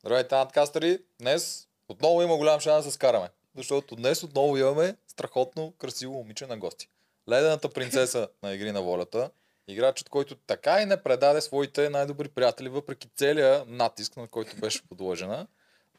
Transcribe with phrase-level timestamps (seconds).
[0.00, 0.98] Здравейте, надкастери!
[1.20, 3.28] Днес отново има голям шанс да се скараме.
[3.56, 6.88] Защото днес отново имаме страхотно красиво момиче на гости.
[7.28, 9.30] Ледената принцеса на Игри на волята.
[9.68, 14.82] Играчът, който така и не предаде своите най-добри приятели, въпреки целия натиск, на който беше
[14.88, 15.46] подложена.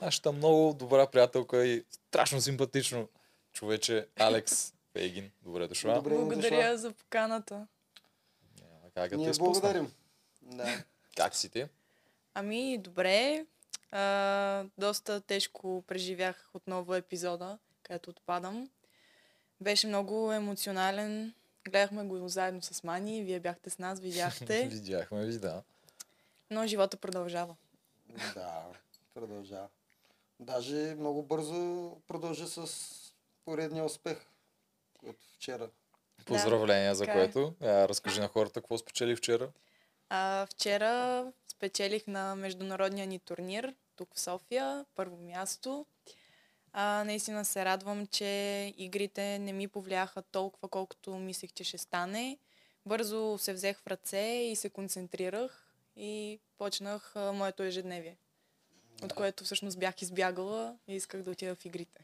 [0.02, 3.10] Нашата много добра приятелка и страшно симпатично
[3.54, 5.32] човече Алекс Фейгин.
[5.42, 5.94] Добре дошла.
[5.96, 6.78] Добре Благодаря дошла.
[6.78, 7.68] за поканата.
[8.62, 9.92] Няма Как да Ние те благодарим.
[10.42, 10.84] Да.
[11.16, 11.66] Как си ти?
[12.34, 13.46] Ами, добре.
[13.92, 18.70] А, доста тежко преживях отново епизода, където отпадам.
[19.62, 21.34] Беше много емоционален.
[21.66, 23.24] Гледахме го заедно с Мани.
[23.24, 24.68] Вие бяхте с нас, видяхте.
[24.72, 25.62] Видяхме ви, да.
[26.50, 27.56] Но живота продължава.
[28.34, 28.66] да,
[29.14, 29.68] продължава.
[30.40, 32.68] Даже много бързо продължи с
[33.46, 34.18] поредния успех
[35.06, 35.70] от вчера.
[36.26, 37.14] Поздравления за е.
[37.14, 37.54] което.
[37.62, 39.50] Разкажи на хората какво спечели вчера.
[40.10, 45.86] А, вчера спечелих на международния ни турнир тук в София, първо място.
[46.74, 48.26] А, наистина се радвам, че
[48.78, 52.38] игрите не ми повлияха толкова, колкото мислех, че ще стане.
[52.86, 58.18] Бързо се взех в ръце и се концентрирах и почнах а, моето ежедневие.
[59.04, 62.04] От което всъщност бях избягала и исках да отида в игрите.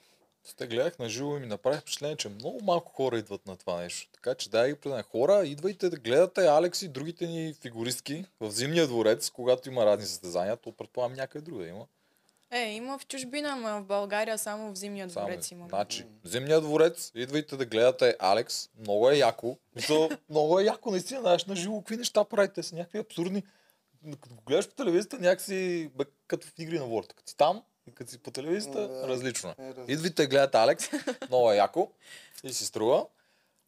[0.53, 3.81] Те гледах на живо и ми направи впечатление, че много малко хора идват на това
[3.81, 4.09] нещо.
[4.13, 5.01] Така че дай ги предам.
[5.03, 10.05] Хора, идвайте да гледате Алекс и другите ни фигуристки в Зимния дворец, когато има разни
[10.05, 11.85] състезания, то предполагам някъде друга има.
[12.51, 15.67] Е, има в чужбина, ама в България само в Зимния Само- дворец има.
[15.69, 19.57] Значи, Зимния дворец, идвайте да гледате Алекс, много е яко.
[19.75, 23.43] Мисъл, много е яко, наистина, знаеш на живо какви неща правите, са някакви абсурдни.
[24.21, 27.16] Като гледаш по телевизията, някакси бе, като в игри на волята.
[27.16, 29.08] Като си там и като си по телевизията, Да.
[29.08, 29.55] различно е.
[29.59, 29.83] Е, различно.
[29.88, 30.86] Идвайте, гледате Алекс.
[31.30, 31.91] Много е яко.
[32.44, 33.08] И си струва.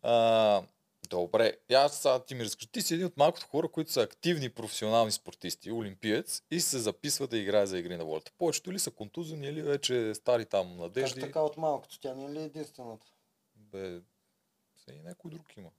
[0.04, 0.62] А,
[1.10, 1.58] добре.
[1.72, 2.68] Аз сега ти ми разкажи.
[2.68, 7.28] Ти си един от малкото хора, които са активни професионални спортисти, олимпиец и се записва
[7.28, 8.32] да играе за игри на волята.
[8.38, 11.22] Повечето ли са контузени или вече стари там Как надежди?
[11.22, 12.00] така от малкото?
[12.00, 13.06] Тя не е ли единствената?
[13.56, 14.00] Бе,
[14.78, 15.70] се и някой друг има.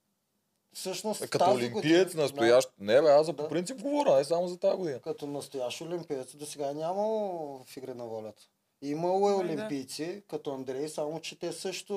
[0.79, 2.71] Всъщност Е, като тази олимпиец, година- настоящ...
[2.79, 3.49] Не бе, аз за по Да.
[3.49, 4.95] принцип говоря, не само за тази година.
[4.95, 7.29] Да, като настоящ олимпиец до сега е нямало
[7.61, 8.43] в игри на волята.
[8.83, 9.53] Имало е Ами да.
[9.53, 11.95] олимпийци, като Андрей, само че те също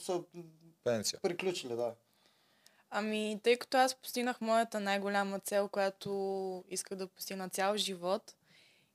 [0.00, 0.20] са
[0.84, 1.20] Пенсия.
[1.22, 1.92] приключили, да.
[2.90, 6.10] Ами, тъй като аз постигнах моята най-голяма цел, която
[6.68, 8.34] исках да постигна цял живот,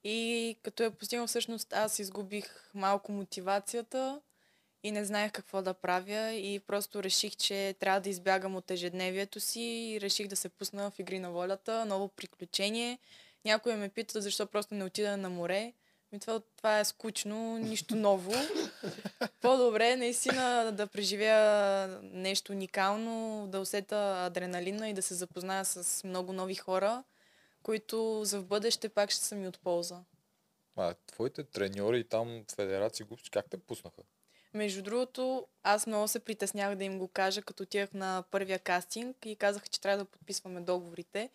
[0.03, 4.21] и като я постигнах всъщност, аз изгубих малко мотивацията
[4.83, 9.39] и не знаех какво да правя и просто реших, че трябва да избягам от ежедневието
[9.39, 12.99] си и реших да се пусна в игри на волята, ново приключение.
[13.45, 15.73] Някой ме пита защо просто не отида на море.
[16.11, 18.33] Ми това, това е скучно, нищо ново.
[19.41, 26.03] По-добре е наистина да преживея нещо уникално, да усета адреналина и да се запозная с
[26.03, 27.03] много нови хора,
[27.63, 29.99] които за в бъдеще пак ще са ми от полза.
[30.75, 34.01] А, твоите треньори там, федерации, глупости, как те пуснаха?
[34.53, 39.25] Между другото, аз много се притеснях да им го кажа, като отивах на първия кастинг
[39.25, 41.29] и казах, че трябва да подписваме договорите.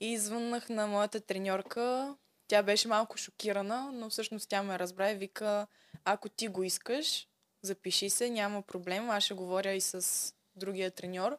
[0.00, 2.16] И звъннах на моята треньорка.
[2.48, 5.66] Тя беше малко шокирана, но всъщност тя ме разбра и вика,
[6.04, 7.28] ако ти го искаш,
[7.62, 9.10] запиши се, няма проблем.
[9.10, 11.38] Аз ще говоря и с другия треньор.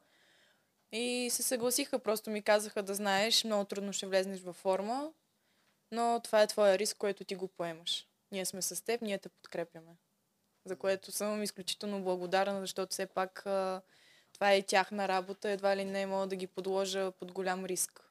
[0.91, 5.11] И се съгласиха, просто ми казаха да знаеш, много трудно ще влезнеш във форма,
[5.91, 8.07] но това е твоя риск, който ти го поемаш.
[8.31, 9.95] Ние сме с теб, ние те подкрепяме
[10.65, 13.81] за което съм изключително благодарна, защото все пак а,
[14.33, 18.01] това е и тяхна работа, едва ли не мога да ги подложа под голям риск.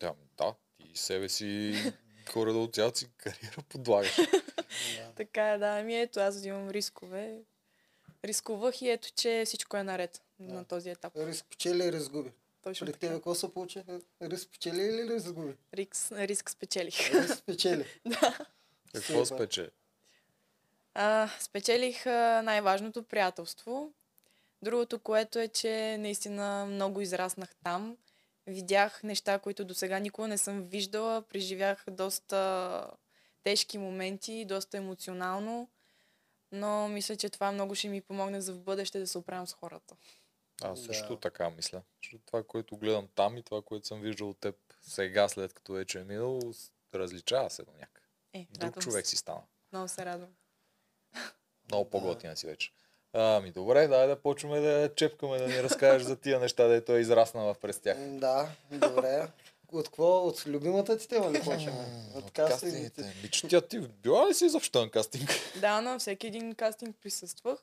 [0.00, 1.74] Да, да, ти себе си
[2.32, 4.16] хора да от цялата си кариера подлагаш.
[4.16, 5.12] да.
[5.16, 7.38] Така е, да, ами ето, аз имам рискове.
[8.24, 10.54] Рискувах и ето, че всичко е наред Да.
[10.54, 11.12] на този етап.
[11.16, 12.30] Риск печели и риск губи.
[12.62, 13.82] Точно При тебе какво се получи?
[14.22, 15.54] Риск печели или риск губи?
[15.74, 17.10] Риск, риск спечелих.
[17.10, 17.86] Риск печели.
[18.94, 19.70] Какво Супер.
[20.94, 23.92] А, спечелих а, най-важното приятелство.
[24.62, 27.96] Другото, което е, че наистина много израснах там.
[28.46, 31.22] Видях неща, които до сега никога не съм виждала.
[31.22, 32.90] Преживях доста
[33.42, 35.68] тежки моменти, доста емоционално.
[36.52, 39.52] Но мисля, че това много ще ми помогне за в бъдеще да се оправям с
[39.52, 39.96] хората.
[40.62, 40.86] Аз Да.
[40.86, 41.82] също така мисля.
[42.02, 45.72] Защото това, което гледам там и това, което съм виждал от теб сега, след като
[45.72, 46.40] вече е минало,
[46.94, 48.08] различава се до някак.
[48.32, 49.10] Е, Друг човек се.
[49.10, 49.42] си стана.
[49.72, 50.30] Много се радвам.
[51.70, 52.72] Много по-готина си вече.
[53.12, 56.98] Ами добре, дай да почваме да чепкаме, да ни разкажеш за тия неща, да той
[56.98, 57.98] е израснала през тях.
[57.98, 59.28] Да, добре.
[59.72, 60.26] От какво?
[60.26, 61.86] От любимата ти тема ли почваме?
[62.14, 63.14] От кастингите.
[63.22, 65.30] Ми, че тя ти била ли си изобщо на кастинг?
[65.60, 67.58] Да, на всеки един кастинг присъствах.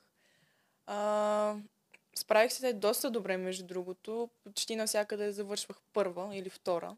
[0.88, 1.56] А,
[2.16, 4.30] справих се доста добре, между другото.
[4.44, 6.96] Почти навсякъде завършвах първа или втора.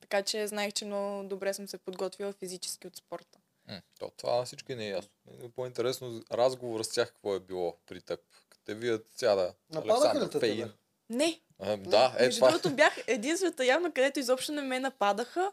[0.00, 3.38] Така че знаех, че много добре съм се подготвила физически от спорта.
[3.68, 5.10] М, То, това на всички не е ясно.
[5.42, 8.20] Е По-интересно разговор с тях какво е било при теб.
[8.48, 9.54] Като те видят сега да.
[9.70, 10.56] Нападаха ли те Фейин.
[10.58, 10.72] тебе?
[11.10, 12.50] Не, А, да, е Между това.
[12.50, 15.52] другото бях единствената явно, където изобщо не ме нападаха.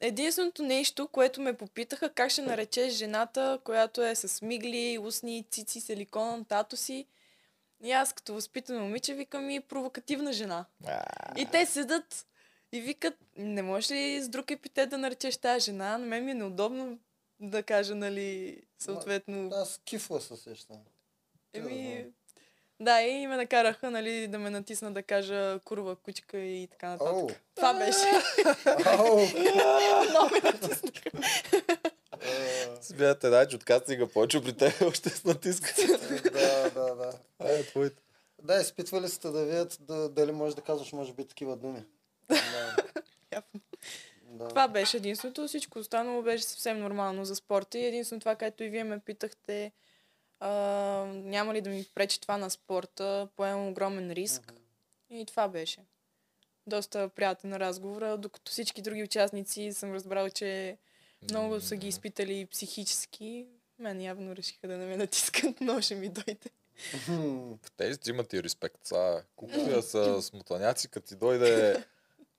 [0.00, 5.80] Единственото нещо, което ме попитаха, как ще наречеш жената, която е с мигли, устни, цици,
[5.80, 7.06] силикон, тато си.
[7.82, 10.64] И аз като възпитано момиче викам и провокативна жена.
[10.86, 11.04] А,
[11.36, 12.26] И те седат
[12.72, 15.98] и викат, не можеш ли с друг епитет да наречеш тази жена?
[15.98, 16.98] На мен ми е неудобно
[17.40, 19.50] да кажа, нали, съответно.
[19.52, 20.78] Аз кифла се сещам.
[21.52, 22.06] Еми,
[22.80, 27.14] да, и ме накараха, нали, да ме натисна да кажа курва, кучка и така нататък.
[27.14, 27.28] Оу.
[27.54, 28.12] Това беше.
[30.10, 31.10] Много ме натиснаха.
[32.10, 35.76] А, Смятате, да, че от кастинга повече при теб още с натискат.
[36.32, 37.12] Да, да, да.
[37.38, 38.02] А, е, твоите.
[38.42, 41.84] Да, изпитвали сте да видят да, дали можеш да казваш, може би, такива думи.
[43.30, 43.42] Да.
[44.38, 44.48] Да.
[44.48, 45.48] Това беше единството.
[45.48, 47.78] Всичко останало беше съвсем нормално за спорта.
[47.78, 49.72] И единствено това, което и вие ме питахте,
[50.40, 50.50] а,
[51.14, 54.52] няма ли да ми пречи това на спорта, поемам огромен риск.
[55.10, 55.80] И това беше.
[56.66, 60.78] Доста приятен разговор, докато всички други участници съм разбрал, че
[61.22, 63.46] много са ги изпитали психически.
[63.78, 66.50] Мен явно решиха да не ме натискат, но ще ми дойде.
[68.00, 68.86] Ти имат и респект.
[68.86, 71.84] Са, колкото и да са смутаняци, като ти дойде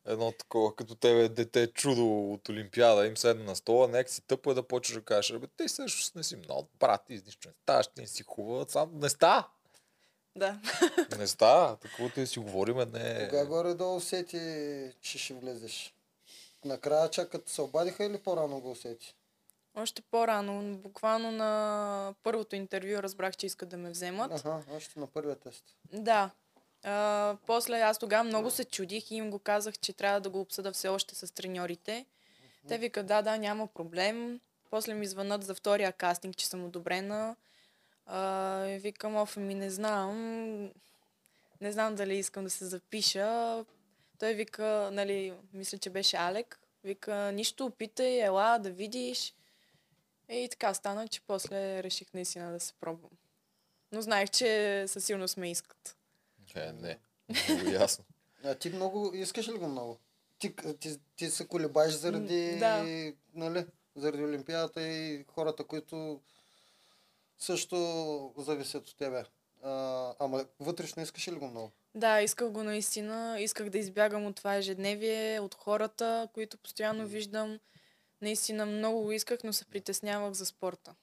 [0.07, 4.51] едно такова, като тебе дете чудо от Олимпиада, им седна на стола, нека си тъпо
[4.51, 7.53] е да почнеш да кажеш, бе, те също не си много брат, ти нищо не
[7.63, 9.47] ставаш, ти не си хубава, сам не става.
[10.35, 10.59] Да.
[11.17, 14.39] Не става, такова си говориме, не Кога горе-долу усети,
[15.01, 15.93] че ще влезеш?
[16.65, 19.15] Накрая чакат се обадиха или по-рано го усети?
[19.75, 24.31] Още по-рано, буквално на първото интервю разбрах, че искат да ме вземат.
[24.31, 25.63] Аха, още на първия тест.
[25.93, 26.29] Да.
[26.89, 30.41] А, после аз тогава много се чудих и им го казах, че трябва да го
[30.41, 32.05] обсъда все още с треньорите.
[32.67, 34.39] Те викат, да, да, няма проблем.
[34.69, 37.35] После ми звънат за втория кастинг, че съм одобрена.
[38.05, 40.17] А, и викам, оф, ми не знам.
[41.61, 43.65] Не знам дали искам да се запиша.
[44.19, 46.59] Той вика, нали, мисля, че беше Алек.
[46.83, 49.33] Вика, нищо, опитай, ела да видиш.
[50.29, 53.11] И така стана, че после реших наистина да се пробвам.
[53.91, 55.96] Но знаех, че със сигурност ме искат.
[56.57, 56.99] Е, не.
[57.49, 58.03] Много ясно.
[58.43, 59.97] А ти много, искаш ли го много?
[60.39, 62.83] Ти, ти, ти се колебаеш заради, да.
[63.33, 63.65] нали,
[63.95, 66.21] заради Олимпиадата и хората, които
[67.39, 69.23] също зависят от тебе.
[69.63, 71.71] А, ама вътрешно искаш ли го много?
[71.95, 73.37] Да, исках го наистина.
[73.39, 77.59] Исках да избягам от това ежедневие, от хората, които постоянно виждам.
[78.21, 80.95] Наистина много го исках, но се притеснявах за спорта.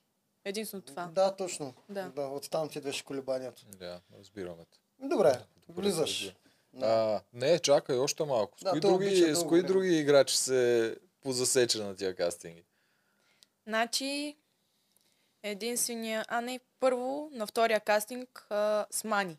[0.45, 1.07] Единствено това.
[1.07, 1.75] Да, точно.
[1.89, 2.09] Да.
[2.09, 3.63] да оттам ти идваше колебанието.
[3.67, 4.65] Да, разбираме.
[4.65, 4.79] те.
[5.05, 6.35] Добре, влизаш.
[6.73, 6.87] Да.
[6.87, 8.59] А, не, чакай още малко.
[8.59, 12.65] С Да, кои, обича други, с кои други играчи се позасече на тия кастинги?
[13.67, 14.37] Значи,
[15.43, 16.25] единствения...
[16.29, 19.39] А, не, първо, на втория кастинг а, с Мани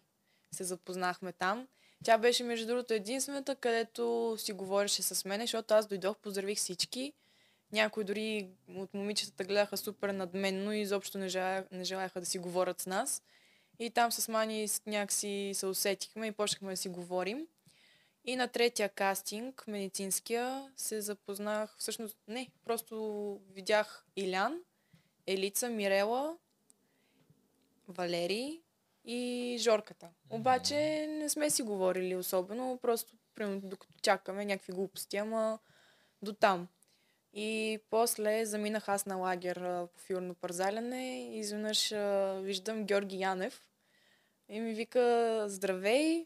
[0.52, 1.68] се запознахме там.
[2.04, 7.14] Тя беше, между другото, единствената, където си говореше с мен, защото аз дойдох, поздравих всички.
[7.72, 12.40] Някои дори от момичетата гледаха супер надменно и изобщо не, желая, не желаяха да си
[12.40, 13.24] говорят с нас.
[13.80, 17.48] И там с Мани някакси се усетихме и почнахме да си говорим.
[18.26, 24.60] И на третия кастинг, медицинския, се запознах, всъщност не, просто видях Илян,
[25.28, 26.38] Елица, Мирела,
[27.88, 28.62] Валери
[29.06, 30.10] и Жорката.
[30.30, 35.60] Обаче не сме си говорили особено, просто примерно, докато чакаме някакви глупости, ама
[36.22, 36.68] до там.
[37.36, 41.90] И после заминах аз на лагер по фигурно парзаляне и изведнъж
[42.44, 43.62] виждам Георги Янев
[44.50, 46.26] и ми вика, здравей,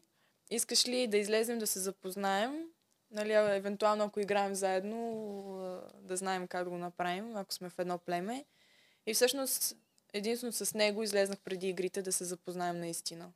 [0.50, 2.64] искаш ли да излезем да се запознаем?
[3.10, 7.98] Нали, евентуално ако играем заедно, да знаем как да го направим, ако сме в едно
[7.98, 8.44] племе.
[9.06, 9.76] И всъщност
[10.12, 13.32] единствено с него излезнах преди игрите да се запознаем наистина.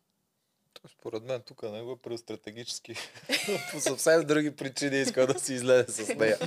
[0.89, 2.95] Според мен тук него е преостратегически.
[3.73, 6.39] По съвсем други причини иска да си излезе с нея.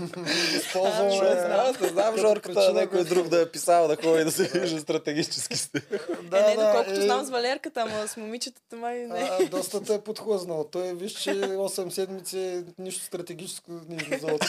[0.55, 1.17] Използваме...
[1.49, 5.57] Аз не знам Жорката, някой друг да е писал да ходи да се вижда стратегически
[5.57, 6.01] с нея.
[6.23, 9.19] Да, е, не, доколкото е, знам с Валерката, ама с момичетата май не.
[9.19, 10.69] А, доста те е подхлъзнал.
[10.71, 14.43] Той виж, че 8 седмици нищо стратегическо не излиза от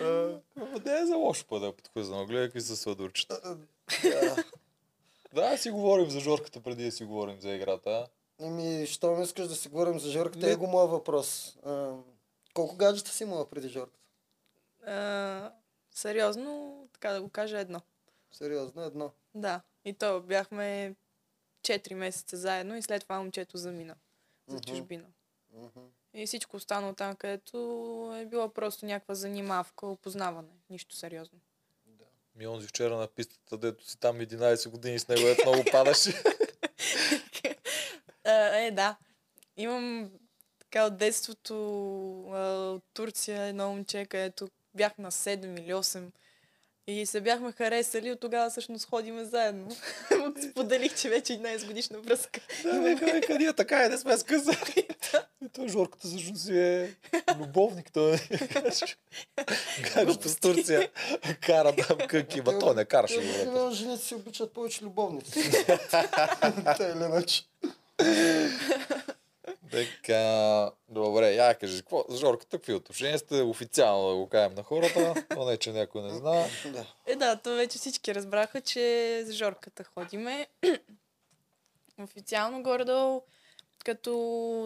[0.00, 2.26] Ама Не е за лошо па да е подхвързано.
[2.26, 3.56] Гледай какви са сладурчета.
[5.34, 5.56] Да.
[5.58, 8.06] Си говорим за Жорката преди да си говорим за играта.
[8.40, 10.46] Еми, що ми искаш да си говорим за Жорката?
[10.46, 10.52] Не.
[10.52, 11.56] Е го моят въпрос.
[11.66, 11.94] А,
[12.54, 13.98] колко гаджета си имала преди Жорката?
[14.86, 15.52] А,
[15.90, 17.80] сериозно, така да го кажа едно.
[18.32, 19.10] Сериозно, едно.
[19.34, 19.60] Да.
[19.84, 20.94] И то бяхме
[21.62, 23.94] 4 месеца заедно и след това момчето замина
[24.46, 24.64] за Мгм.
[24.64, 25.06] чужбина.
[25.52, 25.80] Мгм.
[26.14, 27.56] И всичко останало там, където
[28.20, 30.48] е било просто някаква занимавка, опознаване.
[30.70, 31.38] Нищо сериозно.
[32.36, 36.22] Ми онзи вчера на пистата, дето си там 11 години с него, ето много падаше.
[38.24, 38.96] Е, да.
[39.56, 40.10] Имам
[40.58, 41.54] така от детството
[42.74, 46.10] от Турция едно момче, където бях на 7 или 8
[46.86, 49.68] и се бяхме харесали, от тогава всъщност ходиме заедно.
[50.50, 52.40] Споделих, че вече 11 годишна връзка.
[52.62, 54.88] Да, века, века, ние така и не сме сказали.
[55.44, 56.94] И той Жорката всъщност си е
[57.38, 57.92] любовник.
[57.92, 58.10] Той
[60.04, 60.90] го с Турция
[61.40, 63.14] кара там къки, ма той не караше.
[63.14, 65.64] Го, обикновено жените си обичат повече любовници.
[65.90, 67.42] Та или иначе.
[69.70, 75.24] Така, добре, я кажи, какво, Жорката какви отношения сте официално да го кажем на хората,
[75.36, 76.48] но не, че някой не знае.
[76.66, 76.86] Да.
[77.06, 80.46] Е, да, то вече всички разбраха, че с Жорката ходиме.
[81.98, 83.22] Официално горе-долу,
[83.84, 84.10] като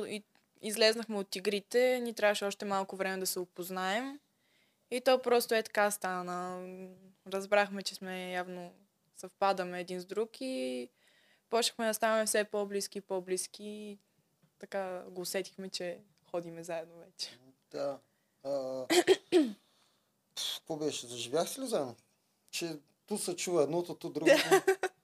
[0.09, 0.23] и,
[0.67, 4.21] излезнахме от игрите, ни трябваше още малко време да се опознаем.
[4.91, 6.69] И то просто е така стана.
[7.27, 8.73] Разбрахме, че сме явно
[9.17, 10.89] съвпадаме един с друг и
[11.51, 13.65] почнахме да ставаме все по-близки и по-близки.
[13.65, 13.99] И
[14.59, 15.99] така го усетихме, че
[16.31, 17.39] ходиме заедно вече.
[17.71, 17.99] Да.
[18.45, 18.87] А,
[20.57, 21.07] Какво беше?
[21.07, 21.97] Заживяхте ли заедно?
[22.51, 24.63] Че ту се чува едното, ту другото.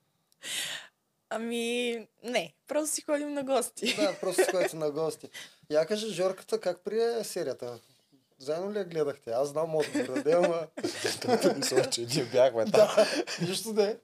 [1.35, 3.97] Ами, не, просто си ходим на гости.
[3.97, 5.29] да, просто сходите на гости.
[5.71, 7.79] Я кажи, Жорката, как прие серията?
[8.39, 9.31] Заедно ли я гледахте?
[9.31, 10.67] Аз знам отговора, да, ама...
[11.57, 12.73] Мисля, че ние бяхме там.
[12.73, 13.07] да,
[13.49, 13.97] нищо не.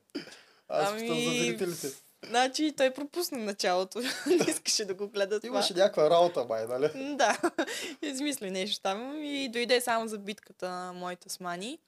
[0.68, 1.88] Аз Ами, питам за зрителите.
[2.26, 4.00] Значи той пропусна началото.
[4.26, 5.48] не искаше да го гледа това.
[5.48, 7.14] Имаше някаква работа, май, нали?
[7.16, 7.40] Да,
[8.02, 11.78] измисли нещо там и дойде само за битката на моите с Мани.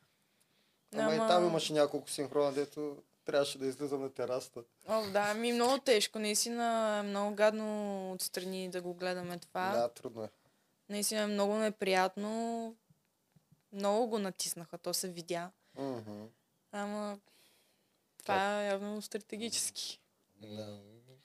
[0.97, 2.97] Ама и там имаше няколко синхрона, дето
[3.31, 4.61] трябваше да излизам на терасата.
[4.89, 6.19] О, да, ми много тежко.
[6.19, 9.71] Наистина е много гадно отстрани да го гледаме това.
[9.71, 10.29] Да, трудно е.
[10.89, 12.75] Наистина е много неприятно.
[13.73, 15.51] Много го натиснаха, то се видя.
[15.79, 16.25] Мгм.
[16.73, 17.19] Ама
[18.19, 20.01] това е явно стратегически.
[20.43, 20.79] М,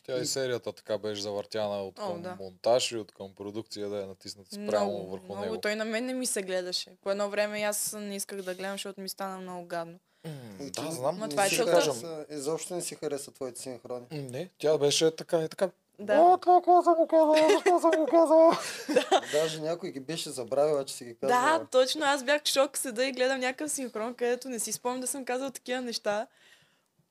[0.04, 2.36] Тя и серията така беше завъртяна от О, към да.
[2.36, 5.42] монтаж и от към продукция да е натисната спрямо много, върху много.
[5.42, 5.62] него.
[5.62, 6.98] Той на мен не ми се гледаше.
[7.02, 10.00] По едно време аз не исках да гледам, защото ми стана много гадно.
[10.60, 11.20] И Да, ти знам.
[11.20, 11.72] Не това е целта.
[11.72, 14.06] хареса- Изобщо не си хареса твоите синхрони.
[14.12, 15.70] Не, тя беше така и така.
[16.00, 16.14] Да.
[16.16, 18.58] О, това какво съм го казала, защо съм го казала?
[19.32, 21.28] Даже някой ги беше забравил, че си ги казва.
[21.30, 22.06] Да, точно.
[22.06, 25.26] Аз бях в шок, седа и гледам някакъв синхрон, където не си спомням да съм
[25.26, 26.28] казал такива неща.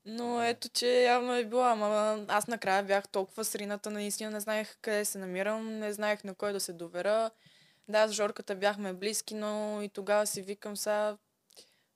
[0.06, 1.62] Но ето, че явно е било.
[1.62, 1.86] Ама
[2.28, 6.52] аз накрая бях толкова срината, наистина не знаех къде се намирам, не знаех на кой
[6.52, 7.30] да се доверя.
[7.88, 11.16] Да, с Жорката бяхме близки, но и тогава си викам сега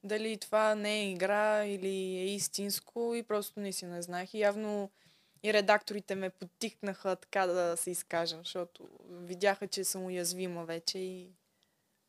[0.05, 4.35] дали това не е игра или е истинско и просто не си не знаех.
[4.35, 4.90] И явно
[5.43, 11.28] и редакторите ме подтикнаха така да се изкажа, защото видяха, че съм уязвима вече и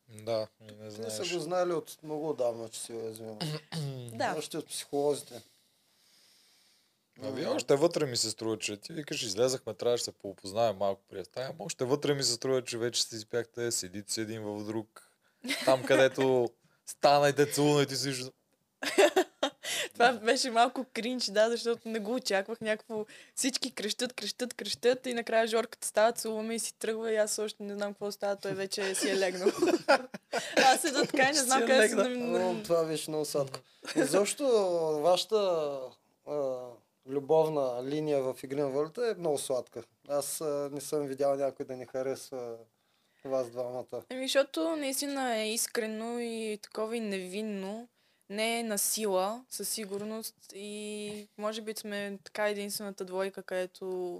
[0.09, 1.13] Да, и не Те знаеш.
[1.13, 3.37] са го знали от много отдавна, че си уязвима.
[4.13, 4.35] да.
[4.37, 5.43] Още от психолозите.
[7.23, 10.77] А вие още вътре ми се струва, че ти викаш, излезахме, трябваше да се поопознаем
[10.77, 14.41] малко при ама още вътре ми се струва, че вече си спяхте, седите си един
[14.41, 15.09] в друг.
[15.65, 16.49] Там, където
[16.89, 18.09] станайте, целунайте си.
[18.09, 18.31] вижда-
[19.93, 22.61] Това беше малко кринч, да, защото не го очаквах.
[22.61, 23.05] Някакво
[23.35, 27.63] всички крещат, крещат, крещат и накрая Жорката става, целуваме и си тръгва и аз още
[27.63, 29.49] не знам какво става, той вече си е легнал.
[30.57, 31.95] аз седа така и не знам Си е къде се...
[32.63, 33.59] това беше много сладко.
[33.95, 34.45] Изобщо
[35.01, 35.79] вашата
[37.07, 39.83] любовна линия в Игри на волята е много сладка.
[40.07, 42.55] Аз а, не съм видял някой да не харесва
[43.25, 44.03] вас двамата.
[44.09, 47.87] Еми, защото наистина е искрено и такова и невинно.
[48.29, 50.35] Не е на сила, със сигурност.
[50.55, 54.19] И може би сме така единствената двойка, където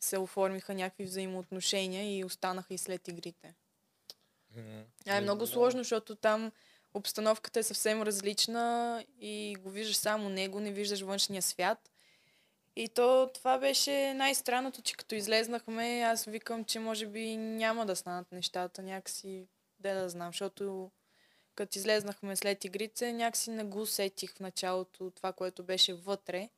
[0.00, 3.54] се оформиха някакви взаимоотношения и останаха и след игрите.
[4.56, 4.62] М,
[5.06, 6.52] А е много сложно, защото там
[6.94, 11.90] обстановката е съвсем различна и го виждаш само него, не виждаш външния свят.
[12.80, 17.96] И то това беше най-странното, че като излезнахме, аз викам, че може би няма да
[17.96, 19.46] станат нещата някакси,
[19.78, 20.90] де да знам, защото
[21.54, 26.48] като излезнахме след игрите, някакси не го усетих в началото това, което беше вътре.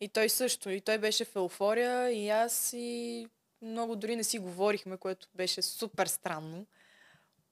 [0.00, 0.70] И той също.
[0.70, 3.28] И той беше в еуфория, и аз и
[3.62, 6.66] много дори не си говорихме, което беше супер странно.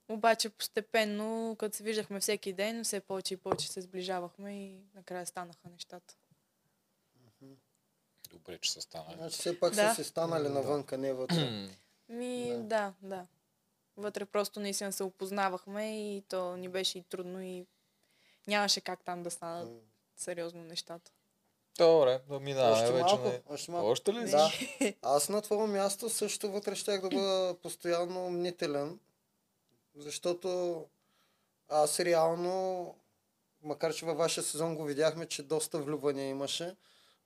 [0.08, 5.26] Обаче постепенно, като се виждахме всеки ден, все повече и повече се сближавахме и накрая
[5.26, 6.14] станаха нещата.
[8.32, 9.14] Добре, че са станали.
[9.16, 9.88] Значи все пак Да.
[9.88, 11.68] са си станали навънка, не вътре.
[12.08, 12.56] Ми, Да.
[12.58, 12.92] да.
[13.02, 13.26] да.
[13.96, 17.66] Вътре просто наистина се опознавахме и то ни беше и трудно и
[18.46, 19.70] нямаше как там да станат
[20.16, 21.10] сериозно нещата.
[21.78, 23.02] Добре, да минаваме Още вече.
[23.04, 23.88] малко, не- още малко.
[23.88, 24.30] Още ли?
[24.30, 24.52] Да.
[25.02, 28.98] Аз на твое място също вътре щях да бъда постоянно мнителен,
[29.94, 30.84] защото
[31.68, 32.94] аз реално,
[33.62, 36.76] макар че във вашия сезон го видяхме, че доста влюбвания имаше,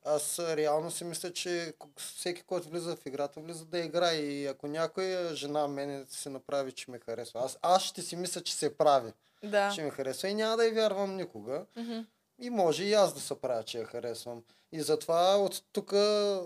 [0.07, 4.67] аз реално си мисля, че всеки, който влиза в играта, влиза да играе и ако
[4.67, 8.77] някоя жена мене се направи, че ме харесва, аз, аз ще си мисля, че се
[8.77, 9.13] прави,
[9.45, 9.73] Да.
[9.75, 11.65] че ме харесва и няма да й вярвам никога.
[11.77, 11.99] Мгм.
[12.39, 14.43] И може и аз да се правя, че я харесвам.
[14.73, 15.93] И затова от тук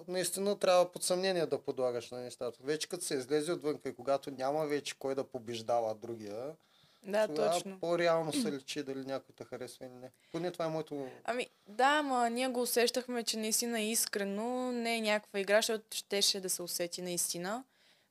[0.09, 2.59] наистина трябва под съмнение да подлагаш на нещата.
[2.63, 6.57] Вече като се излезе отвън и когато няма вече кой да побеждава другия,
[7.03, 7.79] Да, тогава точно.
[7.81, 10.11] по-реално се личи дали някой те харесва или не.
[10.33, 11.09] Поне това е моето...
[11.25, 15.97] Ами, да, ма ние го усещахме, че наистина е искрено, не е някаква игра, защото
[15.97, 17.65] щеше да се усети наистина.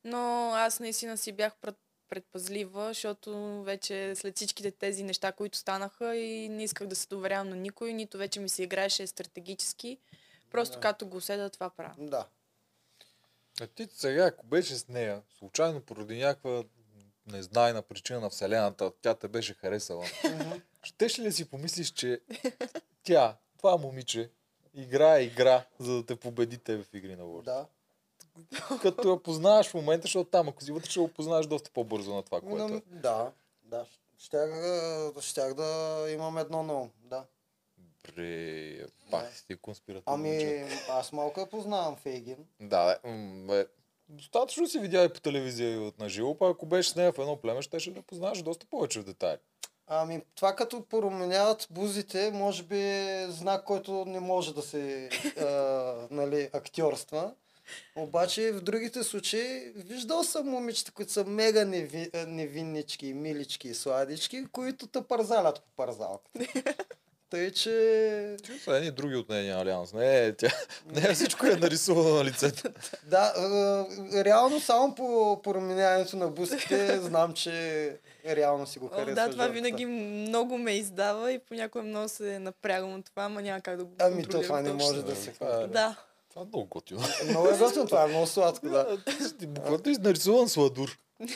[0.04, 1.76] Но аз наистина си бях пред,
[2.08, 7.48] предпазлива, защото вече след всичките тези неща, които станаха и не исках да се доверявам
[7.48, 9.98] на никой, нито вече ми се играеше стратегически.
[10.50, 10.80] Просто Да.
[10.80, 11.94] като го усета, това правя.
[11.98, 12.26] Да.
[13.60, 16.64] А ти сега, ако беше с нея, случайно поради някаква
[17.30, 20.50] незнайна причина на Вселената, тя те беше харесала, Мгм.
[20.82, 22.20] щеш ли си помислиш, че
[23.02, 24.30] тя, това момиче,
[24.74, 27.52] играе игра, за да те победи тебе в игри на волята?
[27.52, 27.66] да.
[28.82, 32.14] Като я познаваш в момента, защото там, ако си вътре, ще го познаеш доста по-бързо
[32.14, 32.82] на това, което Но, е.
[32.86, 33.32] да.
[33.64, 33.84] Да.
[34.18, 34.50] Щях,
[35.20, 36.90] щях да имам едно ум.
[37.04, 37.24] Да.
[38.16, 40.14] Бре, пак си ти конспиративно.
[40.14, 42.46] Ами, аз малко я познавам Фейгин.
[42.60, 42.98] Да,
[43.46, 43.66] бе.
[44.10, 47.12] Достатъчно си видя и по телевизия и от на живо, па ако беше с нея
[47.12, 49.38] в едно племе, ще да познаваш доста повече в детайли.
[49.86, 55.08] Ами, това като променяват бузите, може би е знак, който не може да се
[55.40, 55.46] а,
[56.10, 57.34] нали, актьорства.
[57.96, 64.46] Обаче в другите случаи виждал съм момичета, които са мега неви, невиннички, милички и сладички,
[64.52, 66.38] които те парзалят по парзалката.
[67.30, 68.36] Тъй, че...
[68.42, 69.92] Чу са едни други от нейния алианс.
[69.92, 70.48] Не, тя,
[70.94, 72.68] не всичко е нарисувано на лицето.
[73.04, 77.96] Да, а, реално само по променяването на бузите знам, че
[78.26, 79.14] реално си го О, харесва.
[79.14, 79.52] да, това жертвата.
[79.52, 83.84] винаги много ме издава и понякога много се напрягам от това, ама няма как да
[83.84, 85.66] го Ами то това не може да се Това е-.
[85.66, 85.96] Да.
[86.30, 87.00] Това е много готино.
[87.28, 88.98] Много е готино, това е много сладко, да.
[89.38, 90.98] Ти буквално ти си нарисуван сладур.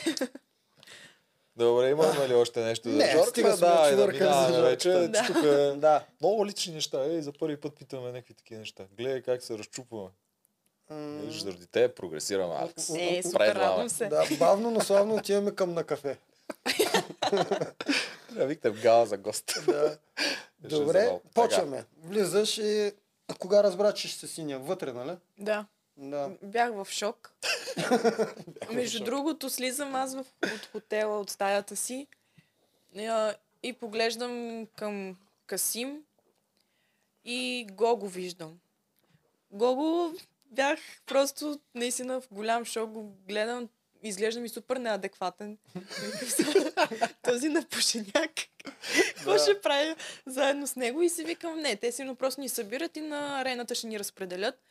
[1.57, 3.29] Добре, имаме ли още нещо за Не, Жорка?
[3.29, 4.89] стига сме да, е, да за минаваме вече.
[4.89, 5.25] Да.
[5.27, 6.03] Тук е Да.
[6.21, 7.03] много лични неща.
[7.05, 8.83] Ей, за първи път питаме някакви такива неща.
[8.97, 10.09] Гледай как се разчупваме.
[10.89, 12.89] М, Виж, заради те прогресираме, Алекс.
[12.89, 14.05] Е, супер, радвам се.
[14.05, 16.17] Да, бавно, но славно отиваме към на кафе.
[18.31, 19.53] Да, викате в гала за гост.
[19.65, 19.97] Да.
[20.59, 21.85] Добре, почваме.
[22.03, 22.91] Влизаш и
[23.39, 24.59] кога разбра, че ще си синя?
[24.59, 25.11] Вътре, нали?
[25.39, 25.65] Да.
[25.97, 26.31] Да.
[26.43, 27.33] Бях в шок.
[28.73, 29.05] Между шок.
[29.05, 32.07] другото, слизам аз в, от хотела, от стаята си
[32.97, 36.03] а, и поглеждам към Касим
[37.25, 38.59] и Гого виждам.
[39.51, 40.13] Гого
[40.45, 42.89] бях просто наистина в голям шок.
[42.89, 43.69] Го гледам,
[44.03, 45.57] изглежда ми супер неадекватен.
[47.21, 48.31] Този напушеняк.
[49.15, 49.39] Какво Да.
[49.39, 51.01] ще правя заедно с него?
[51.01, 54.61] И си викам, не, те сигурно просто ни събират и на арената ще ни разпределят.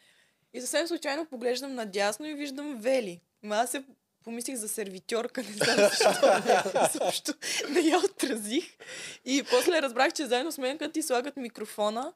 [0.54, 3.20] И съвсем случайно поглеждам надясно и виждам Вели.
[3.42, 3.84] Ма аз се
[4.24, 6.98] помислих за сервитьорка, не знам защо.
[7.04, 7.32] Също
[7.70, 8.76] не я отразих.
[9.24, 12.12] И после разбрах, че заедно с мен, като ти слагат микрофона,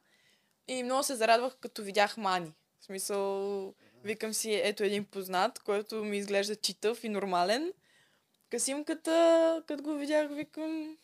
[0.67, 2.53] и много се зарадвах, като видях Мани.
[2.79, 3.73] В смисъл,
[4.03, 7.73] викам си, ето един познат, който ми изглежда читав и нормален.
[8.49, 10.97] Касимката, като го видях, викам,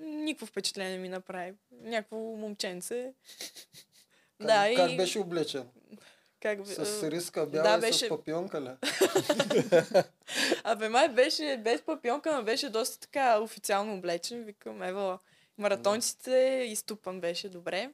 [0.00, 1.54] никакво впечатление ми направи.
[1.72, 3.12] Някакво момченце.
[4.38, 4.76] Как, да, и...
[4.76, 5.68] как беше облечен?
[6.44, 8.70] Как, С риска, бяла да, и беше- с папионка ли?
[10.64, 14.44] Абе, май беше без папионка, но беше доста така официално облечен.
[14.44, 15.18] Викам, ева,
[15.58, 17.90] маратонците, изтупан беше добре.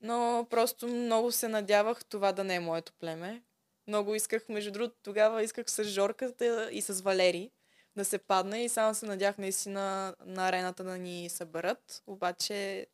[0.00, 3.42] Но просто много се надявах това да не е моето племе.
[3.86, 7.50] Много исках, между другото, тогава исках с Жорката и с Валери
[7.96, 12.02] да се падне и само се надях наистина на арената да ни съберат.
[12.06, 12.86] Обаче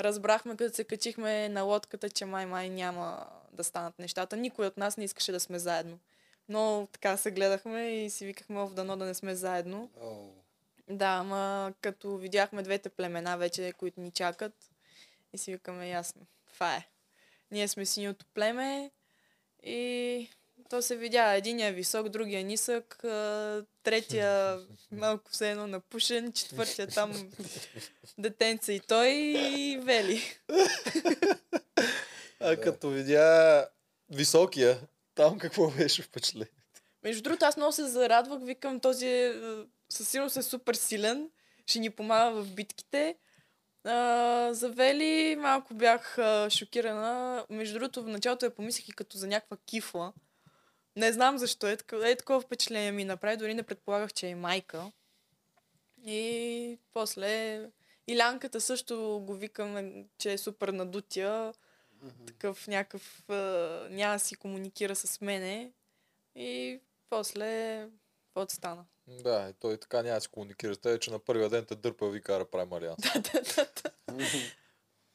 [0.00, 4.36] разбрахме, като се качихме на лодката, че май-май няма да станат нещата.
[4.36, 5.98] Никой от нас не искаше да сме заедно.
[6.48, 9.90] Но така се гледахме и си викахме в дано да не сме заедно.
[10.00, 10.28] О,
[10.88, 14.52] Да, ама като видяхме двете племена вече, които ни чакат,
[15.32, 16.26] и си викаме ясно.
[16.54, 16.86] Това е.
[17.50, 18.90] Ние сме синьото племе
[19.62, 20.28] и
[20.70, 21.34] то се видя.
[21.34, 22.96] Единия е висок, другия е нисък,
[23.82, 24.58] третия
[24.92, 27.30] малко все едно напушен, четвъртия там
[28.18, 30.22] детенца и той и Вели.
[32.40, 33.68] А като видя
[34.10, 34.80] високия,
[35.14, 36.52] там какво беше впечатление?
[37.02, 39.34] Между другото, аз много се зарадвах, викам, този е,
[39.88, 41.30] със сигурност е супер силен,
[41.66, 43.16] ще ни помага в битките.
[43.84, 47.44] А, за Вели малко бях а, шокирана.
[47.50, 50.12] Между другото, в началото я помислих и като за някаква кифла.
[51.00, 51.66] Не знам защо.
[51.68, 53.36] Е, такова, е такова впечатление ми направи.
[53.36, 54.92] Дори не предполагах, че е майка.
[56.06, 57.60] И после...
[58.06, 61.54] И Лянката също го викам, че е супер надутия.
[62.26, 63.24] Такъв някакъв...
[63.28, 63.34] А,
[63.90, 65.72] няма да си комуникира с мене.
[66.34, 67.86] И после...
[68.26, 68.84] Какво стана?
[69.06, 71.74] Да, и той така няма да си комуникира с теб, че на първия ден те
[71.74, 72.98] дърпа ви кара правим алианс.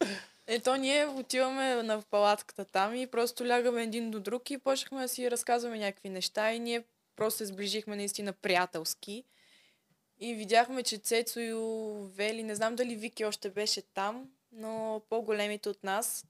[0.48, 5.08] Ето ние отиваме на палатката там и просто лягаме един до друг и почнахме да
[5.08, 6.84] си разказваме някакви неща и ние
[7.16, 9.24] просто се сближихме наистина приятелски.
[10.20, 11.54] И видяхме, че Цецо и
[12.16, 16.26] Вели, не знам дали Вики още беше там, но по-големите от нас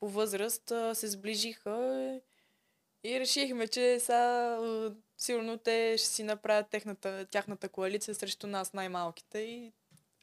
[0.00, 2.20] по възраст се сближиха
[3.04, 4.58] и решихме, че сега
[5.16, 9.72] сигурно те ще си направят техната, тяхната коалиция срещу нас, най-малките и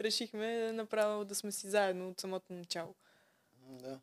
[0.01, 2.95] решихме направо да сме си заедно от самото начало.
[3.77, 3.99] Да.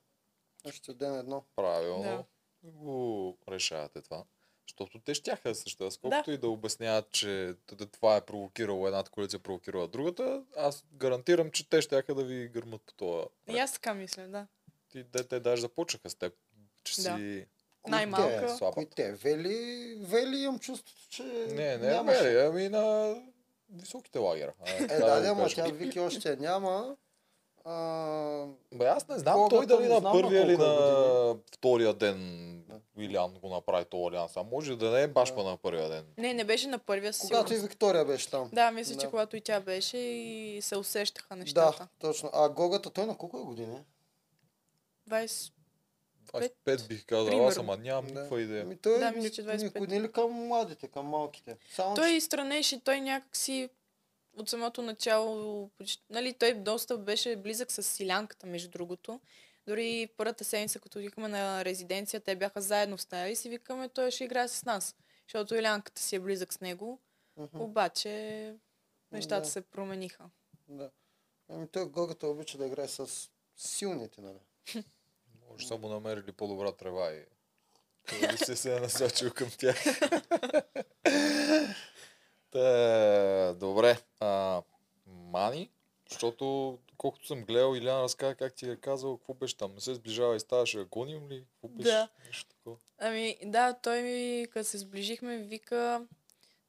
[0.69, 1.45] Още ден едно.
[1.57, 2.03] Правилно.
[2.03, 2.25] Да.
[2.71, 4.25] Го решавате това.
[4.69, 6.13] Защото те щяха да съществуват.
[6.15, 7.55] Колкото и да обясняват, че
[7.93, 12.83] това е провокирало едната коалиция, провокирала другата, аз гарантирам, че те щяха да ви гърмат
[12.83, 13.25] по това.
[13.49, 14.47] И аз така мисля, да.
[14.89, 16.35] Ти, те, те даже започнаха с теб,
[16.85, 17.17] че Да.
[17.17, 17.47] си...
[17.89, 18.47] Най-малка.
[18.47, 18.57] те?
[18.57, 18.75] Слаба.
[18.75, 19.13] Кои те?
[19.13, 22.23] Вели, Вели имам чувството, че Не, не, нямаше.
[22.33, 23.15] не, ами на
[23.71, 24.55] високите лагера.
[24.67, 26.97] Е, да, да, ама тя Вики още няма.
[27.65, 30.77] А, Бе, аз не знам Колкото той дали на знам първия или на
[31.49, 32.47] втория ден
[32.99, 34.37] Илян го направи този алианс.
[34.37, 35.35] А може да не е баш Да.
[35.35, 36.05] па на първия ден.
[36.19, 37.59] Не, не беше на първия със когато и.
[37.59, 38.51] Виктория беше там.
[38.53, 39.11] Да, мисля, че Да.
[39.11, 41.89] когато и тя беше и се усещаха Да, нещата.
[41.99, 42.31] точно.
[42.33, 43.77] А Гогата, той на колко е години?
[45.09, 45.53] 20...
[46.33, 47.73] Аз Пет, пет бих казал, аз примерно.
[47.73, 48.13] ама нямам Да.
[48.13, 48.63] никаква идея.
[48.63, 49.63] Ами той Да, да, мисля, че 25.
[49.65, 51.57] никой не ли към младите, към малките.
[51.73, 53.69] Само, Той че- и странеше, той някакси
[54.41, 55.71] от самото начало,
[56.11, 59.21] нали, той доста беше близък с Силянката, между другото.
[59.67, 63.89] Дори първата седмица, като отихме на резиденция, те бяха заедно в стая и си викаме,
[63.89, 64.97] той ще играе с нас.
[65.27, 67.01] Защото Илянката си е близък с него.
[67.37, 68.55] Мгм, Обаче
[69.13, 69.49] нещата Да.
[69.49, 70.25] се промениха.
[70.69, 70.91] Да.
[71.49, 74.39] Ами той Гогата обича да играе с силните, нали?
[75.51, 77.25] Може само намерили по-добра трева и
[78.37, 79.85] се се е насочил към тях.
[82.51, 83.99] Та, добре.
[84.21, 84.63] А,
[85.07, 85.71] Мани,
[86.11, 89.95] защото колкото съм гледал, Иляна разказа как ти е казал, какво беше там, не се
[89.95, 91.45] сближава и ставаше да гоним ли?
[91.53, 91.91] Какво беше?
[91.91, 92.09] Да.
[92.27, 92.77] Нещо такова.
[92.99, 96.07] Ами, да, той ми, като се сближихме, вика,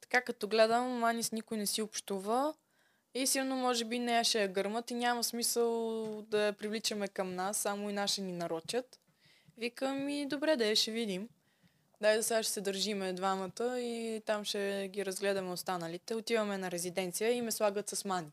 [0.00, 2.54] така като гледам, Мани с никой не си общува
[3.14, 7.34] и силно може би нея ще я гърмат и няма смисъл да я привличаме към
[7.34, 9.00] нас, само и наши ни нарочат.
[9.58, 11.28] Викам ми, добре, да я ще видим.
[12.02, 16.14] Дай да сега ще се държиме двамата и там ще ги разгледаме останалите.
[16.14, 18.32] Отиваме на резиденция и ме слагат с Мани.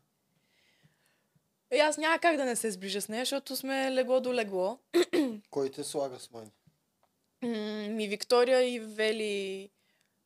[1.72, 4.78] И аз няма как да не се сближа с нея, защото сме легло до легло.
[5.50, 6.50] Кой те слага с мани?
[7.88, 9.70] Ми Виктория и Вели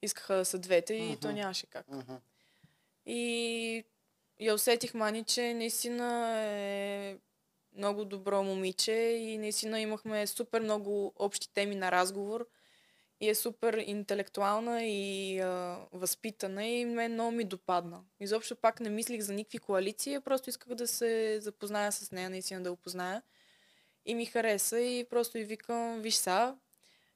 [0.02, 1.36] искаха да са двете и то Мгм.
[1.36, 1.88] нямаше как.
[1.88, 2.14] Мгм.
[3.06, 3.84] И
[4.40, 7.16] я усетих, Мани, че наистина е
[7.76, 12.46] много добро момиче и наистина имахме супер много общи теми на разговор
[13.20, 18.00] и е супер интелектуална и а, възпитана и мен много ми допадна.
[18.20, 22.62] Изобщо пак не мислих за никакви коалиции, просто исках да се запозная с нея, наистина
[22.62, 23.22] да го позная.
[24.06, 26.56] И ми хареса и просто и викам, виж са,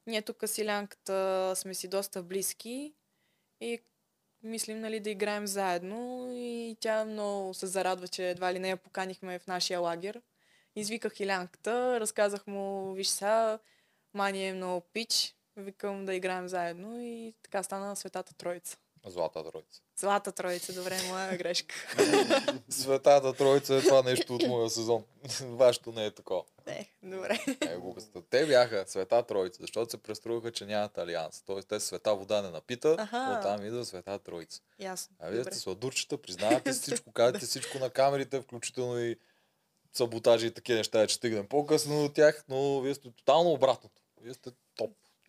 [0.07, 2.93] ние тук с Илянката сме си доста близки
[3.61, 3.79] и
[4.43, 8.77] мислим нали, да играем заедно и тя много се зарадва, че едва ли не я
[8.77, 10.21] поканихме в нашия лагер.
[10.75, 13.59] Извиках Илянката, разказах му, виж сега,
[14.13, 18.77] Мани е много пич, викам да играем заедно и така стана Светата Троица.
[19.07, 19.81] Злата троица.
[19.95, 21.75] Злата Троица, добре, моя грешка.
[22.69, 25.03] Светата троица е това нещо от моя сезон.
[25.43, 26.43] Вашето не е такова.
[26.67, 27.39] Не, добре.
[27.61, 28.21] Е, глупостта.
[28.29, 31.43] Те бяха света троица, защото се преструваха, че нямат алианс.
[31.45, 33.37] Тоест, те света вода не напита, Аха.
[33.39, 34.61] оттам идва света троица.
[34.79, 35.15] Ясно.
[35.19, 39.15] А вие сте сладурчета, признавате си всичко, казвате всичко на камерите, включително и
[39.93, 44.01] саботажи и такива неща, че стигнем по-късно от тях, но вие сте тотално обратното.
[44.21, 44.49] Вие сте.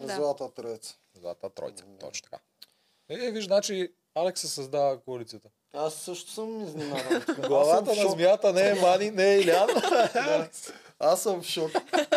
[0.00, 0.14] Да.
[0.14, 0.96] Злата троица.
[1.14, 1.84] Злата троица.
[1.84, 1.98] Да.
[1.98, 2.42] Точно така.
[3.08, 5.48] Е, виж, значи Алекс се създава коалицията.
[5.72, 7.24] Аз също съм изненадан.
[7.48, 9.68] Главата на змията не е Мани, не е Илян.
[10.98, 11.70] Аз съм в шок.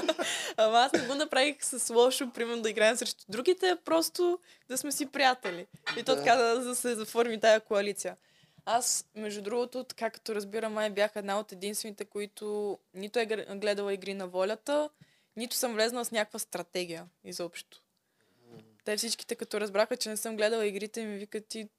[0.58, 4.78] Ама аз не го направих с лошо, примерно да играем срещу другите, а просто да
[4.78, 5.68] сме си приятели.
[5.98, 8.16] И то така да, да се заформи тая коалиция.
[8.66, 13.94] Аз, между другото, така като разбирам, май бях една от единствените, които нито е гледала
[13.94, 14.90] игри на волята,
[15.36, 17.82] нито съм влезнала с някаква стратегия изобщо.
[18.84, 21.70] Те всичките, като разбраха, че не съм гледала игрите, ми викат ти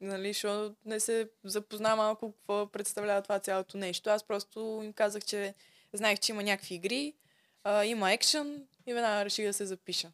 [0.00, 4.10] нали, защото не се запозна малко какво представлява това цялото нещо.
[4.10, 5.54] Аз просто им казах, че
[5.92, 7.14] знаех, че има някакви игри,
[7.64, 10.12] а, има екшен и веднага реших да се запиша.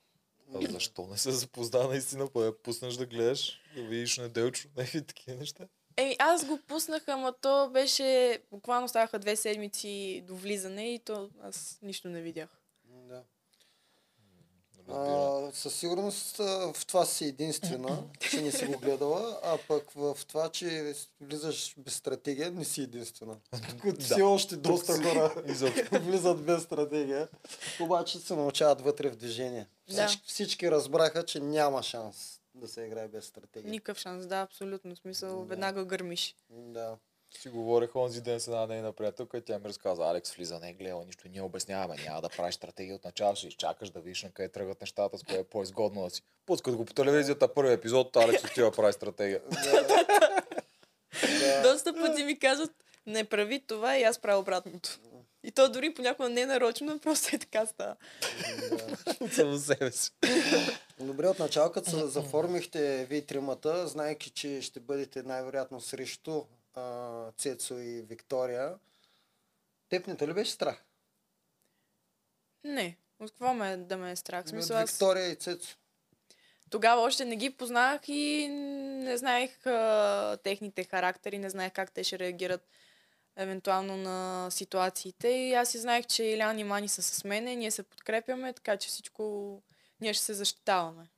[0.55, 5.07] А защо не се запозна наистина, па да пуснеш да гледаш, да видиш неделчо, някакви
[5.07, 5.69] такива неща?
[5.97, 11.31] Ей, аз го пуснах, ама то беше, буквално ставаха две седмици до влизане и то
[11.43, 12.49] аз нищо не видях.
[12.85, 13.23] Да.
[14.89, 20.17] А, със сигурност в това си единствена, че не си го гледала, а пък в
[20.29, 23.37] това, че влизаш без стратегия, не си единствена.
[23.71, 24.05] Тук Да.
[24.05, 25.35] все още доста си хора
[25.93, 27.29] влизат без стратегия,
[27.81, 29.67] обаче се научават вътре в движение.
[29.89, 30.07] Да.
[30.07, 33.71] Всички, всички разбраха, че няма шанс да се играе без стратегия.
[33.71, 34.95] Никакъв шанс, да, абсолютно.
[34.95, 35.45] В смисъл, Да.
[35.45, 36.37] веднага гърмиш.
[36.51, 36.97] Да.
[37.39, 40.71] Си говорех онзи ден с една нейна приятелка и тя ми разказа, Алекс влиза, не
[40.71, 44.23] е гледала нищо, ние обясняваме, няма да правиш стратегия от начало, ще изчакаш да видиш
[44.23, 46.23] на къде тръгват нещата, с кое е по-изгодно да си.
[46.47, 49.41] Пускат го по телевизията, първи епизод, Алекс отива прави стратегия.
[51.63, 52.71] Доста пъти ми казват,
[53.07, 54.99] не прави това и аз правя обратното.
[55.45, 57.97] И то дори понякога не е нарочно, просто е така става.
[59.33, 60.11] само себе си.
[61.01, 66.43] Добре, от начало, като се заформихте вие тримата, знаеки, че ще бъдете най-вероятно срещу
[66.75, 68.75] а, Цецо и Виктория,
[69.89, 70.85] тепнете ли беше страх?
[72.65, 74.45] Не, от какво ме да ме е страх?
[74.45, 75.77] От смисъл, аз Виктория и Цецо.
[76.71, 82.05] тогава още не ги познах и не знаех а, техните характери, не знаех как те
[82.05, 82.69] ще реагират
[83.37, 85.29] евентуално на ситуациите.
[85.29, 88.77] И аз си знаех, че Илян и Мани са с мене, ние се подкрепяме, така
[88.77, 89.63] че всичко
[90.01, 91.09] ние ще се защитаваме.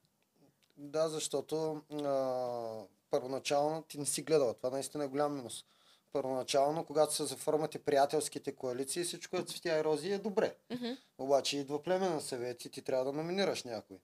[0.76, 4.54] Да, защото а, първоначално ти не си гледала.
[4.54, 5.64] Това наистина е голям минус.
[6.12, 10.54] Първоначално, когато се заформате приятелските коалиции, всичко е цветя и рози и е добре.
[10.70, 10.92] Мгм.
[11.18, 13.98] Обаче идва племе на съвети, ти трябва да номинираш някой.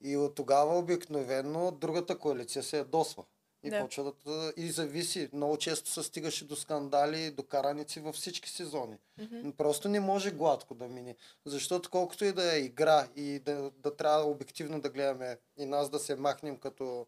[0.00, 3.24] И от тогава обикновено другата коалиция се ядосва.
[3.64, 3.80] И Да.
[3.80, 4.52] почва да...
[4.56, 5.28] И зависи.
[5.32, 8.96] Много често се стигаше до скандали, до караници във всички сезони.
[9.18, 9.50] Мгм.
[9.50, 11.16] Просто не може гладко да мине.
[11.46, 15.90] Защото колкото и да е игра и да, да трябва обективно да гледаме и нас
[15.90, 17.06] да се махнем като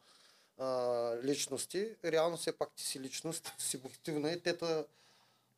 [0.59, 0.67] а,
[1.23, 4.85] личности, реално все пак ти си личност, си обективна и те те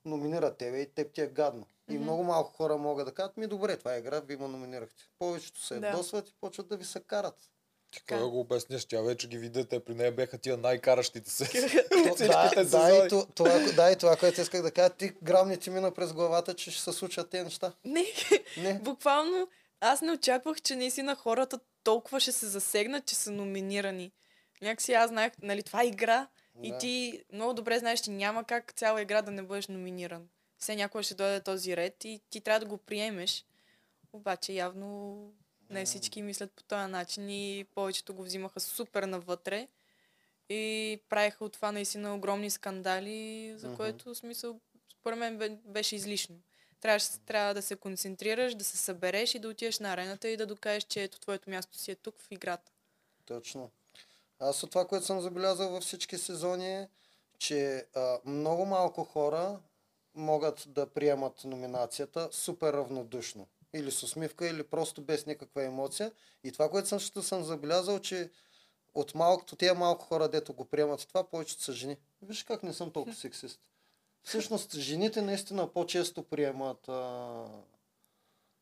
[0.04, 1.66] номинират тебе и теб ти е гадно.
[1.90, 2.02] И Мгм.
[2.02, 5.02] много малко хора могат да кажат, ми добре, това е игра, вие ме номинирахте.
[5.18, 5.86] Повечето се Да.
[5.86, 7.50] ядосват и почват да ви се карат.
[7.90, 8.84] Ти как да го обясниш?
[8.84, 11.44] Тя вече ги видя, те при нея бяха тия най-каращите се.
[12.18, 13.06] Да, да, сезони.
[13.06, 15.90] и, то- това, да, и това, което исках да кажа, ти грам не ти мина
[15.90, 17.72] през главата, че ще се случат тези неща.
[17.84, 18.04] Не,
[18.58, 18.74] Не.
[18.82, 19.48] буквално
[19.80, 24.12] аз не очаквах, че наистина хората толкова ще се засегнат, че са номинирани.
[24.62, 26.26] Някакси аз знаех, нали, това е игра
[26.62, 26.78] и Да.
[26.78, 30.28] ти много добре знаеш, че няма как цяла игра да не бъдеш номиниран.
[30.58, 33.44] Все някой ще дойде този ред и ти трябва да го приемеш.
[34.12, 35.18] Обаче явно
[35.70, 39.68] не всички мислят по този начин и повечето го взимаха супер навътре
[40.48, 44.60] и правеха от това наистина огромни скандали, за което смисъл
[45.00, 46.36] според мен бе- беше излишно.
[46.80, 50.46] Трябваше, трябва да се концентрираш, да се събереш и да отидеш на арената и да
[50.46, 52.72] докажеш, че ето твоето място си е тук в играта.
[53.26, 53.70] Точно.
[54.38, 56.88] Аз от това, което съм забелязал във всички сезони е,
[57.38, 59.60] че а, много малко хора
[60.14, 63.46] могат да приемат номинацията супер равнодушно.
[63.74, 66.12] Или с усмивка, или просто без никаква емоция.
[66.44, 68.30] И това, което съм, също съм забелязал, че
[68.94, 71.96] от малкото, тия малко хора, дето го приемат това, повечето са жени.
[72.22, 73.60] Виж как не съм толкова сексист.
[74.22, 77.44] Всъщност, жените наистина по-често приемат а,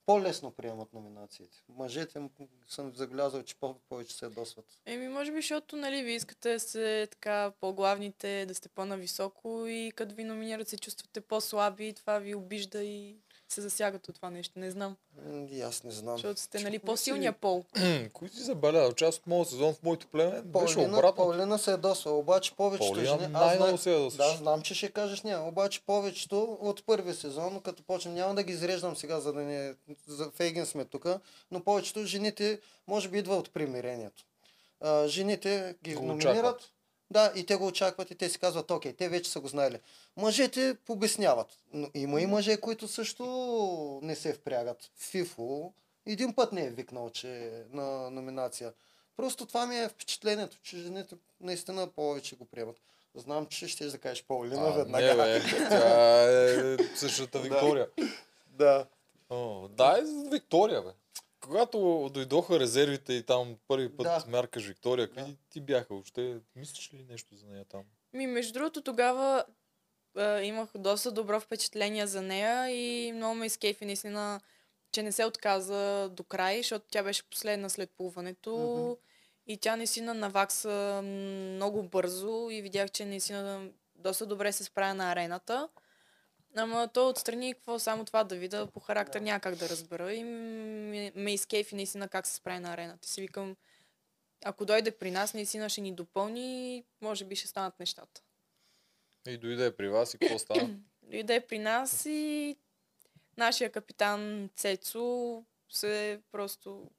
[0.06, 1.62] по-лесно приемат номинациите.
[1.68, 2.28] Мъжете
[2.68, 4.64] съм забелязал, че по- повече се ядосват.
[4.86, 9.92] Еми, може би, защото, нали, ви искате да сте така по-главните, да сте по-нависоко и
[9.96, 13.16] като ви номинират се чувствате по-слаби и това ви обижда и
[13.48, 14.58] се засягат от това нещо.
[14.58, 14.96] Не знам.
[15.50, 16.16] И аз не знам.
[16.16, 17.64] Защото сте, нали, Кои по-силния си- пол.
[18.12, 18.92] Кой си забелязал?
[18.92, 21.14] Част от моят сезон в моето племе беше обратно.
[21.16, 23.32] Паулина се ядосва, обаче повечето Паулина жени...
[23.34, 24.30] Аз знам, се ядосваш.
[24.30, 28.42] да, знам, че ще кажеш не, обаче повечето от първи сезон, като почнем, няма да
[28.42, 29.74] ги изреждам сега, за да не...
[30.06, 31.06] За Фейген сме тук,
[31.50, 34.24] но повечето жените, може би идва от примирението.
[34.80, 36.70] А, жените ги Го номинират, очакват.
[37.10, 39.80] Да, и те го очакват и те си казват, окей, те вече са го знаели.
[40.16, 41.46] Мъжете обясняват.
[41.72, 43.24] Но има и мъже, които също
[44.02, 44.90] не се впрягат.
[44.96, 45.72] Фифо
[46.06, 48.72] един път не е викнал, че е на номинация.
[49.16, 52.76] Просто това ми е впечатлението, че жените наистина повече го приемат.
[53.14, 55.06] Знам, че ще да кажеш Паулина А, веднага.
[55.06, 57.88] не, бе, тя е същата Виктория.
[58.46, 58.86] Да.
[59.30, 60.90] О, да, за Виктория, бе.
[61.46, 64.24] Когато дойдоха резервите и там първи път Да.
[64.28, 65.14] мяркаш Виктория, Да.
[65.14, 66.36] какви ти бяха въобще?
[66.56, 67.82] Мислиш ли нещо за нея там?
[68.12, 69.44] Ми, между другото, тогава
[70.16, 74.40] а, имах доста добро впечатление за нея и много ме изкейфи наистина,
[74.92, 78.56] че не се отказа до край, защото тя беше последна след плуването.
[78.56, 78.92] Мгм.
[79.46, 85.12] И тя наистина навакса много бързо и видях, че наистина доста добре се справя на
[85.12, 85.68] арената.
[86.56, 90.14] Ама то отстрани какво само това да видя по характер няма как да разбера.
[90.14, 93.08] И ме, ме изкейфи наистина как се справи на арената.
[93.08, 93.56] Си викам,
[94.44, 98.22] ако дойде при нас, наистина ще ни допълни, може би ще станат нещата.
[99.28, 100.78] И дойде при вас и какво стана?
[101.02, 102.56] Дойде при нас и
[103.36, 106.90] нашия капитан Цецо се просто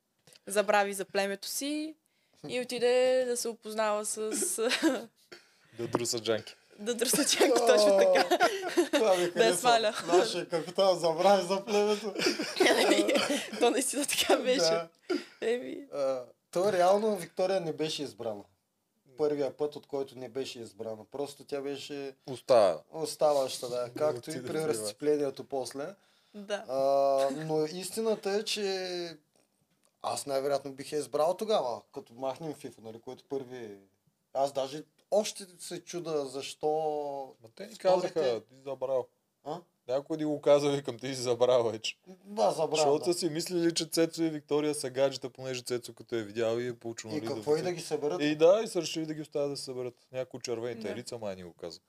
[0.48, 1.96] забрави за племето си
[2.50, 4.30] и отиде да се опознава с...
[5.78, 6.56] да друса джанки.
[6.80, 8.38] Да друса джанки, точно така.
[8.94, 9.94] Това ми Да я сваля.
[10.08, 12.14] Нашия капитан забрави за племето.
[13.60, 14.82] То наистина така беше.
[15.42, 15.88] Еми,
[16.52, 18.44] То реално Виктория не беше избрана.
[19.18, 21.06] Първия път, от който не беше избрана.
[21.12, 22.82] Просто тя беше Остава.
[22.94, 23.90] оставаща, да.
[23.98, 25.86] Както и при разцеплението после.
[26.34, 26.64] да.
[26.68, 29.18] А, но истината е, че
[30.02, 33.78] аз най-вероятно бих я избрал тогава, като махнем FIFA, нали, който първи...
[34.34, 36.68] Аз даже още се чуда защо...
[37.44, 39.08] Ма те ни Вторите- казаха, ти забрал.
[39.44, 39.62] А?
[39.88, 41.98] Някой ни го каза, викам, ти си забрал вече.
[42.26, 42.76] Да, забрал.
[42.76, 43.14] Защото Да.
[43.14, 46.74] си мислили, че Цецо и Виктория са гаджета, понеже Цецо като е видял и е
[46.74, 47.64] получил И нали, какво и вика.
[47.64, 48.22] да ги съберат?
[48.22, 50.08] И да, и са решили да ги оставят да се съберат.
[50.12, 50.96] Някои от червените Да.
[50.96, 51.80] лица май ни го каза.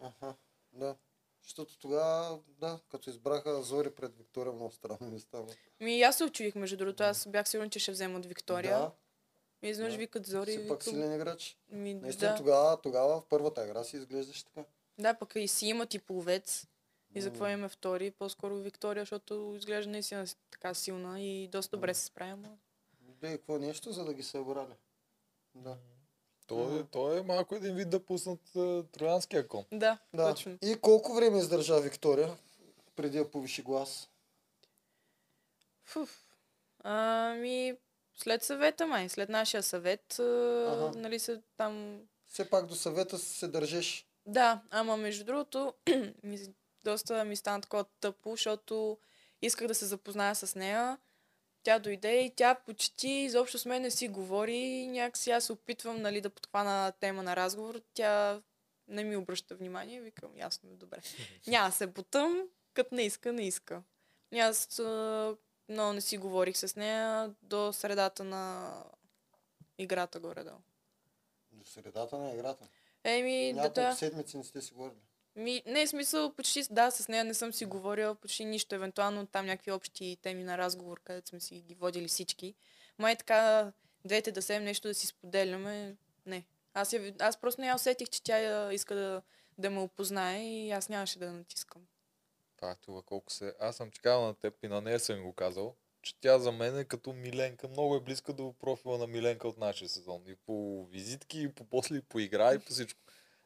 [0.00, 0.34] Аха,
[0.72, 0.96] да.
[1.42, 5.46] Защото тогава, да, като избраха Зори пред Виктория, много странно ми става.
[5.80, 7.02] Ми и аз се очудих, между другото.
[7.02, 8.78] Аз бях сигурен, че ще вземат Виктория.
[8.78, 8.90] Да,
[9.62, 9.98] И изведнъж Да.
[9.98, 10.52] викат Зори.
[10.52, 11.58] си пак силен играч.
[11.68, 12.36] Ми, Наистина да.
[12.36, 14.64] тогава, тогава в първата игра си изглеждаш така.
[14.98, 16.66] да, пък и си имат и половец.
[17.14, 17.50] И за какво М.
[17.50, 18.10] им е втори?
[18.10, 22.32] По-скоро Виктория, защото изглежда наистина така силна и доста добре се справя.
[22.32, 22.56] ама-
[23.00, 24.74] Да, и какво нещо, за да ги събрали.
[25.54, 25.76] Да.
[26.46, 29.64] То е, то е малко един вид да пуснат uh, троянския кон.
[29.72, 30.30] Да, да.
[30.30, 30.58] точно.
[30.62, 32.36] И колко време издържа Виктория,
[32.96, 34.08] преди да повиши глас?
[35.84, 36.22] Фуф.
[36.80, 37.76] Ами,
[38.16, 40.22] след съвета май, след нашия съвет, а,
[40.72, 40.98] Аха.
[40.98, 42.00] нали се там...
[42.28, 44.06] Все пак до съвета се държеш.
[44.26, 45.74] Да, ама между другото,
[46.22, 46.38] ми,
[46.84, 48.98] доста ми стана такова тъпо, защото
[49.42, 50.98] исках да се запозная с нея.
[51.62, 54.56] Тя дойде и тя почти изобщо с мен не си говори.
[54.56, 57.80] и Някакси аз се опитвам нали, да подхвана тема на разговор.
[57.94, 58.42] Тя
[58.88, 60.00] не ми обръща внимание.
[60.00, 60.98] Викам, ясно, добре.
[61.46, 62.42] Няма да се бутам,
[62.74, 63.82] като не иска, не иска.
[64.32, 64.80] И аз
[65.68, 68.72] много не си говорих с нея до средата на
[69.78, 70.58] играта горе-долу.
[71.52, 72.68] До средата на играта.
[73.04, 73.94] Еми, Няколко да.
[73.94, 75.00] седмици не сте си говорили.
[75.36, 79.26] Ми, не е смисъл, почти да, с нея не съм си говорила почти нищо, евентуално
[79.26, 82.54] там някакви общи теми на разговор, където сме си ги водили всички.
[82.98, 83.72] Май така,
[84.04, 86.44] двете да седем нещо да си споделяме, не.
[86.74, 89.22] Аз, я, аз просто не я усетих, че тя иска да,
[89.58, 91.82] да ме опознае и аз нямаше да натискам.
[92.56, 93.54] Това е това колко се...
[93.60, 96.78] Аз съм казал на теб и на нея съм го казал, че тя за мен
[96.78, 97.68] е като Миленка.
[97.68, 100.22] Много е близка до профила на Миленка от нашия сезон.
[100.26, 103.00] И по визитки, и по после, и по игра, и по всичко.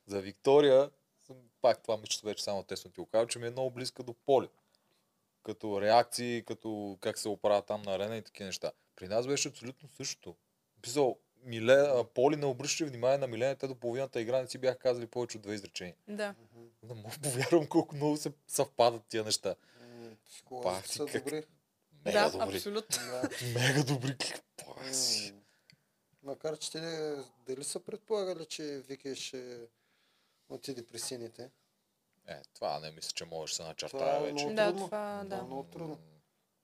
[0.07, 0.91] За Виктория,
[1.63, 3.71] пак това мисля, че вече само те съм ти го казал, че ми е много
[3.71, 4.49] близка до Поли.
[5.43, 8.73] Като реакции, като как се оправя там на арена и такива неща.
[8.97, 10.37] При нас беше абсолютно същото.
[10.83, 14.79] Писал, Миле, Поли не обръщаше внимание на Милена, те до половината игра не си бяха
[14.79, 15.95] казали повече от две изречения.
[16.09, 16.35] Да.
[16.83, 19.55] Не мога повярвам колко много се съвпадат тия неща.
[20.27, 21.45] Са Пак ти как- добри.
[22.05, 22.57] Мега да, добри.
[22.57, 22.99] абсолютно.
[23.55, 24.17] Мега добри.
[24.67, 25.33] Пак си.
[25.33, 25.41] М,
[26.23, 29.59] Макар, че те не- дали са предполагали, че Вики ще
[30.49, 31.51] отиде при сините.
[32.27, 34.47] Е, това не мисля, че можеш да се начертая е вече.
[34.47, 35.43] Да, това, да.
[35.43, 35.99] много трудно.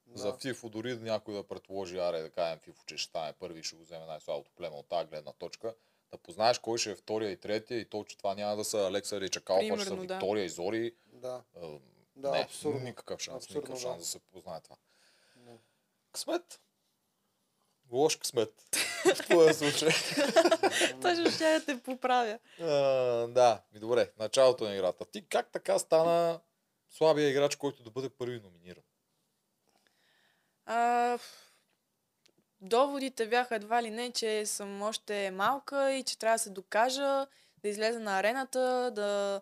[0.07, 3.63] М, За Фифо дори някой да предположи, аре да кажем Фифо, че ще стане първи
[3.63, 5.75] ще го вземе най-слабото племе от тази гледна точка.
[6.11, 8.79] Да познаеш кой ще е втория и третия и то, че това няма да са
[8.79, 10.15] Алекса Ричакалфа, ще са Примерно, да.
[10.15, 10.95] Виктория и Зори.
[11.07, 11.81] Да, Е,
[12.17, 12.81] да, не, абсурдно.
[12.81, 13.81] никакъв шанс, Абсурдно, никакъв да.
[13.83, 14.77] шанс да се познае това.
[15.37, 15.53] Да.
[16.13, 16.61] Късмет.
[17.91, 18.63] Лош късмет.
[19.17, 19.89] в твоя случай.
[21.03, 22.39] Точно ще я те поправя.
[23.29, 25.05] Да, ми добре, началото на играта.
[25.05, 26.41] Ти как така стана
[26.91, 28.83] слабия играч, който да бъде първи номиниран?
[30.67, 31.19] А,
[32.61, 37.27] доводите бяха едва ли не, че съм още малка и че трябва да се докажа,
[37.59, 38.61] да излеза на арената,
[38.95, 39.41] да,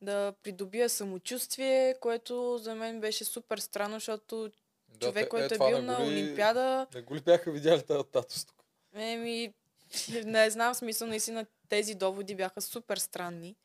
[0.00, 4.50] да придобия самочувствие, което за мен беше супер странно, защото
[4.88, 7.82] Да, човек, който е, това бил на го ли- Олимпиада, Не го ли бяха видяли
[7.82, 8.64] тази татус тук?
[8.94, 9.54] еми,
[10.24, 13.56] не знам смисъл, наистина тези доводи бяха супер странни.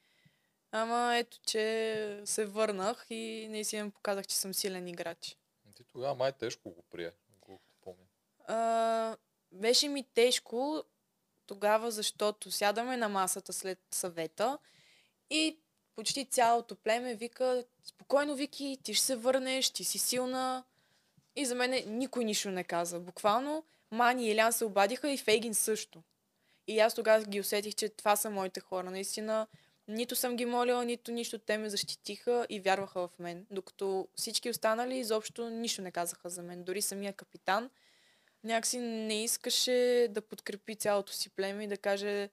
[0.72, 5.38] Ама ето, че се върнах и наистина показах, че съм силен играч.
[5.76, 7.11] Ти тогава май тежко го прие,
[7.41, 8.05] колкото помня.
[8.47, 9.17] А,
[9.51, 10.84] беше ми тежко
[11.45, 14.57] тогава, защото сядаме на масата след съвета
[15.30, 15.59] и
[15.95, 20.63] почти цялото племе вика, спокойно Вики, ти ще се върнеш, ти си силна.
[21.36, 22.99] И за мен никой нищо не каза.
[22.99, 26.03] Буквално Мани и Елян се обадиха и Фейгин също.
[26.67, 28.91] И аз тогава ги усетих, че това са моите хора.
[28.91, 29.47] Наистина,
[29.88, 31.40] нито съм ги молила, нито нищо.
[31.40, 33.46] Те ме защитиха и вярваха в мен.
[33.52, 36.64] Докато всички останали изобщо нищо не казаха за мен.
[36.64, 37.70] Дори самия капитан
[38.46, 42.30] някакси не искаше да подкрепи цялото си племе и да каже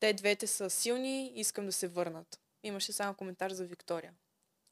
[0.00, 2.40] те двете са силни, искам да се върнат.
[2.62, 4.14] Имаше само коментар за Виктория.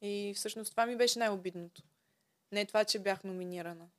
[0.01, 1.81] И всъщност това ми беше най-обидното.
[2.51, 3.89] Не това, че бях номинирана.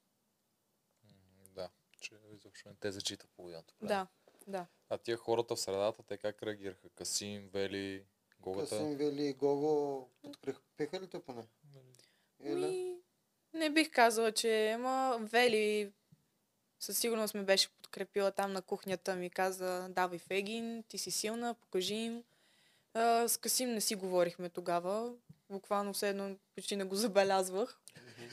[1.55, 1.71] Да,
[2.01, 3.75] че изобщо не те зачита половината.
[3.83, 4.07] Да,
[4.47, 4.67] да.
[4.89, 6.89] А тия хората в средата, те как реагираха?
[6.89, 8.05] Касим, Вели,
[8.47, 8.71] Гогата?
[8.71, 11.43] Късим Вели и Гого подкрепиха ли те поне?
[12.45, 12.67] Или?
[12.67, 12.97] Ми,
[13.55, 15.93] не бих казала, че ама Вели
[16.81, 19.17] със сигурност ме беше подкрепила там на кухнята.
[19.17, 22.25] Ми каза, давай Фегин, ти си силна, покажи им.
[22.95, 25.13] А, с Касим не си говорихме тогава.
[25.51, 27.81] Буквално все едно почти не го забелязвах.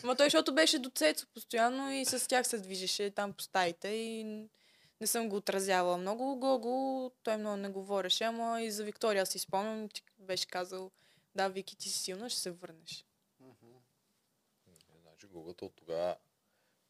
[0.03, 3.87] Ма той, защото беше до Цецо постоянно и с тях се движеше там по стаите
[3.87, 4.47] и
[5.03, 6.35] не съм го отразявала много.
[6.35, 10.91] Гого, той много не говореше, ама и за Виктория си спомням, че беше казал,
[11.35, 13.05] да, Вики, ти си силна, ще се върнеш.
[13.41, 13.45] Е,
[15.01, 16.15] Значи Гогата от тогава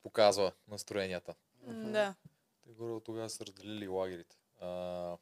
[0.03, 1.36] показва настроенията.
[1.68, 2.16] Да.
[2.64, 4.38] Те горе от тогава са разделили лагерите.
[4.59, 5.18] А,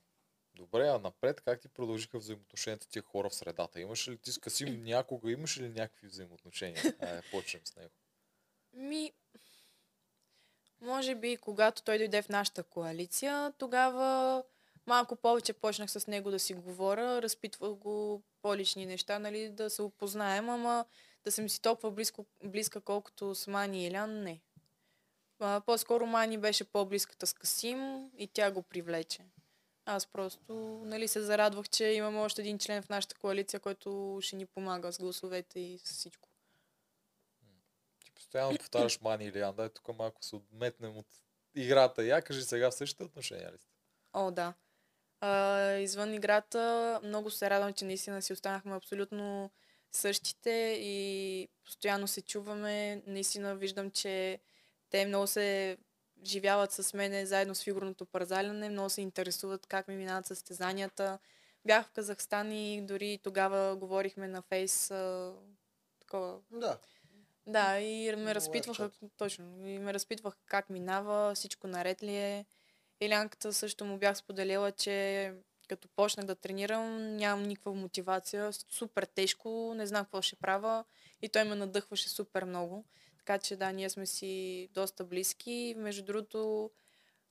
[0.55, 3.81] добре, а напред как ти продължиха взаимоотношенията тия хора в средата?
[3.81, 6.81] Имаш ли ти с Касим някога, имаш ли някакви взаимоотношения?
[6.99, 7.93] Айде, почнем с него.
[8.73, 9.13] Ми,
[10.81, 14.43] може би, когато той дойде в нашата коалиция, тогава
[14.87, 19.81] малко повече почнах с него да си говоря, разпитвах го по-лични неща, нали, да се
[19.81, 20.85] опознаем, ама
[21.23, 24.39] да съм си толкова близко, близка, колкото с Мани и Елян, не.
[25.39, 29.25] А, по-скоро Мани беше по-близката с Касим и тя го привлече.
[29.85, 30.53] Аз просто
[30.85, 34.93] нали, се зарадвах, че имаме още един член в нашата коалиция, който ще ни помага
[34.93, 36.30] с гласовете и с всичко.
[38.31, 39.55] Постоянно повтаряш Мани или Ян.
[39.55, 41.07] Дай тук малко се отметнем от
[41.55, 42.03] играта.
[42.03, 43.73] Я кажи сега в същите отношения ли сте?
[44.13, 44.53] О, да.
[45.19, 49.51] А, извън играта много се радвам, че наистина си останахме абсолютно
[49.91, 53.03] същите и постоянно се чуваме.
[53.07, 54.39] Наистина виждам, че
[54.89, 55.77] те много се
[56.25, 61.19] живяват с мене заедно с фигурното парзаляне, много се интересуват как ми минават състезанията.
[61.65, 65.33] Бях в Казахстан и дори тогава говорихме на фейс а,
[65.99, 66.77] такова Да.
[67.47, 72.45] Да, и ме Лайв разпитваха, точно, и ме разпитваха как минава, всичко наред ли е.
[73.01, 75.33] Илянката също му бях споделила, че
[75.67, 80.83] като почнах да тренирам, нямам никаква мотивация, супер тежко, не знам какво ще правя
[81.21, 82.85] и той ме надъхваше супер много.
[83.17, 85.75] Така че да, ние сме си доста близки.
[85.77, 86.71] Между другото,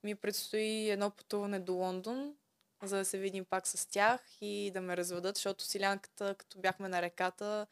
[0.04, 2.34] ми предстои едно пътуване до Лондон,
[2.82, 6.88] за да се видим пак с тях и да ме разведат, защото Силянката, като бяхме
[6.88, 7.66] на реката,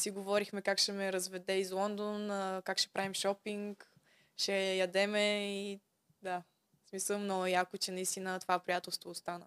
[0.00, 2.28] си говорихме как ще ме разведе из Лондон,
[2.64, 3.92] как ще правим шопинг,
[4.36, 5.80] ще ядеме и
[6.22, 6.42] да.
[6.84, 9.46] В смисъл много яко, че наистина това приятелство остана.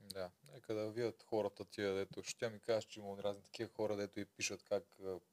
[0.00, 3.70] Да, нека да видят хората тия, дето ще тя ми кажеш, че има разни такива
[3.76, 4.84] хора, дето и пишат как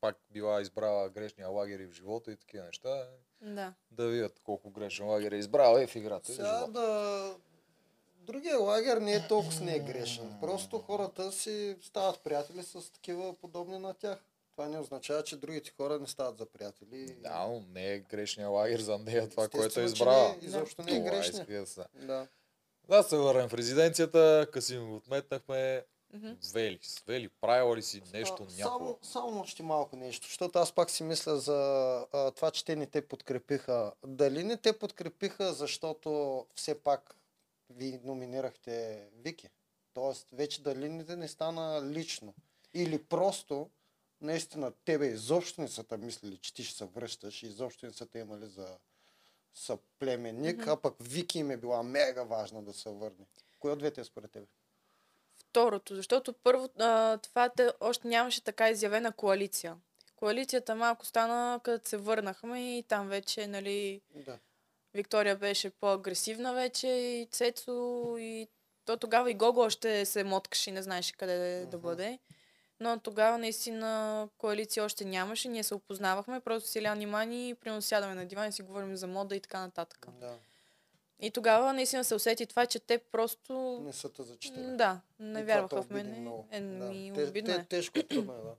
[0.01, 3.07] пак била избрала грешния лагер и в живота и такива неща.
[3.41, 3.73] Да.
[3.91, 6.31] Да видят колко грешен лагер е избрала и в играта.
[6.31, 6.71] и в Сега живота.
[6.71, 7.35] да...
[8.23, 10.37] Другия лагер не е толкова не е грешен.
[10.41, 14.17] Просто хората си стават приятели с такива подобни на тях.
[14.51, 17.05] Това не означава, че другите хора не стават за приятели.
[17.13, 20.29] Да, но не е грешния лагер за нея, това, което е че избрала.
[20.29, 21.45] не е- изобщо не е грешния.
[21.51, 22.27] да се- Да.
[23.03, 25.85] Се върнем в резиденцията, Касим го отметнахме.
[26.13, 26.31] Мгм.
[26.53, 28.59] Вели, Вели, правила ли си нещо А, някога?
[28.85, 31.55] Само, само още малко нещо, защото аз пак си мисля за
[32.13, 33.91] а, това, че те не те подкрепиха.
[34.05, 36.09] Дали не те подкрепиха, защото
[36.55, 37.15] все пак
[37.69, 39.49] ви номинирахте Вики?
[39.93, 42.33] Тоест, вече дали не те не стана лично?
[42.73, 43.69] Или просто,
[44.21, 48.05] наистина, тебе изобщо не са мислили, че ти ще се връщаш и изобщо не са
[48.05, 48.77] те имали за
[49.53, 50.69] съплеменник, Мгм.
[50.69, 53.25] а пък Вики им е била мега важна да се върне.
[53.59, 54.45] Кое от двете е според тебе?
[55.37, 59.77] Второто, защото първо а, това те, още нямаше така изявена коалиция.
[60.15, 64.39] Коалицията малко стана, като се върнахме и там вече, нали, Да.
[64.93, 67.71] Виктория беше по-агресивна вече и Цецо
[68.17, 68.47] и
[68.85, 71.79] то тогава и Гого още се моткаше и не знаеше къде да Мгм.
[71.79, 72.19] бъде.
[72.79, 73.89] Но тогава наистина
[74.37, 78.51] коалиция още нямаше, ние се опознавахме, просто си ляни мани, примерно сядаме на диван и
[78.51, 80.05] си говорим за мода и така нататък.
[80.11, 80.33] да.
[81.19, 83.79] И тогава наистина се усети това, че те просто...
[83.81, 84.63] Не са те зачитали.
[84.67, 86.29] Да, И не това вярваха в мене.
[86.51, 86.65] Е, Да.
[86.85, 87.65] ми, Те- обидно те- е.
[87.65, 88.53] Тежко трудно е, да.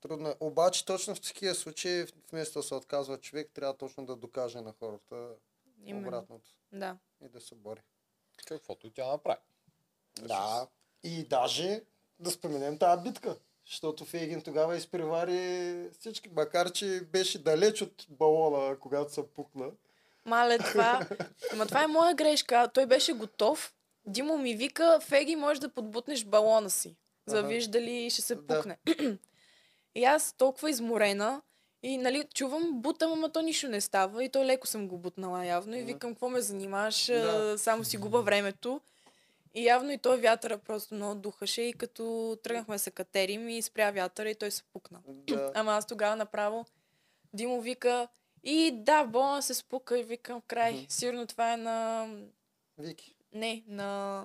[0.00, 0.34] Трудно е.
[0.40, 4.72] Обаче точно в такива случаи, вместо да се отказва човек, трябва точно да докаже на
[4.72, 5.28] хората
[5.84, 6.08] Именно.
[6.08, 6.96] обратното Да.
[7.24, 7.80] и да се бори.
[8.46, 9.38] Каквото и тя направи.
[10.22, 10.66] Да.
[11.02, 11.82] И даже
[12.18, 13.36] да споменем тази битка.
[13.66, 19.70] Защото Фейгин тогава изпревари всички, макар че беше далеч от балона, когато се пукна.
[20.24, 21.06] Мале, това...
[21.52, 22.70] Ама това е моя грешка.
[22.74, 23.74] Той беше готов.
[24.06, 26.96] Димо ми вика, Феги, можеш да подбутнеш балона си.
[27.26, 27.48] За да Ага.
[27.48, 28.76] видиш дали ще се Да.
[29.94, 31.42] и аз толкова изморена.
[31.82, 34.24] И нали, чувам, бутам, ама то нищо не става.
[34.24, 35.76] И то леко съм го бутнала явно.
[35.76, 37.06] И викам, какво ме занимаваш?
[37.06, 37.54] Да.
[37.58, 38.80] Само си губа времето.
[39.54, 41.62] И явно и той вятъра просто много духаше.
[41.62, 44.98] И като тръгнахме да се катерим и спря вятъра и той се пукна.
[45.06, 45.52] Да.
[45.54, 46.66] Ама аз тогава направо
[47.32, 48.08] Димо вика
[48.44, 50.86] и да, болна се спука и викам край.
[50.88, 52.08] Сигурно това е на...
[52.78, 53.14] Вики.
[53.32, 54.24] Не, на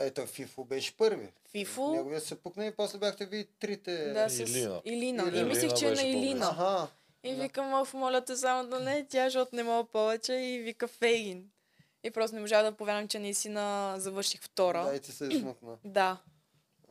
[0.00, 1.32] Ето, Фифо беше първи.
[1.46, 1.92] Фифо.
[1.92, 4.12] Неговия се пукна и после бяхте ви трите.
[4.12, 4.80] Да, с Илина.
[4.84, 5.22] Илина.
[5.22, 5.40] Илина.
[5.40, 6.46] И мислих, че е на Илина.
[6.48, 6.88] Аха.
[7.24, 7.42] И Да.
[7.42, 10.32] викам, оф, моля те само да не, тя, защото не мога повече.
[10.32, 11.50] И вика Фейгин.
[12.04, 14.84] И просто не можа да повярвам, че наистина завърших втора.
[14.84, 15.76] Да, и ти се измъкна.
[15.84, 16.18] Да.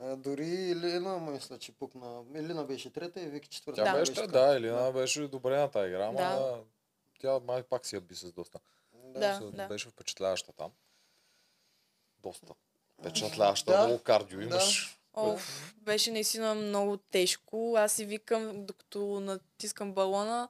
[0.01, 2.21] А, дори Илина мисля, че пукна.
[2.35, 3.83] Илина беше трета и Вики четвърта.
[3.83, 3.99] Тя Да.
[3.99, 6.59] беше, да, Елина беше добре на тази игра, ама Да.
[7.19, 8.59] тя май пак си я би с доста.
[8.95, 9.39] Да.
[9.43, 9.67] Да.
[9.67, 10.71] Беше впечатляваща там.
[12.19, 12.53] Доста.
[12.99, 13.87] Впечатляваща, Да.
[13.87, 14.45] много кардио Да.
[14.45, 14.99] имаш.
[15.13, 17.75] Оф, беше наистина много тежко.
[17.77, 20.49] Аз си викам, докато натискам балона,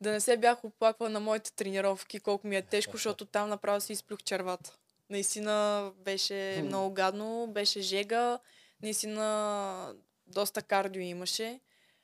[0.00, 3.80] да не се бях оплаквала на моите тренировки, колко ми е тежко, защото там направо
[3.80, 4.76] си изплюх червата.
[5.10, 8.38] Наистина беше много гадно, беше жега,
[8.82, 9.94] наистина
[10.26, 11.60] доста кардио имаше.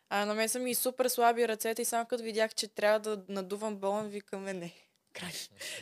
[0.09, 3.23] А на мен са ми супер слаби ръцете и само като видях, че трябва да
[3.29, 4.73] надувам балон, викаме не.
[5.13, 5.33] Край.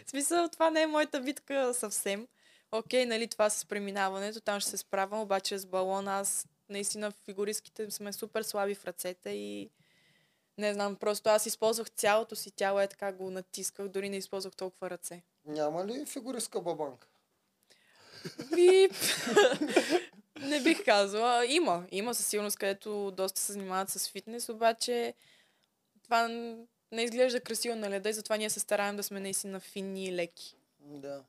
[0.06, 2.26] В смисъл, това не е моята битка съвсем.
[2.72, 7.90] Окей, нали, това с преминаването, там ще се справям, обаче с балон аз наистина фигуристките
[7.90, 9.70] сме супер слаби в ръцете и
[10.58, 14.56] не знам, просто аз използвах цялото си тяло, е така го натисках, дори не използвах
[14.56, 15.22] толкова ръце.
[15.44, 17.08] Няма ли фигуристка бабанка?
[18.54, 18.92] Бип!
[20.40, 21.46] не бих казала.
[21.46, 21.86] Има.
[21.90, 25.14] Има със сигурност, където доста се занимават с фитнес, обаче
[26.02, 26.28] това
[26.92, 30.12] не изглежда красиво на леда и затова ние се стараем да сме наистина финни и
[30.12, 30.56] леки.
[30.80, 31.24] Да.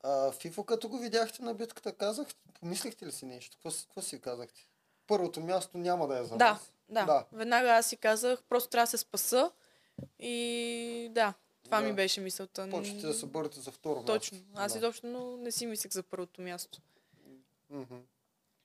[0.00, 3.56] А, Фифо, като го видяхте на битката, казах, помислихте ли си нещо?
[3.56, 4.66] Какво, какво си казахте?
[5.06, 6.72] Първото място няма да е за Да, нас.
[6.88, 7.24] да, Да.
[7.32, 9.50] Веднага аз си казах, просто трябва да се спаса
[10.18, 11.34] и да,
[11.64, 11.86] това Да.
[11.86, 12.68] ми беше мисълта.
[12.70, 14.38] Почвате да се борите за второ Точно.
[14.38, 14.50] място.
[14.54, 14.78] Аз да.
[14.78, 16.80] изобщо не си мислех за първото място.
[17.70, 17.96] Мгм.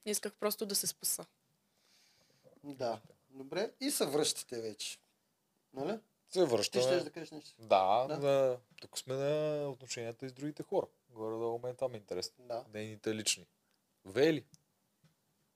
[0.06, 1.26] Исках просто да се спаса.
[2.64, 3.00] Да.
[3.30, 3.72] Добре.
[3.80, 4.98] И се връщате вече.
[5.74, 5.92] Нали?
[6.30, 6.84] Се Ти връщаме.
[6.84, 7.54] ще да кажеш нещо.
[7.60, 8.18] Да, Да.
[8.18, 8.58] да.
[8.82, 10.86] тук сме на отношенията и с другите хора.
[11.16, 12.36] Горе-долу мен това ми е интересно.
[12.40, 12.64] Да.
[12.74, 13.46] Нейните лични.
[14.06, 14.44] Вели,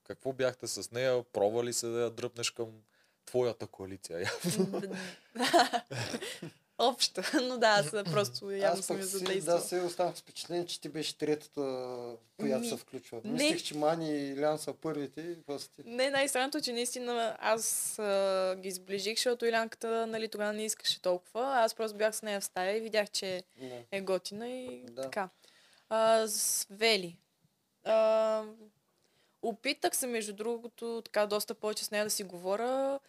[0.03, 1.23] какво бяхте с нея?
[1.23, 2.67] Пробва ли се да я дръпнеш към
[3.25, 4.31] твоята коалиция?
[6.77, 7.21] Общо.
[7.43, 9.59] Но да, аз просто явно Аз съм я задействала.
[9.59, 11.61] да, се останах с впечатление, че ти беше третата,
[12.37, 13.21] която Ми, се включва.
[13.23, 13.31] не.
[13.31, 15.37] Мислех, че Мани и Илян са първите
[15.75, 15.83] ти.
[15.85, 21.55] Не, най-странното, че наистина аз а, ги сближих, защото Илянката нали, тогава не искаше толкова.
[21.55, 23.83] Аз просто бях с нея в стая и видях, че Да.
[23.91, 25.01] е готина и Да.
[25.01, 25.29] така.
[25.89, 27.17] А, с Вели.
[27.83, 28.43] А,
[29.41, 32.99] опитах се, между другото, така доста повече с нея да си говоря,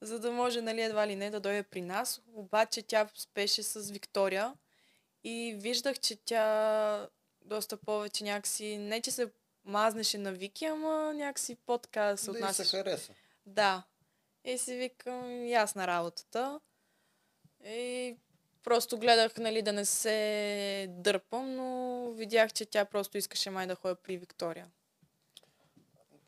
[0.00, 2.22] за да може, нали, едва ли не да дойде при нас.
[2.34, 4.54] Обаче тя спеше с Виктория
[5.24, 7.08] и виждах, че тя
[7.44, 9.30] доста повече някакси, не че се
[9.64, 12.76] мазнеше на Вики, ама някакси по-така да се Да и се отнасяше.
[12.76, 13.12] хареса.
[13.46, 13.82] Да.
[14.44, 16.60] И си викам, ясна работата.
[17.66, 18.16] И
[18.66, 23.74] просто гледах, нали, да не се дърпам, но видях, че тя просто искаше май да
[23.74, 24.66] ходя при Виктория.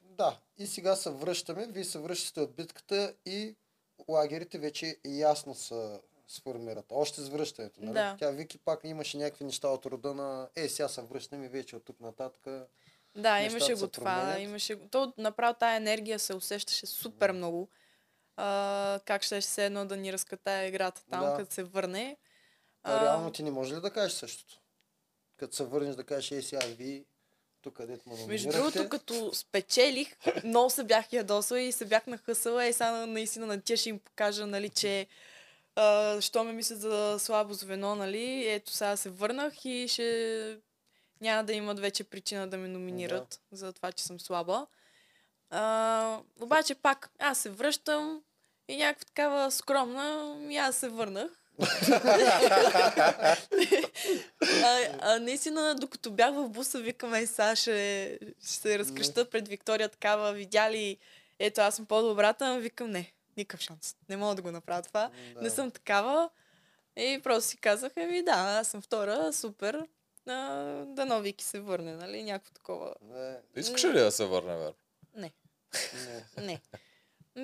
[0.02, 1.66] Да, и сега се връщаме.
[1.66, 3.56] Вие се връщате от битката и
[4.08, 6.86] лагерите вече ясно се сформират.
[6.90, 7.94] Още с връщането, нали?
[7.94, 8.16] Да.
[8.18, 11.76] Тя Вики пак имаше някакви неща от рода на е, сега се връщаме и вече
[11.76, 12.46] от тук нататък.
[13.16, 14.38] Да, имаше го това.
[14.38, 14.88] Имаше...
[14.90, 17.68] То направо тая енергия се усещаше супер много.
[18.36, 21.36] А, как ще се едно да ни разкатае играта там, Да.
[21.36, 22.16] като се върне.
[22.88, 24.60] А, реално ти не може ли да кажеш същото?
[25.36, 27.04] Като се върнеш да кажеш, е, сега ви,
[27.62, 32.66] тук където ме Между другото, като спечелих, много се бях ядосала и се бях нахъсала
[32.66, 35.06] и сега наистина на тия ще им покажа, нали, че
[35.76, 40.58] а, що ме мислят за слабо звено, нали, ето сега се върнах и ще
[41.20, 44.66] няма да имат вече причина да ме номинират за това, че съм слаба.
[45.50, 48.22] А, обаче пак, аз се връщам
[48.68, 51.30] и някаква такава скромна, и аз се върнах.
[54.62, 59.88] А, а, наистина, докато бях в буса, викаме, сега ще, ще се разкреща пред Виктория
[59.88, 60.96] такава, видя ли,
[61.38, 63.96] ето аз съм по-добрата, ама викам, не, никакъв шанс.
[64.08, 65.10] Не мога да го направя това.
[65.34, 65.40] Да.
[65.42, 66.30] Не съм такава.
[66.96, 69.86] И просто си казах, еми да, аз съм втора, супер.
[70.26, 70.34] А,
[70.84, 72.22] да новики се върне, нали?
[72.22, 72.94] Някакво такова.
[73.02, 74.72] Не, Искаш ли да се върне, Вер?
[75.14, 75.32] Не,
[75.96, 76.22] не.
[76.46, 76.60] не.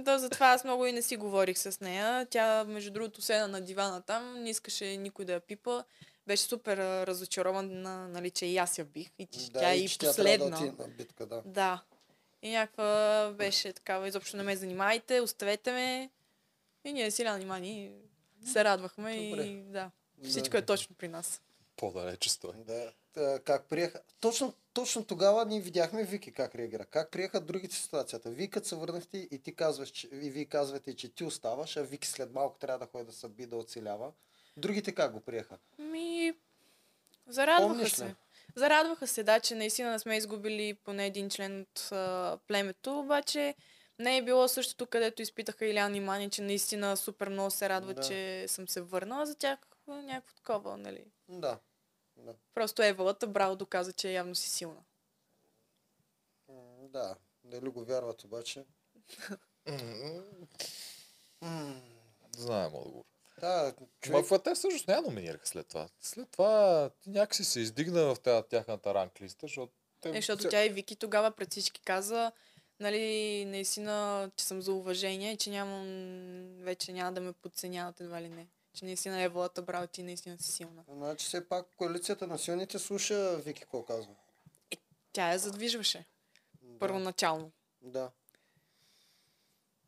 [0.03, 2.27] Да, затова аз много и не си говорих с нея.
[2.31, 5.85] Тя, между другото, седна на дивана там, не искаше никой да я пипа.
[6.27, 6.77] Беше супер
[7.07, 9.11] разочарована, нали, че и аз я бих.
[9.19, 10.61] И че Да, тя е и и че тя да последна.
[10.61, 11.43] на битка, да.
[11.45, 11.83] Да.
[12.43, 16.11] И някаква беше такава, изобщо не ме занимайте, оставете ме.
[16.85, 17.93] И ние силя внимание
[18.53, 19.43] се радвахме Добре.
[19.43, 19.91] и да.
[20.19, 20.29] Да.
[20.29, 21.41] Всичко е точно при нас.
[21.77, 22.55] По-далече стой.
[22.67, 22.93] Да.
[23.45, 24.01] Как приеха.
[24.21, 26.85] Точно, точно тогава ние видяхме Вики как реагира.
[26.85, 28.31] Как приеха другите ситуацията.
[28.31, 31.83] Вие като се върнахте и ти казваш, че, и вие казвате, че ти оставаш, а
[31.83, 34.13] Вики след малко трябва да ходи да се би да оцелява.
[34.57, 35.59] Другите как го приеха?
[35.79, 36.35] Ми,
[37.27, 37.97] зарадваха Помниш ли?
[37.97, 38.15] се.
[38.57, 43.55] Зарадваха се, да, че наистина не сме изгубили поне един член от а, племето, обаче
[43.99, 47.95] не е било същото, където изпитаха Илян и Мани, че наистина супер много се радва,
[47.95, 48.03] Да.
[48.03, 51.05] че съм се върнала за тях някакво такова, нали.
[51.29, 51.59] Да.
[52.25, 52.35] Да.
[52.55, 54.81] Просто Евалата браво доказа, че явно си силна.
[56.49, 57.17] М, Да.
[57.45, 58.65] Дали го вярват обаче?
[61.41, 61.81] М,
[62.37, 63.05] Знаем отговор.
[63.41, 63.91] Да, Човек...
[64.01, 64.31] човек...
[64.31, 65.89] Ма те всъщност не я номинираха след това.
[66.01, 70.09] След това ти някакси се издигна в тази тяхната ранг листа, защото те...
[70.09, 72.33] Е, защото тя и Вики тогава пред всички каза,
[72.81, 75.85] нали, наистина, че съм за уважение и че нямам,
[76.65, 78.47] вече няма да ме подценяват едва ли не.
[78.75, 80.85] Че наистина Евалата браво, ти наистина си силна.
[80.89, 84.15] Значи все пак коалицията на силните слуша Вики какво казва.
[85.13, 86.05] Тя я задвижваше.
[86.63, 86.79] Да.
[86.79, 87.53] Първоначално.
[87.83, 88.11] Да.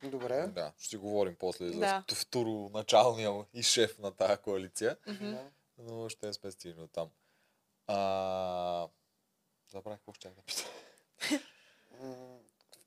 [0.03, 0.47] Добре.
[0.47, 2.05] Да, ще говорим после за Да.
[2.15, 4.97] второначалния и шеф на тази коалиция.
[5.07, 5.51] Да.
[5.79, 7.11] но ще сме стигнали от там.
[7.87, 8.89] А...
[9.69, 10.67] Забравих какво ще да питам.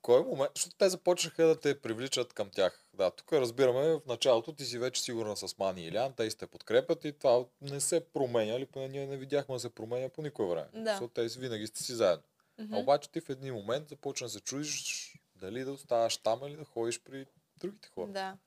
[0.01, 0.51] Кой момент?
[0.55, 2.85] Защото те започнаха да те привличат към тях.
[2.93, 6.47] Да, тук разбираме, в началото ти си вече сигурна с Мани и Илян, те сте
[6.47, 10.21] подкрепят и това не се променя, или поне ние не видяхме да се променя по
[10.21, 10.67] никое време.
[10.73, 10.91] Да.
[10.91, 12.23] Защото те винаги сте си заедно.
[12.59, 12.75] Мгм.
[12.75, 16.55] А обаче ти в един момент започна да се чудиш дали да оставаш там или
[16.55, 17.25] да ходиш при
[17.57, 18.11] другите хора.
[18.11, 18.37] Да.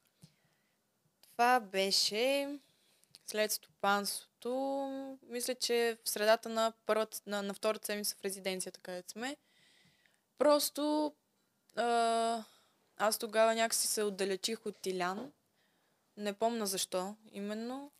[1.32, 2.58] Това беше
[3.26, 5.18] след стопанството.
[5.28, 9.36] Мисля, че в средата на, първата, на, на втората седмица в резиденцията, където сме.
[10.38, 11.12] Просто
[12.96, 15.32] аз тогава някакси се отдалечих от Илян.
[16.16, 17.90] Не помна защо именно.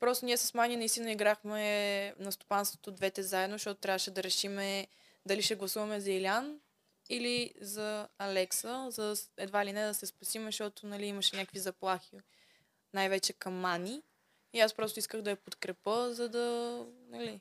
[0.00, 4.86] Просто ние с Мани наистина играхме на стопанството двете заедно, защото трябваше да решиме
[5.26, 6.60] дали ще гласуваме за Илян
[7.08, 12.16] или за Алекса, за едва ли не да се спасиме, защото нали, имаше някакви заплахи,
[12.94, 14.02] най-вече към Мани.
[14.52, 17.40] И аз просто исках да я подкрепа, за да, нали,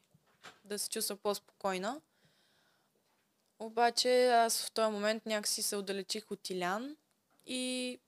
[0.63, 2.01] да се чувства по-спокойна.
[3.63, 6.97] Обаче аз в този момент някакси се отдалечих от Илян
[7.45, 7.99] и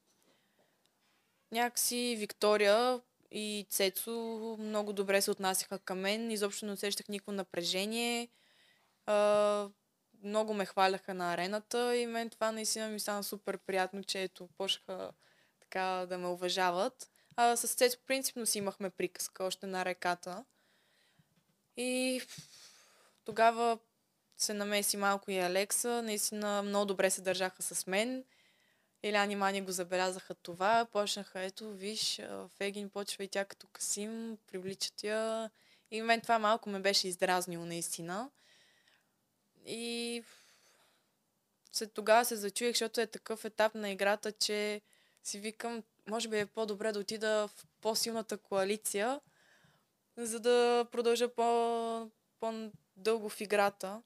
[1.52, 3.02] някакси Виктория
[3.32, 4.12] и Цецо
[4.60, 6.32] много добре се отнасяха към мен.
[6.32, 8.30] Изобщо не усещах никакво напрежение.
[9.06, 9.70] А,
[10.24, 14.50] много ме хваляха на арената и мен това наистина ми стана супер приятно, че ето,
[14.58, 15.12] почнаха
[15.60, 17.10] така да ме уважават.
[17.36, 20.46] А с Цецо принципно си имахме приказка още на реката.
[21.78, 22.22] И
[23.26, 23.80] тогава
[24.38, 26.02] се намеси малко и Алекса.
[26.02, 28.24] Наистина много добре се държаха с мен.
[29.04, 30.86] Илян и Мани го забелязаха това.
[30.92, 32.22] Почнаха, ето, виж,
[32.58, 35.50] Фегин почва и тя като Касим, привличат я.
[35.92, 38.30] И мен това малко ме беше издразнило наистина.
[39.66, 40.24] И
[41.72, 44.82] след тогава се зачуих, защото е такъв етап на играта, че
[45.24, 49.22] си викам, може би е по-добре да отида в по-силната коалиция,
[50.18, 52.10] за да продължа по-
[52.40, 54.02] по-дълго в играта.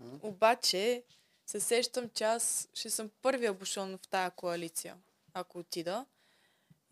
[0.00, 0.16] Мгм.
[0.22, 1.02] Обаче
[1.46, 4.96] се сещам, че аз ще съм първия бушон в тая коалиция,
[5.34, 6.06] ако отида.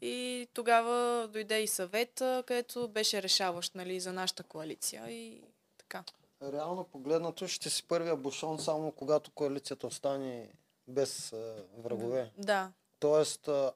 [0.00, 5.42] И тогава дойде и съвета, където беше решаващ нали, за нашата коалиция и
[5.78, 6.04] така.
[6.42, 10.48] Реално погледнато ще си първия бушон само когато коалицията остане
[10.88, 12.30] без а, врагове.
[12.38, 13.72] Да, Тоест, а,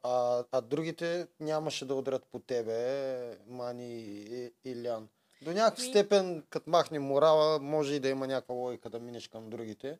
[0.52, 5.08] а, другите нямаше да удрят по тебе, Мани и Илян.
[5.42, 9.50] До някаква степен, като махне морала, може и да има някаква логика да минеш към
[9.50, 9.98] другите.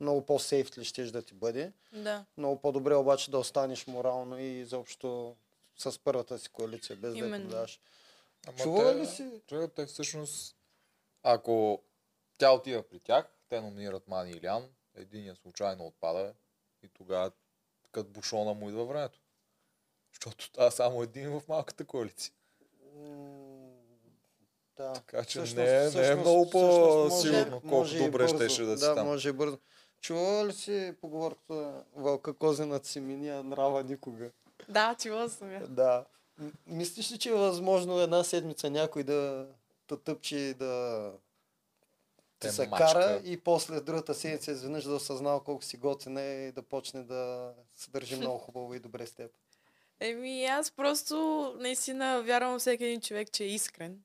[0.00, 1.72] Много по-сейфли ще да ти бъде.
[1.92, 2.24] да.
[2.36, 5.36] Много по-добре обаче да останеш морално и изобщо
[5.76, 7.44] с първата си коалиция, без да я Именно.
[7.48, 7.80] продаваш.
[8.46, 9.30] Ама Чувала те- ли си?
[9.46, 10.56] Човек, те всъщност,
[11.22, 11.82] ако
[12.38, 16.34] тя отива при тях, те номинират Мани и Илян, единия случайно отпада
[16.82, 17.30] и тогава
[17.92, 19.20] като бушона му идва времето.
[20.12, 22.32] Защото това е само един в малката коалиция.
[24.76, 24.92] Да.
[24.92, 28.36] Така че Всъщност- не, е- не е всъщност- много всъщност по-сигурно, може- колко добре бързо.
[28.36, 29.06] щеше да си Да, там.
[29.06, 29.58] може и бързо.
[30.00, 34.30] Чувала ли си поговорката Вълка козенът си миния нрава никога?
[34.68, 35.66] Да, чула съм я.
[35.66, 36.04] Да.
[36.66, 39.46] Мислиш ли, че е възможно една седмица някой да
[39.96, 41.10] тъпче и да...
[42.38, 42.86] Те се мачка.
[42.86, 47.02] кара и после другата седмица изведнъж да осъзнава колко си готин е и да почне
[47.02, 49.30] да се държи много хубаво и добре с теб.
[50.00, 51.16] Еми, аз просто
[51.58, 53.98] наистина вярвам всеки един човек, че е искрен.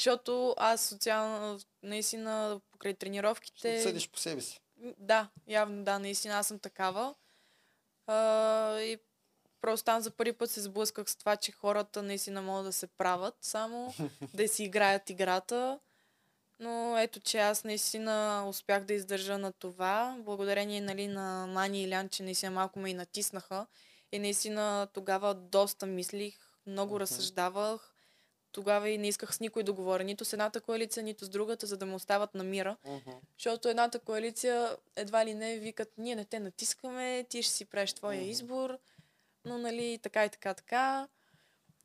[0.00, 3.58] Защото аз социално, наистина, покрай тренировките...
[3.58, 4.60] Ще съдиш по себе си.
[4.98, 7.14] Да, явно да, наистина аз съм такава.
[8.06, 8.98] А, и
[9.60, 12.86] просто там за първи път се сблъсках с това, че хората наистина могат да се
[12.86, 13.94] правят, само
[14.34, 15.80] да си играят играта.
[16.58, 20.16] Но ето, че аз наистина успях да издържа на това.
[20.18, 23.66] Благодарение нали, на Мани и Лян, че наистина малко ме и натиснаха.
[24.12, 27.89] И наистина тогава доста мислих, много разсъждавах.
[28.52, 31.66] Тогава и не исках с никой да говоря, нито с едната коалиция, нито с другата,
[31.66, 32.76] за да ме остават на мира.
[32.84, 33.10] Мгм.
[33.32, 37.92] Защото едната коалиция едва ли не викат, ние не те натискаме, ти ще си правиш
[37.92, 38.30] твоя Мгм.
[38.30, 38.78] избор,
[39.44, 41.08] но нали така и така така.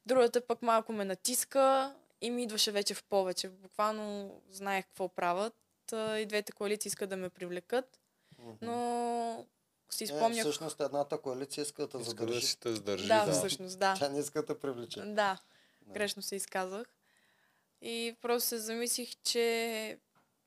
[0.06, 3.50] Другата пък малко ме натиска и ми идваше вече в повече.
[3.50, 5.54] Буквално знаех какво правят.
[5.94, 8.00] И двете коалиции искат да ме привлекат,
[8.40, 8.52] Мгм.
[8.62, 9.46] но
[9.90, 10.40] си Е, спомнях...
[10.40, 12.48] всъщност едната коалиция иска да те Иска да задържи.
[12.48, 13.08] си те задържи.
[13.08, 13.32] да, да.
[13.32, 13.96] всъщност, да.
[14.00, 15.02] Тя не иска да привлече.
[15.02, 15.38] Да,
[15.86, 15.94] Да.
[15.94, 16.88] грешно се изказах.
[17.82, 19.98] И просто се замислих, че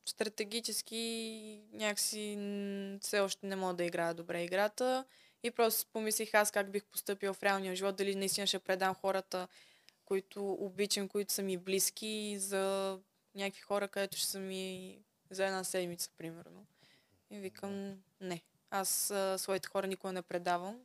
[0.07, 2.39] стратегически някакси
[3.01, 5.05] все още не мога да играя добре играта.
[5.43, 9.49] И просто помислих аз как бих поступил в реалния живот, дали наистина ще предам хората,
[10.05, 12.99] които обичам, които са ми близки, за
[13.35, 14.99] някакви хора, където ще са ми
[15.31, 16.67] за една седмица, примерно.
[17.31, 18.43] И викам, не.
[18.71, 20.81] Аз а, своите хора никога не предавам.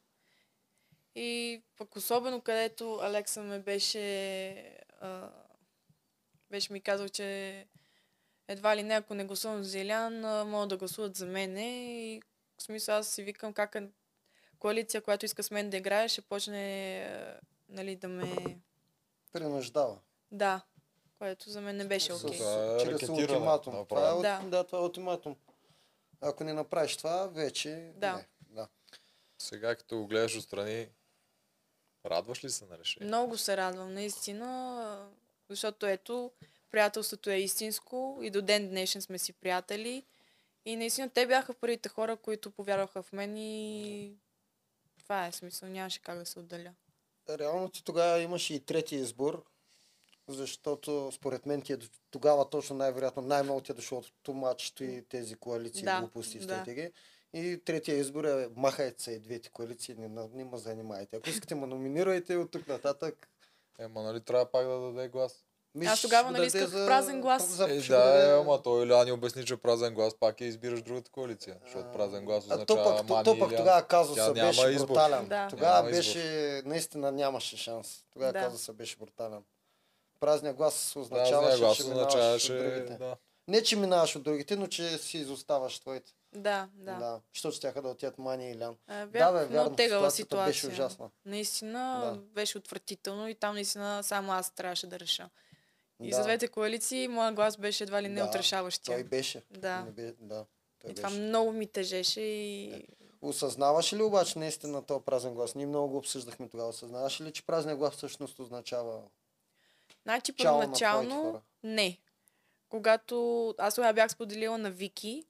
[1.16, 4.55] И пък особено където Алекса ме беше,
[4.99, 5.30] а,
[6.49, 7.66] беше ми казал, че
[8.47, 11.66] едва ли не, ако не гласувам за Илян, а, могат да гласуват за мене.
[12.03, 12.22] И
[12.57, 13.84] в смисъл аз си викам как е
[14.59, 17.39] коалиция, която иска с мен да играе, ще почне а,
[17.70, 18.57] нали, да ме...
[19.32, 19.97] Принуждава.
[20.32, 20.61] Да,
[21.18, 22.36] което за мен не беше окей.
[22.36, 23.76] Е Чрез ултиматум.
[23.76, 23.86] направо.
[23.86, 24.39] Това е, Да.
[24.43, 24.49] да.
[24.49, 25.36] да, това е ултиматум.
[26.22, 28.14] Ако не направиш това, вече Да.
[28.16, 28.28] не.
[28.49, 28.68] Да.
[29.39, 30.88] Сега като го гледаш отстрани,
[32.05, 33.07] радваш ли се на решение?
[33.07, 35.09] Много се радвам, наистина,
[35.49, 36.31] защото ето,
[36.71, 40.03] приятелството е истинско и до ден днешен сме си приятели.
[40.65, 44.15] И наистина те бяха първите хора, които повярваха в мен и
[44.97, 46.73] това е смисъл, нямаше как да се отделя.
[47.29, 49.43] Реално ти тогава имаше и трети избор,
[50.27, 51.77] защото според мен ти е
[52.11, 56.45] тогава точно най-вероятно най-много ти е дошло от тумачето и тези коалиции, Да, глупости и
[56.45, 56.65] да.
[57.34, 61.15] И третия избор е махайте се и двете коалиции, не, не ме занимайте.
[61.15, 63.27] Ако искате ме номинирайте от тук нататък.
[63.79, 65.45] Ема нали трябва пак да даде глас?
[65.75, 67.47] Миш, Аз тогава, нали, исках празен глас.
[67.47, 70.45] За, Е, ще да, е, ама той Илян ни обясни, че празен глас пак е
[70.45, 71.57] избираш другата коалиция.
[71.61, 73.59] Защото празен глас А то означава пък, то, Мани то и пък Илян.
[73.59, 74.88] тогава казуса беше избор.
[74.88, 75.27] брутален.
[75.27, 75.47] Да.
[75.49, 75.97] Тогава Няма избор.
[75.99, 78.05] беше, наистина нямаше шанс.
[78.13, 78.39] Тогава Да.
[78.39, 79.43] казуса беше брутален.
[80.19, 82.93] Празния глас Празния означаваше, глас че минаваш означаваше, от другите.
[82.95, 83.15] да.
[83.47, 86.11] Не, че минаваш от другите, но че си изоставаш твоите.
[86.36, 86.93] Да, да.
[86.93, 87.21] Да.
[87.34, 88.77] Защото ще да отидат Мани и Илян.
[88.88, 90.86] А, Бях Да, много вярно, тегава ситуацията беше ситуация.
[90.86, 91.09] ужасна.
[91.25, 92.21] Наистина Да.
[92.21, 95.29] беше отвратително и там наистина само аз трябваше да реша.
[96.01, 96.15] И Да.
[96.15, 98.95] за двете коалиции моят глас беше едва ли не Да, от решаващия.
[98.95, 99.43] Той беше.
[99.51, 99.81] Да.
[99.81, 100.45] Не бе, да.
[100.79, 101.21] Той И това беше.
[101.21, 102.84] много ми тежеше и
[103.21, 105.55] Осъзнаваш ли обаче наистина този празен глас?
[105.55, 106.69] Ние много го обсъждахме тогава.
[106.69, 109.01] Осъзнаваш ли, че празния глас всъщност означава
[110.03, 111.41] Значи на първоначално хора.
[111.63, 111.97] не.
[112.69, 115.23] Когато аз тогава бях споделила на Вики,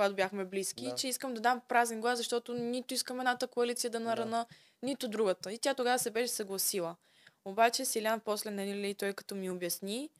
[0.00, 0.94] когато бяхме близки, Да.
[0.94, 4.46] че искам да дам празен глас, защото нито искам едната коалиция да нарана,
[4.82, 5.52] нито другата.
[5.52, 6.96] И тя тогава се беше съгласила.
[7.44, 10.10] Обаче Силян после, нали, той като ми обясни,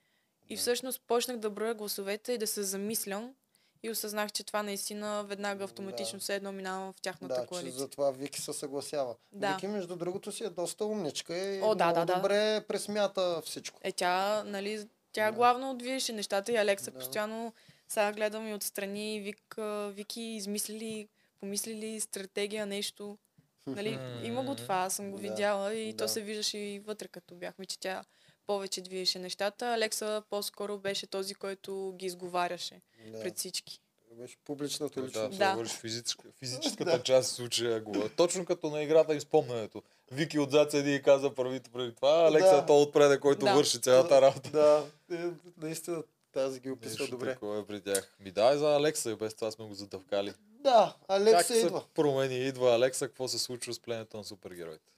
[0.49, 3.35] и всъщност почнах да броя гласовете и да се замислям
[3.83, 6.22] и осъзнах, че това наистина веднага автоматично Да.
[6.22, 7.72] все едно минавам в тяхната да, коалиция.
[7.72, 9.14] затова Вики се съгласява.
[9.33, 9.49] Да.
[9.51, 12.14] Вики, между другото, си е доста умничка и О, да, много да, да.
[12.14, 13.78] добре пресмята всичко.
[13.83, 15.33] Е, тя, нали, тя Да.
[15.33, 16.99] главно отвиеше нещата и Алекса Да.
[16.99, 17.53] постоянно
[17.91, 19.55] сега гледам и отстрани и вик,
[19.88, 21.09] Вики измислили,
[21.41, 23.18] помислили стратегия, нещо.
[23.66, 25.22] Нали, има го това, аз съм го Да.
[25.22, 26.09] видяла и то Да.
[26.09, 28.05] се виждаше и вътре, като бяхме, че тя
[28.47, 29.66] повече двиеше нещата.
[29.66, 33.20] Алекса по-скоро беше този, който ги изговаряше Да.
[33.20, 33.80] пред всички.
[34.12, 35.38] Беше публичната Да, личност.
[35.38, 35.57] да.
[35.57, 35.64] Да.
[35.64, 38.09] физическа, физическата част в случая го.
[38.09, 39.82] Точно като на играта и спомнянето.
[40.11, 42.59] Вики отзад седи и каза първите преди това, Алекса Да.
[42.59, 43.55] е то отпреде, който Да.
[43.55, 44.51] върши цялата работа.
[44.51, 46.03] Да, е, наистина
[46.33, 47.33] тази ги описва Нещо добре.
[47.33, 48.16] такова е при тях.
[48.20, 50.35] Ми дай за Алекса и без това сме го задъвкали.
[50.43, 51.85] Да, Алекса как се идва.
[51.95, 52.39] промени?
[52.47, 54.93] Идва Алекса, какво се случва с пленето на супергероите?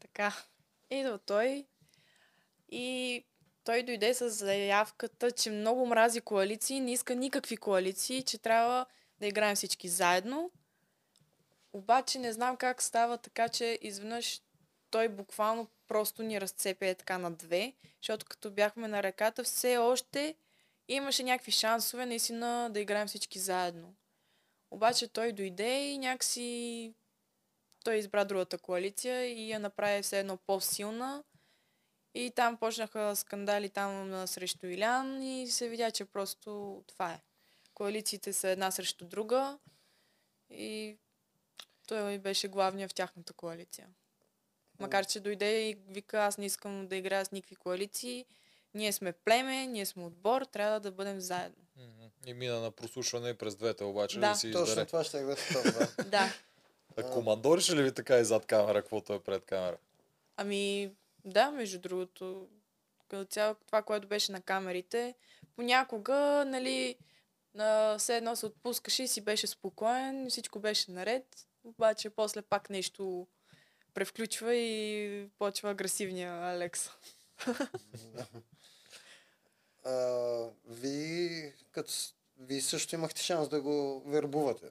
[0.00, 0.36] Така.
[0.90, 1.66] Идва той
[2.70, 3.24] и
[3.64, 8.86] той дойде с заявката, че много мрази коалиции, не иска никакви коалиции, че трябва
[9.20, 10.50] да играем всички заедно.
[11.72, 14.40] Обаче не знам как става така, че изведнъж
[14.90, 19.78] той буквално просто ни разцепя е така на две, защото като бяхме на реката, все
[19.78, 20.34] още
[20.92, 23.94] И имаше някакви шансове наистина да играем всички заедно.
[24.70, 26.94] Обаче той дойде и някакси
[27.84, 31.24] той избра другата коалиция и я направи все едно по-силна.
[32.14, 37.20] И там почнаха скандали там срещу Илян и се видя, че просто това е.
[37.74, 39.58] Коалициите са една срещу друга
[40.50, 40.96] и
[41.86, 43.88] той беше главния в тяхната коалиция.
[44.78, 48.26] Макар, че дойде и вика, аз не искам да играя с никакви коалиции.
[48.74, 51.56] Ние сме племе, ние сме отбор, трябва да бъдем заедно.
[52.26, 54.28] И мина на прослушване през двете обаче Да.
[54.28, 54.86] да, си Точно избере.
[54.86, 55.62] това ще да питам,
[55.98, 56.04] да.
[56.04, 56.34] Да.
[56.96, 59.76] А командорише ли ви така и зад камера, каквото е пред камера?
[60.36, 60.92] Ами,
[61.24, 62.48] да, между другото,
[63.08, 65.14] като цяло това, което беше на камерите,
[65.56, 66.96] понякога, нали,
[67.54, 72.70] на все едно се отпускаше и си беше спокоен, всичко беше наред, обаче после пак
[72.70, 73.26] нещо
[73.94, 76.90] превключва и почва агресивния Алекс.
[79.84, 79.94] А,
[80.66, 81.92] ви, като,
[82.38, 84.66] ви също имахте шанс да го вербувате.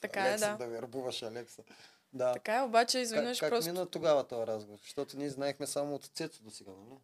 [0.00, 0.56] Така е, Алекса, да.
[0.56, 1.62] да вербуваш Алекса.
[2.12, 2.32] Да.
[2.32, 3.72] Така е, обаче Как, изведнъж как просто...
[3.72, 4.78] мина тогава този разговор?
[4.82, 6.98] Защото ние знаехме само от Цецо до сега, нали?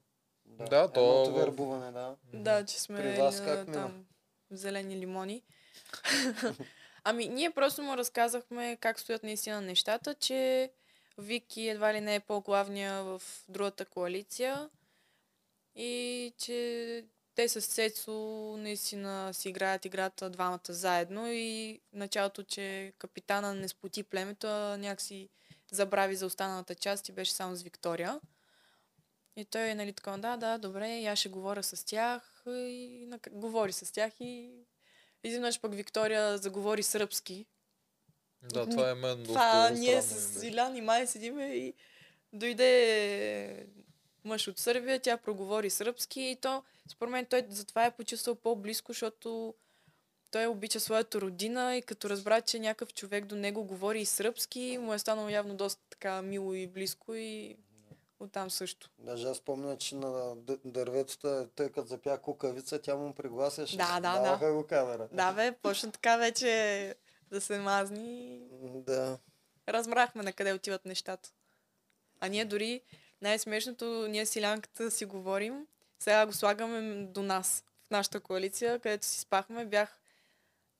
[0.68, 2.16] Да, то Едното в- вербуване, да.
[2.32, 3.72] Да, че сме При вас как мина?
[3.72, 4.06] там
[4.50, 5.42] зелени лимони.
[7.04, 10.70] ами, ние просто му разказахме как стоят наистина нещата, че
[11.18, 14.70] Вики едва ли не е по-главния в другата коалиция
[15.74, 17.04] и че
[17.36, 18.12] те с Цецо
[18.58, 25.28] наистина си играят играта двамата заедно и началото, че капитана не сплоти племето, а някакси
[25.72, 28.20] забрави за останалата част и беше само с Виктория.
[29.36, 32.42] И той е нали така, да, да, добре, аз ще говоря с тях.
[32.46, 33.28] И нак...
[33.32, 34.50] говори с тях и
[35.24, 37.46] изведнъж пък Виктория заговори сръбски.
[38.42, 40.42] Да, това е мен Това ние с.
[40.42, 41.74] Илян и Май седиме и
[42.32, 43.66] дойде
[44.26, 48.92] мъж от Сърбия, тя проговори сръбски и то, според мен, той затова е почувствал по-близко,
[48.92, 49.54] защото
[50.30, 54.78] той обича своята родина и като разбра, че някакъв човек до него говори и сръбски,
[54.80, 57.56] му е станало явно доста така мило и близко и
[58.20, 58.90] оттам също.
[58.98, 63.76] Даже аз спомня, че на дърветата, той като запя кукавица, тя му пригласяше.
[63.76, 65.08] Да, да, Даваха го камера.
[65.12, 66.94] Да, бе, почна така вече
[67.30, 68.40] да се мазни.
[68.74, 69.18] Да.
[69.68, 71.32] Разбрахме на къде отиват нещата.
[72.20, 72.82] А ние дори,
[73.22, 75.66] най-смешното, ние с Илянката си говорим,
[75.98, 80.00] сега го слагаме до нас, в нашата коалиция, където си спахме, бях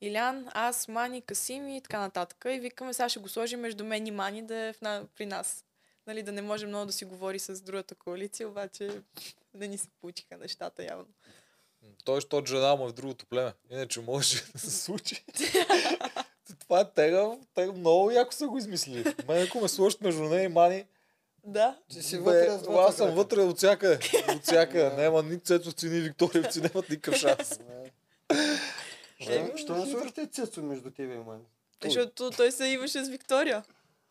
[0.01, 2.45] Илян, аз, Мани, Касим и така нататък.
[2.49, 5.07] И викаме, сега ще го сложим между мен и Мани да е в на...
[5.17, 5.65] при нас.
[6.07, 9.03] Нали, да не може много да си говори с другата коалиция, обаче
[9.55, 11.07] не ни се получиха нещата явно.
[12.05, 13.53] Той, що жена му е в другото племе.
[13.71, 15.25] Иначе може да се случи.
[16.59, 19.15] това е тега, тега много яко са го измислили.
[19.29, 20.85] Мен ако ме сложат между нея и Мани,
[21.47, 23.17] Да, Ти си бе, вътре аз съм крака.
[23.17, 23.99] вътре от всякъде.
[24.29, 24.91] От всякъде.
[24.93, 27.61] Няма ни цецовци, ни викториевци, нямат никакъв шанс.
[29.21, 31.41] Е, Що, не сложите цецо между тебе и мен?
[31.85, 33.63] защото той се имаше с Виктория.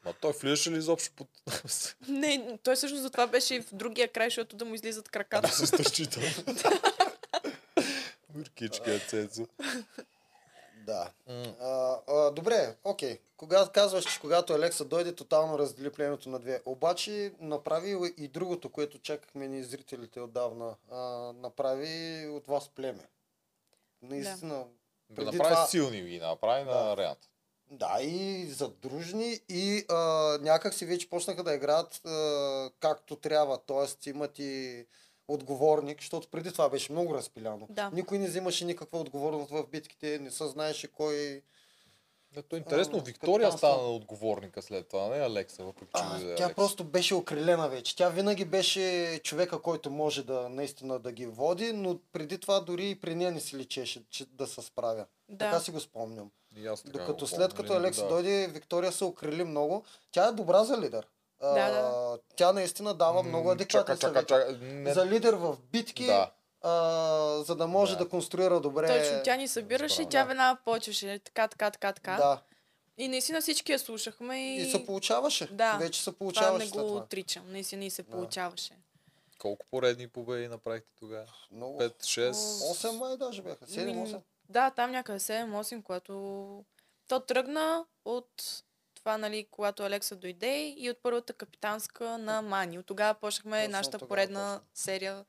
[0.05, 1.27] Ма той влизаше ли изобщо под...
[2.07, 5.47] Не, той всъщност за това беше и в другия край, защото да му излизат краката.
[5.47, 6.23] да се стърчи там.
[8.35, 9.47] Муркичка е Цецо.
[10.85, 11.11] Да.
[11.27, 11.43] М.
[11.61, 13.19] А, а, добре, окей.
[13.37, 16.61] Когато казваш, че когато Алекса дойде, тотално раздели племето на две.
[16.65, 20.75] Обаче направи и другото, което чакахме ние зрителите отдавна.
[20.91, 20.97] А,
[21.33, 21.87] направи
[22.27, 23.07] от вас племе.
[24.01, 24.65] Наистина.
[25.09, 26.75] Да Преди направи това- силни ги, направи Да.
[26.75, 27.27] на Рената.
[27.71, 29.95] Да, и задружни, и а,
[30.41, 33.57] някак си вече почнаха да играят а, както трябва.
[33.57, 34.85] Тоест имат и
[35.27, 37.67] отговорник, защото преди това беше много разпиляно.
[37.69, 37.89] Да.
[37.93, 41.41] Никой не взимаше никаква отговорност в битките, не се знаеше кой...
[42.31, 43.57] Да, то е интересно, А, Виктория капитанство.
[43.57, 46.55] стана отговорника след това, не Алекса, въпреки че А, дойде тя Алекс.
[46.55, 47.95] просто беше окрилена вече.
[47.95, 52.89] Тя винаги беше човека, който може да наистина да ги води, но преди това дори
[52.89, 55.05] и при нея не си личеше че да се справя.
[55.29, 55.37] Да.
[55.45, 56.31] Така си го спомням.
[56.57, 58.07] И аз така Докато го след помня, като нали, Алекс да.
[58.07, 59.83] дойде, Виктория се окрили много.
[60.11, 61.07] Тя е добра за лидер.
[61.41, 62.17] Да, да.
[62.35, 64.57] Тя наистина дава много адекватни Чака, чака, чака.
[64.61, 66.31] Не, За лидер в битки, Да.
[66.61, 66.71] а,
[67.37, 68.03] за да може Да.
[68.03, 68.87] да, конструира добре.
[68.99, 70.27] Точно, тя ни събираше и тя Да.
[70.27, 72.15] веднага почваше така, така, така, така.
[72.15, 72.41] Да.
[72.97, 74.55] И наистина всички я слушахме и...
[74.57, 75.47] И се получаваше.
[75.47, 75.77] Да.
[75.77, 76.99] Вече се това получаваше не след го това.
[76.99, 77.43] отричам.
[77.47, 78.11] Наистина и се Да.
[78.11, 78.73] получаваше.
[79.39, 81.25] Колко поредни победи направихте тогава?
[81.51, 81.79] Много.
[81.79, 82.31] 5, 6.
[82.31, 83.65] 8 май даже бяха.
[83.65, 84.13] 7-8.
[84.13, 86.63] Ми, Да, там някъде 7-8, което...
[87.07, 88.63] То тръгна от
[89.05, 92.79] това, нали, когато Алекса дойде и от първата капитанска на Мани.
[92.79, 94.67] От тогава почнахме Точно нашата тогава поредна почна.
[94.73, 95.25] серия.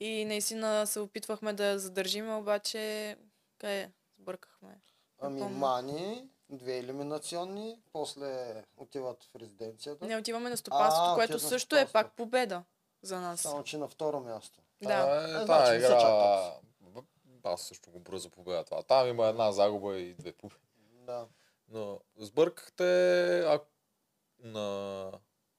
[0.00, 3.16] И наистина се опитвахме да задържим, обаче
[3.58, 4.80] къде сбъркахме.
[5.20, 5.58] Ами помня.
[5.58, 10.06] Мани, две елиминационни, после отиват в резиденцията.
[10.06, 12.62] Не отиваме на стопанството, А, което също е пак победа
[13.02, 13.40] за нас.
[13.40, 14.58] Само, че на второ място.
[14.82, 14.94] Да.
[14.94, 16.52] А, Е, е, значи та игра...
[17.44, 18.64] аз също го броя за победа.
[18.64, 18.82] Това.
[18.82, 20.60] Там има една загуба и две победи.
[21.06, 21.26] Да.
[21.68, 22.84] Но сбъркахте
[23.40, 23.60] а,
[24.38, 25.10] на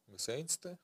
[0.10, 0.78] гасениците.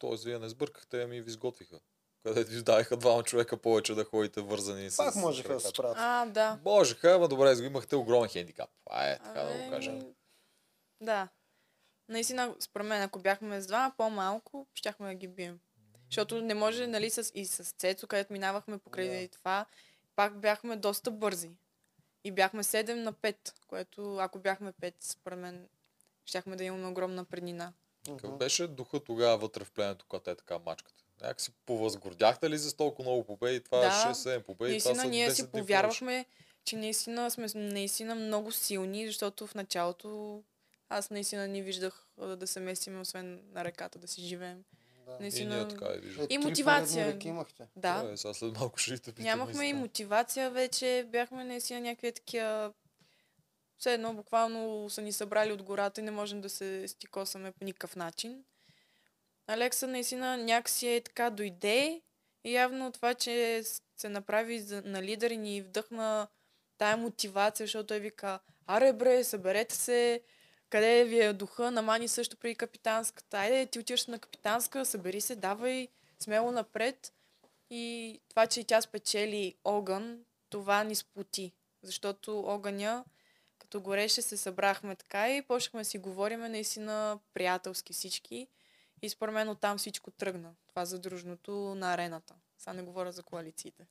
[0.00, 1.80] Тоест, вие не сбъркахте, ами ви изготвиха.
[2.22, 4.96] Където ви даваха двама човека повече да ходите вързани с...
[4.96, 5.96] Пак можеха да се справят.
[6.00, 6.58] А, да.
[6.64, 8.70] Можеха, ама добре, имахте огромен хендикап.
[8.84, 10.14] Това е, така да Абе, го кажем.
[11.00, 11.28] Да.
[12.08, 15.60] Наистина, според мен, ако бяхме с два, по-малко, щяхме да ги бием.
[16.10, 19.20] Защото не може, нали, с, и с Цецо, където минавахме покрай Да.
[19.20, 19.28] да.
[19.28, 19.66] това,
[20.16, 21.50] пак бяхме доста бързи.
[22.24, 25.68] И бяхме 7 на 5, което ако бяхме 5, според мен,
[26.26, 27.72] щяхме да имаме огромна преднина.
[28.06, 31.04] Какъв беше духа тогава вътре в пленето, когато е така мачката?
[31.22, 33.60] Някак си повъзгордяхте ли за толкова много победи?
[33.60, 33.86] Това Да.
[33.86, 34.78] е 6-7 победи.
[34.78, 36.26] това наистина, са ние 10 си повярвахме,
[36.64, 40.42] че наистина сме наистина много силни, защото в началото
[40.88, 42.06] аз наистина не виждах
[42.36, 44.64] да се местим, освен на реката, да си живеем.
[45.06, 45.26] Да.
[45.26, 46.26] И ние така и виждаме.
[46.30, 47.18] Е, И мотивация.
[47.24, 47.68] имахте.
[47.76, 48.10] да.
[48.12, 49.24] Е, сега след малко ще те питам.
[49.24, 52.72] Нямахме и мотивация вече, бяхме наистина някакви такива...
[53.78, 57.64] Все едно буквално са ни събрали от гората и не можем да се стикосаме по
[57.64, 58.44] никакъв начин.
[59.46, 62.02] Алекса наистина някакси е така дойде
[62.44, 63.62] и явно това, че
[63.96, 66.28] се направи на лидер и ни вдъхна
[66.78, 70.20] тая мотивация, защото той вика, аре бре, съберете се,
[70.74, 73.38] къде ви е духа, на Мани също при капитанската.
[73.38, 77.12] Айде, ти отиваш на капитанска, събери се, давай смело напред.
[77.70, 81.52] И това, че тя спечели огън, това ни сплоти.
[81.82, 83.04] Защото огъня,
[83.58, 88.48] като гореше, се събрахме така и почнахме да си говориме наистина приятелски всички.
[89.02, 90.54] И според мен оттам всичко тръгна.
[90.68, 92.34] Това за дружното на арената.
[92.58, 93.86] Сега не говоря за коалициите.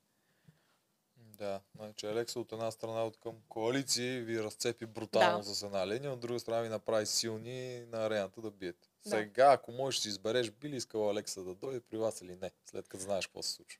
[1.37, 5.55] Да, значи Алекса от една страна от към коалиции ви разцепи брутално Да.
[5.55, 8.89] с една линия, от друга страна ви направи силни на арената да биете.
[9.03, 9.09] Да.
[9.09, 12.51] Сега, ако можеш да избереш, би ли искала Алекса да дойде при вас или не,
[12.65, 13.79] след като знаеш какво се случва?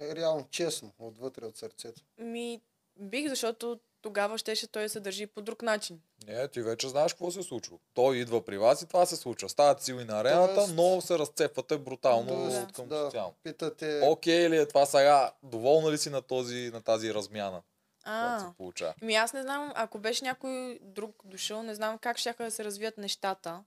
[0.00, 2.02] Е, реално, честно, отвътре от сърцето.
[2.18, 2.60] Ми,
[2.96, 6.00] бих, защото тогава щеше той да се държи по друг начин.
[6.26, 7.78] Не, ти вече знаеш какво се случва.
[7.94, 9.48] Той идва при вас и това се случва.
[9.48, 13.04] Стават силни на арената, Тоест- но се разцепвате брутално Тоест, от към да.
[13.04, 13.34] социално.
[13.42, 15.32] Питате, Окей ли е това сега?
[15.42, 17.62] Доволна ли си на, този, на тази размяна,
[18.04, 18.94] А, се получава?
[19.02, 22.64] ми аз не знам, ако беше някой друг дошъл, не знам как ще да се
[22.64, 23.64] развият нещата.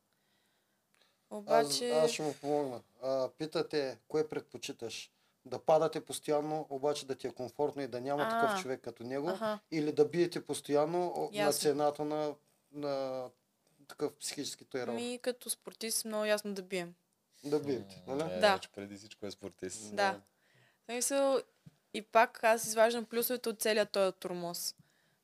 [1.29, 1.89] Обаче...
[1.89, 2.81] аз, аз ще му помогна.
[3.03, 5.11] А, питате, кое предпочиташ?
[5.45, 8.29] Да падате постоянно, обаче да ти е комфортно и да няма А.
[8.29, 9.59] такъв човек като него, Аха.
[9.71, 11.61] или да биете постоянно о, на Ясно.
[11.61, 12.35] цената на,
[12.71, 13.25] на
[13.87, 14.93] такъв психически терор.
[14.93, 16.93] Ми като спортист много ясно да бием.
[17.43, 18.39] Да биете, нали?
[18.39, 18.53] Да.
[18.53, 19.95] вече преди всичко е спортист.
[19.95, 20.21] Да.
[20.81, 21.39] В Смисъл,
[21.93, 24.75] и пак аз изваждам плюсовете от целият този турмоз.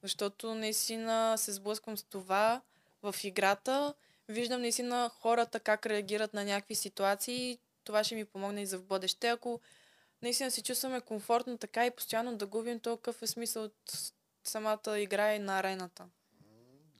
[0.04, 2.62] Защото наистина се сблъсквам с това
[3.04, 3.94] в играта.
[4.30, 7.60] Виждам наистина хората как реагират на някакви ситуации.
[7.84, 9.28] Това ще ми помогне и за в бъдеще.
[9.28, 9.60] Ако
[10.26, 14.14] наистина се чувстваме комфортно така и постоянно да губим, то какъв е смисъл от
[14.44, 16.06] самата игра и на арената.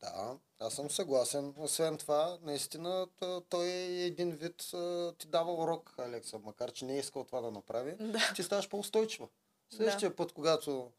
[0.02, 1.54] Да, аз съм съгласен.
[1.58, 3.08] Освен това, наистина,
[3.50, 4.56] той е един вид,
[5.18, 7.96] ти дава урок, Алекса, макар че не е искал това да направи.
[8.00, 8.32] Да.
[8.36, 9.28] Ти ставаш по-устойчива.
[9.70, 10.92] Следващия път, когато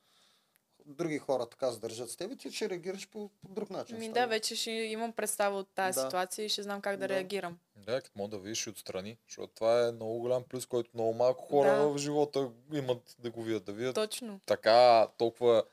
[0.87, 3.99] други хора така се държат с теб, ти ще реагираш по, по друг начин.
[3.99, 6.05] Ми да, вече ще имам представа от тази Да.
[6.05, 7.15] ситуация и ще знам как да, Да.
[7.15, 7.59] реагирам.
[7.87, 11.15] Да, като мога да видиш и отстрани, защото това е много голям плюс, който много
[11.15, 11.89] малко хора Да.
[11.89, 13.65] в живота имат да го видят.
[13.65, 14.41] Да видят Точно.
[14.47, 15.65] така толкова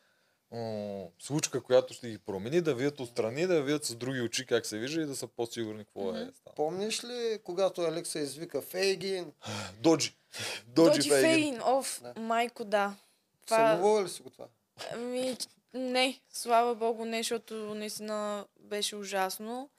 [0.51, 4.65] м- случка, която ще ги промени, да видят отстрани, да видят с други очи как
[4.65, 6.31] се вижда и да са по-сигурни какво е Мгм.
[6.31, 6.55] станало.
[6.55, 9.31] Помниш ли, когато Алекса извика Фейгин,
[9.79, 10.13] Доджи.
[10.67, 11.31] Доджи, Доджи Фейгин.
[11.51, 12.21] Фейн, оф, Да.
[12.21, 12.95] майко, да.
[13.45, 13.57] Това...
[13.71, 14.45] сънувала ли си го това?
[14.91, 15.37] Ами,
[15.73, 19.69] не, слава богу, не, защото наистина беше ужасно.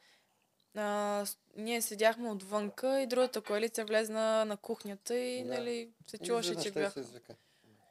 [0.76, 5.54] А, ние седяхме отвънка и другата коалиция влезна на кухнята и, Да.
[5.54, 6.94] нали, се чуваше, че бях...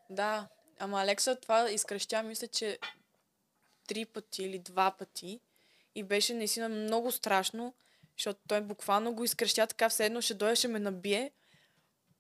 [0.10, 0.48] Да,
[0.80, 2.80] ама Алекса това изкръщя, мисля, че
[3.88, 5.40] три пъти или два пъти.
[5.96, 7.74] И беше наистина много страшно,
[8.18, 11.32] защото той буквално го изкръщя така, все едно ще дойде, ще ме набие.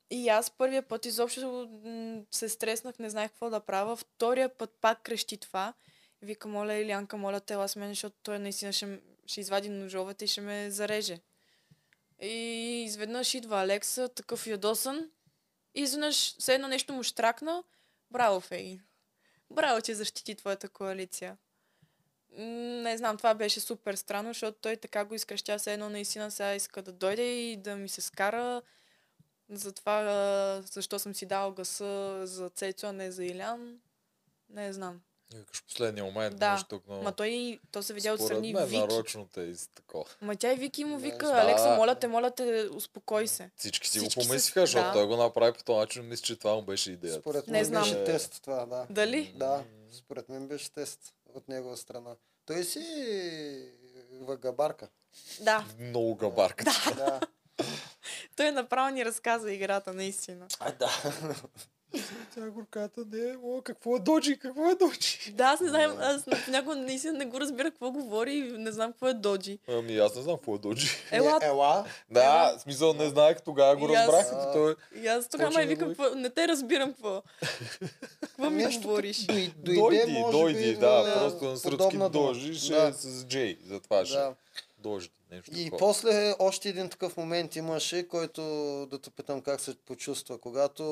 [0.10, 1.70] И аз първия път изобщо
[2.32, 3.96] се стреснах, не знаех какво да правя.
[3.96, 5.74] Втория път пак крещи това.
[6.22, 10.28] Вика, моля, Илянка, моля те, с мен, защото той наистина ще, ще извади ножовете и
[10.28, 11.20] ще ме зареже.
[12.22, 15.12] И изведнъж идва Алекса, такъв ядосан.
[15.76, 17.64] И изведнъж все едно нещо му штракна.
[18.12, 18.80] Браво, Фей.
[19.52, 21.38] Браво, че защити твоята коалиция.
[22.38, 26.56] Не знам, това беше супер странно, защото той така го изкръщя, все едно наистина сега
[26.56, 28.62] иска да дойде и да ми се скара.
[29.50, 33.80] Затова, а, защо съм си дал гъса за Цецо, а не за Илян.
[34.50, 35.02] Не знам.
[35.34, 36.52] Викаш в последния момент, Да.
[36.52, 37.02] нещо тук, но...
[37.02, 38.78] Ма той то се видя според отстрани мен Вики.
[38.80, 40.06] нарочно те из такова.
[40.22, 41.34] Ма тя и Вики му вика, да.
[41.34, 43.50] Алекса, моля те, моля те, успокой се.
[43.58, 44.94] Всички си Всички го помислиха, защото да.
[44.94, 47.20] той го направи по този начин, мисля, че това му беше идеята.
[47.20, 47.84] Според Не мен знам.
[47.84, 48.86] беше тест това, да.
[48.90, 49.34] Дали?
[49.36, 51.00] Да, според мен беше тест
[51.34, 52.12] от негова страна.
[52.46, 52.86] Той си
[54.22, 54.88] вагабарка.
[55.42, 56.64] Да, Много габарка.
[56.96, 57.20] Да.
[58.36, 60.48] той направо ни разказа играта, наистина.
[60.60, 60.90] А, да.
[62.36, 65.32] Тя горката не е, о, какво е доджи, какво е доджи?
[65.32, 68.92] Да, аз не знам, аз понякога наистина не го разбира какво говори и не знам
[68.92, 69.60] какво е доджи.
[69.70, 70.88] Ами аз не знам какво е доджи.
[71.12, 71.86] Ела, ела.
[72.12, 74.76] Да, в смисъл не знаех, тогава го разбрах, като той...
[74.96, 77.22] и аз тогава да викам, какво, не те разбирам какво.
[78.22, 79.26] Какво ми Нещо говориш?
[79.58, 82.84] Дойди, може дойди, би, да, в- просто на сръбски дожи ще Да.
[82.84, 84.34] е с Джей, затова ще Да.
[84.80, 85.80] дожди, нещо И такова.
[85.80, 88.42] после още един такъв момент имаше, който
[88.86, 90.38] да те питам как се почувства.
[90.38, 90.84] Когато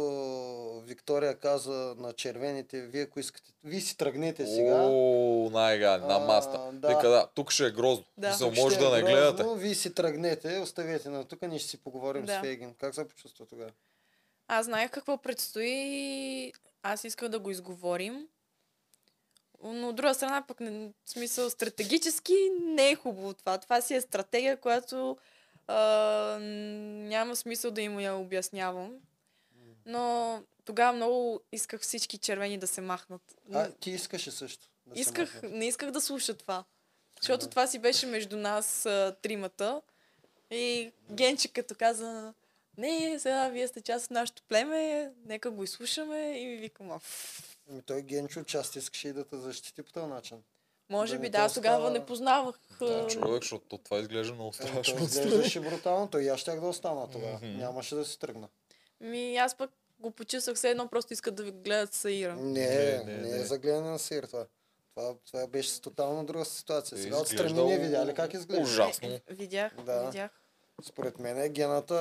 [0.85, 4.81] Виктория каза на червените, вие ако искате, вие си тръгнете сега.
[4.81, 6.69] О, най-гадни, на А, маста.
[6.73, 6.87] да.
[6.87, 8.05] Вика, да, тук ще е грозно.
[8.17, 8.37] Да.
[8.39, 9.43] Тук може ще да е не гледате.
[9.43, 12.33] грозно, Вие си тръгнете, оставете на тук, ние ще си поговорим Да.
[12.33, 12.73] с Фейгин.
[12.73, 13.71] Как се почувства тогава?
[14.47, 18.27] Аз знаех какво предстои и аз исках да го изговорим.
[19.63, 23.57] Но от друга страна, пък не, в смисъл стратегически не е хубаво това.
[23.57, 25.17] Това си е стратегия, която
[25.67, 28.93] а, няма смисъл да им я обяснявам.
[29.85, 33.21] Но тогава много исках всички червени да се махнат.
[33.53, 34.67] А, ти искаше също.
[34.85, 36.63] Да исках, не исках да слуша това.
[37.21, 37.49] Защото Да.
[37.49, 39.81] това си беше между нас а, тримата.
[40.51, 42.33] И Генче като каза,
[42.77, 46.99] не, сега вие сте част от нашето племе, нека го изслушаме и ми викам, а,
[47.71, 50.43] ф, Ами той Генчо част искаше и да те защити по този начин.
[50.89, 52.55] може Да би да, тогава не познавах.
[52.79, 54.95] Да, човек, защото това изглежда много Ами, страшно.
[54.97, 57.33] той изглеждаше брутално, той и аз щях да остана тогава.
[57.33, 57.47] Мгм.
[57.47, 58.47] Нямаше да си тръгна.
[58.99, 62.35] Ми, аз пък го почувствах все едно, просто искат да ви гледат Саира.
[62.35, 63.43] Не, Не, не, не, не, е не.
[63.43, 64.45] за гледане на сир това.
[64.95, 66.97] Това, това беше с тотално друга ситуация.
[66.97, 68.63] Сега отстрани не видя ли как изглежда?
[68.63, 69.07] ужасно.
[69.07, 70.05] Е, е, видях, Да.
[70.05, 70.31] видях.
[70.83, 71.95] Според мен гената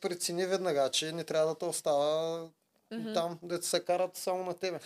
[0.00, 2.40] прецени веднага, че не трябва да те остава
[2.92, 3.12] Мгм.
[3.14, 4.80] там, да се карат само на тебе.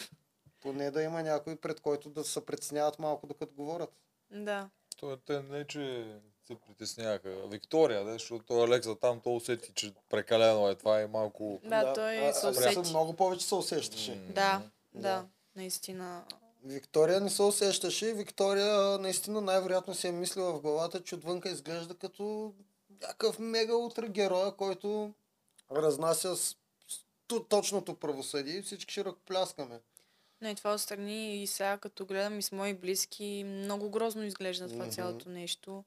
[0.60, 3.92] Поне да има някой, пред който да се преценяват малко, докато говорят.
[4.30, 4.68] Да.
[4.96, 6.14] Той, те не, че
[6.46, 7.48] се притесняваха.
[7.48, 11.60] Виктория, да, защото той Алекса там, то усети, че прекалено е това и малко...
[11.64, 12.90] Да, той а- се усети.
[12.90, 14.14] Много повече се усещаше.
[14.14, 14.62] М, Да,
[14.94, 15.00] Да.
[15.00, 15.24] да,
[15.56, 16.24] наистина.
[16.64, 18.12] Виктория не се усещаше.
[18.12, 22.54] Виктория наистина най-вероятно си е мислила в главата, че отвънка изглежда като
[23.02, 25.14] някакъв мега утре героя, който
[25.72, 26.56] разнася с,
[27.48, 29.80] точното правосъдие и всички ще ръкопляскаме.
[30.40, 34.68] Не, и това отстрани и сега, като гледам и с мои близки, много грозно изглежда
[34.68, 34.92] това Мгм.
[34.94, 35.84] цялото нещо.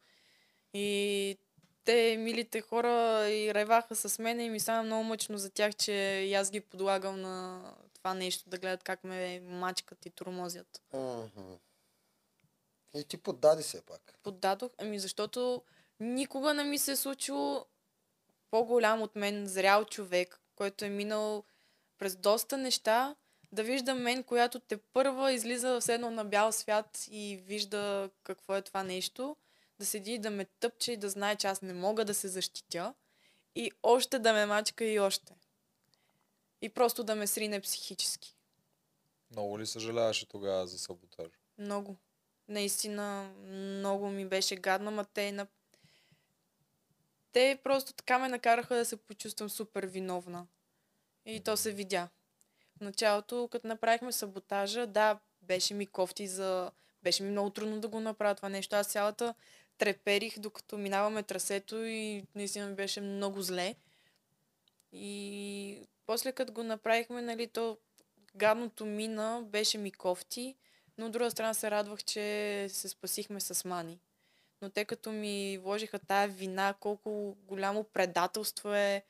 [0.74, 1.38] И
[1.84, 5.92] те, милите хора, и реваха с мен и ми стана много мъчно за тях, че
[6.28, 7.64] и аз ги подлагам на
[7.94, 10.82] това нещо, да гледат как ме мачкат и тормозят.
[10.94, 11.54] Мгм.
[12.96, 14.20] И ти поддади се пак.
[14.24, 15.64] Поддадох, ами защото
[16.00, 17.66] никога не ми се е случило
[18.52, 21.44] по-голям от мен, зрял човек, който е минал
[21.98, 23.16] през доста неща,
[23.52, 28.56] да вижда мен, която те първа излиза все едно на бял свят и вижда какво
[28.56, 29.36] е това нещо,
[29.80, 32.28] да седи и да ме тъпче и да знае, че аз не мога да се
[32.28, 32.94] защитя
[33.56, 35.34] и още да ме мачка и още.
[36.62, 38.36] И просто да ме срине психически.
[39.32, 41.32] Много ли съжаляваше тогава за саботаж?
[41.58, 41.96] Много.
[42.48, 45.48] Наистина, много ми беше гадно, ма те на...
[47.38, 50.48] Те просто така ме накараха да се почувствам супер виновна.
[51.26, 52.10] И то се видя.
[52.78, 56.72] В началото, като направихме саботажа, да, беше ми кофти за...
[57.04, 58.76] Беше ми много трудно да го направя това нещо.
[58.76, 59.34] Аз цялата
[59.78, 63.76] треперих, докато минаваме трасето и наистина ми беше много зле.
[64.92, 67.78] И после като го направихме, нали, то
[68.36, 70.56] гадното мина, беше ми кофти.
[70.98, 74.00] Но от друга страна се радвах, че се спасихме с Мани.
[74.62, 79.04] Но те като ми вложиха тая вина, колко голямо предателство е,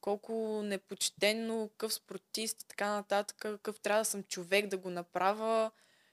[0.00, 0.32] колко
[0.64, 5.70] непочтенно, какъв спортист и така нататък, какъв трябва да съм човек да го направя.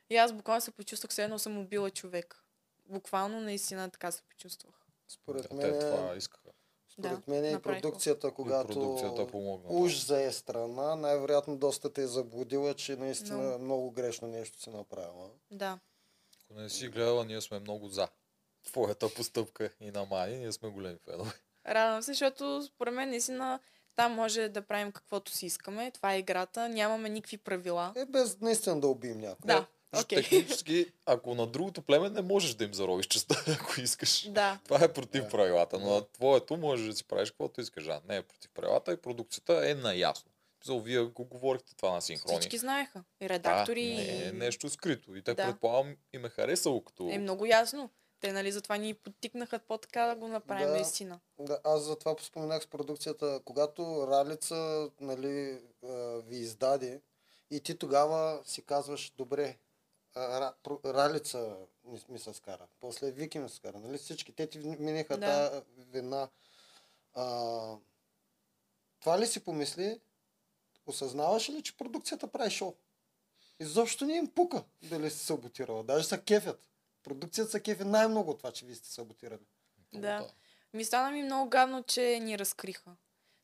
[0.10, 2.44] И аз буквално се почувствах, все едно съм убила човек.
[2.86, 4.76] Буквално наистина така се почувствах.
[5.08, 6.50] Според Да, мен, те това искаха.
[6.90, 7.82] според Да, мен и направих го.
[7.82, 9.76] продукцията, когато продукцията помогна, да.
[9.76, 13.64] уж зае страна, най-вероятно доста те е заблудила, че наистина Много.
[13.64, 15.30] много грешно нещо си направила.
[15.52, 15.80] Да.
[16.44, 18.08] Ако не си гледала, ние сме много за.
[18.64, 21.32] Твоята постъпка и на Мани, ние сме големи фенове.
[21.68, 23.60] Радвам се, защото според мен наистина
[23.96, 25.92] там може да правим каквото си искаме.
[25.92, 26.70] Това е играта.
[26.70, 27.94] Нямаме никакви правила.
[27.96, 29.48] Е, без наистина да убием някой.
[29.48, 29.66] Да,
[30.02, 30.18] окей.
[30.18, 34.30] Технически, ако на другото племе не можеш да им заровиш частта, ако искаш.
[34.30, 35.30] Да, Това е против Да.
[35.30, 37.88] правилата, но на твоето можеш да си правиш каквото искаш.
[37.88, 40.32] А не е против правилата и продукцията е наясно.
[40.64, 42.40] За, вие го говорихте това на синхрони.
[42.40, 43.04] Всички знаеха.
[43.22, 43.86] И редактори.
[43.86, 44.32] Да, не е и...
[44.32, 45.16] нещо скрито.
[45.16, 45.46] И те Да.
[45.46, 47.10] предполагам им е харесало като...
[47.12, 47.90] Е много ясно.
[48.20, 50.74] Те, нали, затова ни подтикнаха по-така да го направим Да.
[50.74, 51.20] наистина.
[51.40, 53.42] Да, аз затова споменах с продукцията.
[53.46, 55.62] Когато Ралица нали,
[56.26, 57.02] ви издаде
[57.52, 59.58] и ти тогава си казваш, добре,
[60.86, 62.68] Ралица ми, ми се скара.
[62.80, 63.80] После Вики ми се скара.
[63.80, 63.98] Нали?
[63.98, 65.50] Всички те ти минеха Да.
[65.52, 66.30] тази вина.
[67.14, 67.76] А,
[69.00, 70.00] това ли си помисли?
[70.86, 72.76] Осъзнаваш ли, че продукцията прави шоу?
[73.60, 75.84] Изобщо не им пука дали си саботирала.
[75.84, 76.69] Даже са кефят.
[77.04, 79.46] Продукцията са кефи най-много от това, че вие сте саботирали.
[79.94, 80.28] Да.
[80.74, 82.92] Ми стана ми много гадно, че ни разкриха.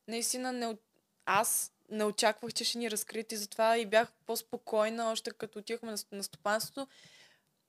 [0.08, 0.78] Наистина не,
[1.26, 5.92] аз не очаквах, че ще ни разкрият и затова и бях по-спокойна, още като отивахме
[5.92, 6.88] на, на стопанството.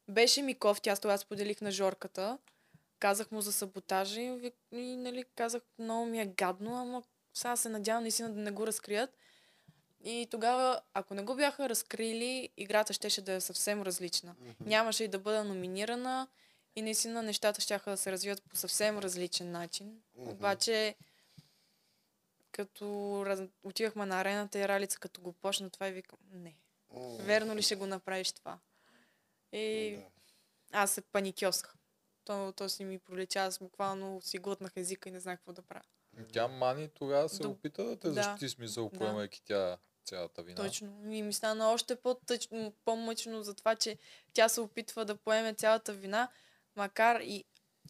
[0.08, 2.38] Беше ми кофти, аз тогава споделих на Жорката.
[2.98, 7.02] Казах му за саботажа и, и нали, казах, много ми е гадно, ама
[7.34, 9.10] сега се надявам наистина да не го разкрият.
[10.05, 14.35] И тогава, ако не го бяха разкрили, играта щеше да е съвсем различна.
[14.60, 16.28] Нямаше и да бъда номинирана
[16.77, 20.02] и наистина нещата ще да се развият по съвсем различен начин.
[20.14, 20.31] Мгм.
[20.31, 20.94] Обаче,
[22.52, 23.40] като раз...
[23.62, 26.55] отивахме на арената и Ралица, като го почна това и викам, не,
[26.93, 28.59] М, верно ли ще го направиш това?
[29.52, 30.78] И да.
[30.78, 31.74] аз се паникьосах.
[32.24, 35.62] То, то си ми пролича, аз буквално си глътнах езика и не знах какво да
[35.62, 35.85] правя.
[36.24, 38.14] Тя Мани тогава се До- опита да те да.
[38.14, 38.98] защити смисъл, Да.
[38.98, 40.56] поемайки тя цялата вина.
[40.56, 41.12] Точно.
[41.12, 43.98] И ми стана още по-тъчно, по-мъчно за това, че
[44.32, 46.28] тя се опитва да поеме цялата вина,
[46.76, 47.44] макар и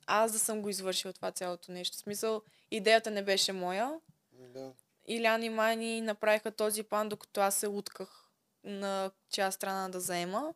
[0.06, 1.96] аз да съм го извършила това цялото нещо.
[1.96, 4.00] В смисъл, идеята не беше моя.
[4.32, 4.72] Да.
[5.08, 8.30] Илян и Мани направиха този план, докато аз се утках
[8.64, 10.54] на чия страна да заема.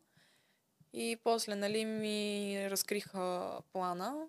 [0.93, 4.27] И после, нали, ми разкриха плана.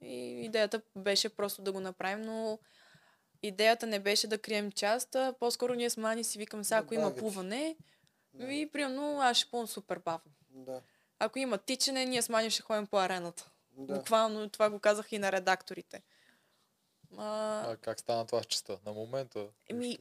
[0.00, 2.58] И идеята беше просто да го направим, но
[3.42, 6.94] идеята не беше да крием част, а по-скоро ние с Мани си викам сега, ако
[6.94, 7.76] има плуване,
[8.34, 8.52] Да.
[8.52, 10.32] и примерно аз ще плувам супер бавно.
[10.50, 10.80] Да.
[11.18, 13.50] Ако има тичане, ние с Мани ще ходим по арената.
[13.72, 13.94] Да.
[13.94, 16.02] Буквално това го казах и на редакторите.
[17.16, 18.76] А, А как стана това с частта?
[18.86, 19.46] На момента.
[19.68, 19.98] Еми,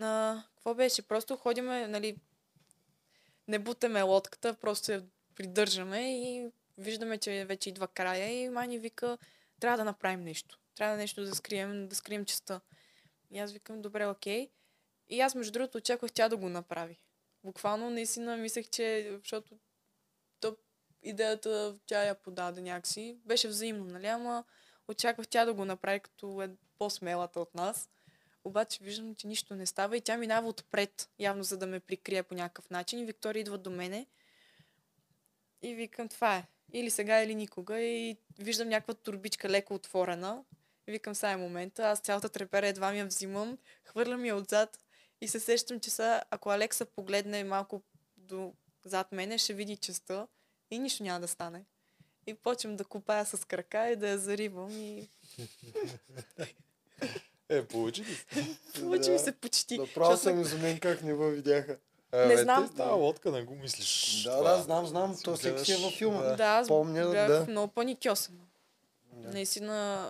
[0.00, 1.02] а, какво беше?
[1.02, 2.16] Просто ходиме, нали,
[3.48, 5.04] не бутаме лодката, просто я
[5.34, 9.18] придържаме и виждаме, че вече идва края и Мани вика,
[9.60, 10.58] трябва да направим нещо.
[10.74, 12.60] Трябва нещо да скрием, да скрием частта.
[13.30, 14.50] И аз викам, добре, окей.
[15.08, 17.00] И аз, между другото, очаквах тя да го направи.
[17.44, 19.58] Буквално, наистина, мислех, че, защото
[20.40, 20.56] то,
[21.02, 23.18] идеята тя я подаде някакси.
[23.24, 24.06] Беше взаимно, нали?
[24.06, 24.44] Ама
[24.88, 27.90] очаквах тя да го направи, като е по-смелата от нас.
[28.44, 32.22] Обаче виждам, че нищо не става и тя минава отпред, явно за да ме прикрие
[32.22, 32.98] по някакъв начин.
[32.98, 34.06] И Виктория идва до мене
[35.62, 36.46] и викам, това е.
[36.72, 37.80] Или сега, или никога.
[37.80, 40.44] И виждам някаква турбичка леко отворена.
[40.86, 41.88] Викам, сега е момента.
[41.88, 44.78] Аз цялата трепера едва ми я взимам, хвърлям я отзад
[45.20, 47.82] и се сещам, че сега, ако Алекса погледне малко
[48.16, 48.52] до
[48.84, 50.26] зад мене, ще види частта
[50.70, 51.64] и нищо няма да стане.
[52.26, 55.08] И почвам да копая с крака и да я заривам и
[57.48, 58.14] Е, получи ли?
[58.14, 58.46] се?
[58.80, 59.78] получи ми се почти.
[59.78, 61.78] Направо защото съм изумен как не го видяха.
[62.12, 62.74] Е, Не бе, знам.
[62.74, 64.22] Ти лодка не го мислиш.
[64.22, 64.50] Да, това.
[64.50, 65.16] да, знам, знам.
[65.24, 66.22] То всеки гледаш, си е във филма.
[66.22, 66.36] да.
[66.36, 67.46] Да, аз Помня, бях да.
[67.48, 68.44] много паникьосана.
[69.12, 69.28] Да.
[69.28, 70.08] Наистина,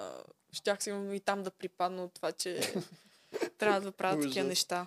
[0.53, 2.75] щях си и там да припадна от това, че
[3.59, 4.87] трябва да правя такива неща.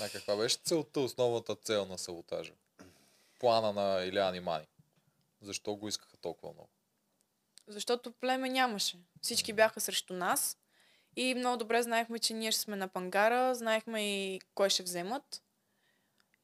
[0.00, 2.52] А каква беше целта, основната цел на саботажа?
[3.40, 4.66] Плана на Илян и Мани.
[5.42, 6.68] Защо го искаха толкова много?
[7.68, 8.98] Защото племе нямаше.
[9.22, 10.56] Всички бяха срещу нас
[11.16, 15.42] и много добре знаехме, че ние ще сме на пангара, знаехме и кой ще вземат.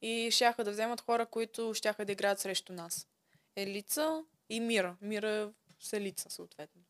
[0.05, 3.07] И щяха да вземат хора, които щяха да играят срещу нас.
[3.55, 4.97] Елица и Мира.
[5.01, 6.81] Мира с Елица, съответно.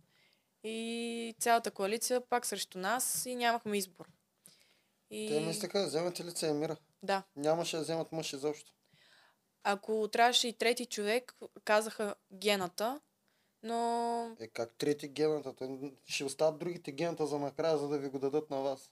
[0.64, 4.08] И цялата коалиция пак срещу нас и нямахме избор.
[5.10, 5.28] И...
[5.30, 6.78] Те мислеха да вземат лице Емира.
[7.04, 7.24] Да.
[7.36, 8.74] Нямаше да вземат мъж изобщо.
[9.64, 13.02] Ако трябваше и трети човек, казаха гената,
[13.64, 15.54] но Е, как трети гената?
[16.06, 18.92] Ще остават другите гената за накрая, за да ви го дадат на вас.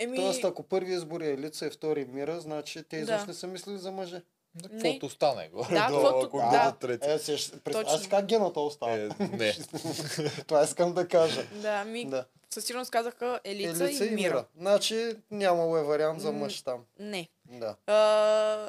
[0.00, 3.02] Еми, Тоест, ако първи избор е Елица и втори Мира, значи те Да.
[3.02, 4.22] изобщо не са мислили за мъже.
[4.62, 4.82] Не.
[4.82, 5.48] каквото стане.
[5.48, 6.72] Горе, Да, долу, каквото- ако да.
[6.72, 7.10] трети.
[7.10, 8.10] Е, се, представяш Точно.
[8.10, 8.92] как гената остава.
[8.92, 9.52] Е, не.
[10.46, 11.44] Това искам да кажа.
[11.52, 12.24] да, ми, Да.
[12.50, 14.44] със сигурност казаха Елица, Елица и Мира.
[14.56, 16.84] Значи нямало е вариант за мъж там.
[16.98, 17.28] Не.
[17.46, 17.76] Да.
[17.86, 17.94] А,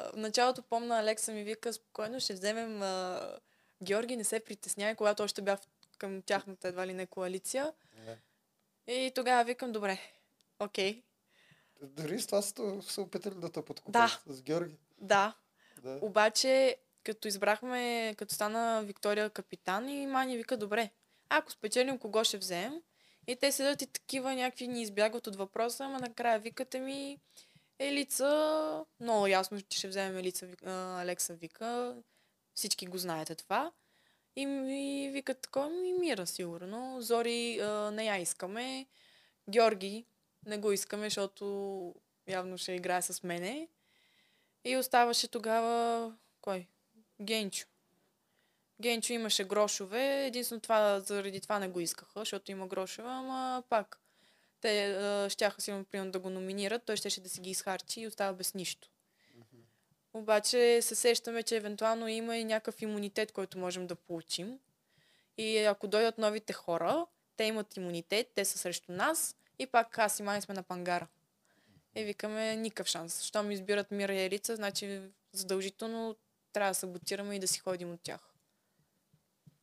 [0.06, 3.20] в началото помна Алекса ми вика, спокойно ще вземем а,
[3.82, 5.58] Георги, не се притеснявай, когато още бях
[5.98, 7.72] към тяхната едва ли не коалиция.
[7.98, 8.16] Да.
[8.88, 9.98] И тогава викам, добре,
[10.60, 11.02] окей,
[11.82, 14.20] Дори с това са се опитали да те подкупят.
[14.26, 14.78] С Георги.
[15.00, 15.34] да.
[15.82, 15.98] Да.
[16.02, 20.90] Обаче, като избрахме, като стана Виктория капитан и Мани вика, добре,
[21.28, 22.82] ако спечелим, кого ще вземем?
[23.26, 27.18] И те седят и такива някакви ни избягват от въпроса, ама накрая викате ми,
[27.78, 31.96] Елица, много ясно, че ще вземем Елица, Алекса вика.
[32.54, 33.72] Всички го знаете това.
[34.36, 37.00] И ми викат такова, ми мира сигурно.
[37.00, 38.86] Зори а, не я искаме.
[39.50, 40.04] Георги
[40.46, 41.94] не го искаме, защото
[42.28, 43.68] явно ще играе с мене.
[44.64, 46.12] И оставаше тогава...
[46.40, 46.66] Кой?
[47.22, 47.66] Генчо.
[48.80, 50.26] Генчо имаше грошове.
[50.26, 53.98] Единствено това, заради това не го искаха, защото има грошове, ама пак.
[54.60, 58.06] Те а, щяха сигурно примерно да го номинират, той щеше да си ги изхарчи и
[58.06, 58.88] остава без нищо.
[60.14, 64.58] Обаче се сещаме, че евентуално има и някакъв имунитет, който можем да получим.
[65.38, 67.06] И ако дойдат новите хора,
[67.36, 71.06] те имат имунитет, те са срещу нас и пак аз и Мани сме на пангара.
[71.94, 73.22] И викаме никакъв шанс.
[73.22, 75.00] Щом избират Мира и Ерица, значи
[75.32, 76.16] задължително
[76.52, 78.20] трябва да саботираме и да си ходим от тях.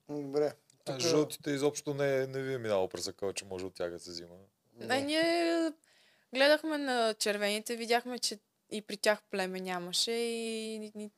[0.10, 0.54] Добре.
[0.86, 3.92] А Тук- жълтите изобщо не, не ви е минало през акъл, че може от тях
[3.92, 4.36] да се взима.
[4.76, 5.72] Не, ние
[6.34, 8.40] гледахме на червените, видяхме, че
[8.72, 11.12] и при тях племе нямаше и ни-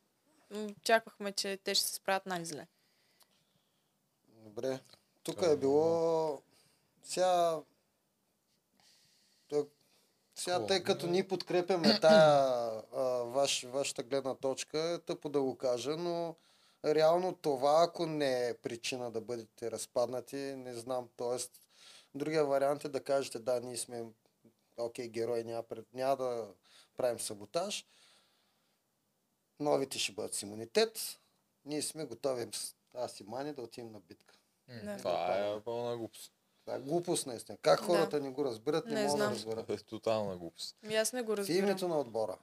[0.79, 2.67] очаквахме, че те ще се справят най-зле.
[4.27, 4.79] Добре.
[5.23, 6.41] Тук е е било...
[7.03, 7.59] Сега...
[10.35, 12.37] Сега, тъй като ние подкрепяме тая
[12.91, 16.35] а, ваш, вашата гледна точка, е тъпо да го кажа, но
[16.85, 21.09] реално това, ако не е причина да бъдете разпаднати, не знам.
[21.17, 21.51] Тоест,
[22.15, 24.05] другия вариант е да кажете, да, ние сме
[24.77, 26.47] окей, герои, няма, пред- няма да
[26.97, 27.85] правим саботаж.
[29.59, 31.19] Новите ще бъдат с имунитет.
[31.65, 34.33] Ние сме готови, с- аз и Мани, да отидем на битка.
[34.67, 34.97] М, Да.
[34.97, 36.33] Това е пълна глупост.
[36.61, 37.57] Това е глупост наистина.
[37.57, 37.85] Как Да.
[37.85, 39.63] хората не го разбират, не, Не могат да разберат.
[39.63, 40.75] Това е тотална глупост.
[40.83, 41.59] И аз не го В разбирам.
[41.59, 42.37] името на отбора.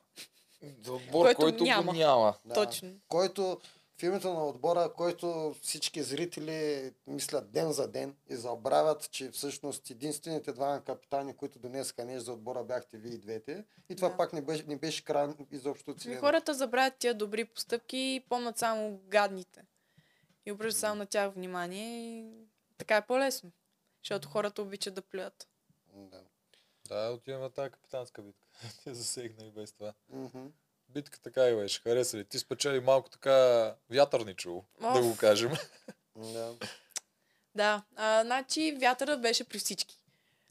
[0.80, 1.82] Отбор, Който който няма.
[1.84, 2.34] го няма.
[2.44, 2.54] Да.
[2.54, 2.92] Точно.
[3.08, 3.60] Който
[3.96, 9.90] в името на отбора, който всички зрители мислят ден за ден и забравят, че всъщност
[9.90, 13.64] единствените два капитани, които донесаха нещо за отбора, бяхте вие и двете.
[13.88, 14.16] И това Да.
[14.16, 16.20] пак не беше, не беше край изобщо Ми целено.
[16.20, 19.62] хората забравят тия добри постъпки и помнят само гадните.
[20.46, 22.24] И обръщат само на тях внимание и
[22.78, 23.50] така е по-лесно.
[24.02, 25.48] Защото хората обичат да плюят.
[25.94, 26.20] Да.
[26.88, 28.46] Да, отиваме на тази капитанска битка.
[28.84, 29.94] Те засегна и без това.
[30.08, 30.46] Мгм.
[30.88, 31.80] Битка така и беше.
[31.80, 32.24] Хареса ли?
[32.24, 35.52] Ти спечели малко така вятърничево, да го кажем.
[36.16, 36.54] Да.
[37.54, 39.98] Да, а, значи вятъра беше при всички.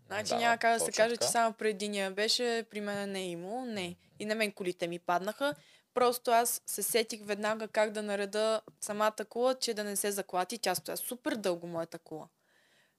[0.07, 1.25] Значи Да, няма как да се каже, така.
[1.25, 3.65] че само при единия беше, при мен не е имало.
[3.65, 3.95] Не.
[4.19, 5.55] И на мен колите ми паднаха.
[5.93, 10.57] Просто аз се сетих веднага как да нареда самата кула, че да не се заклати.
[10.57, 12.27] Тя стоя супер дълго моята кула.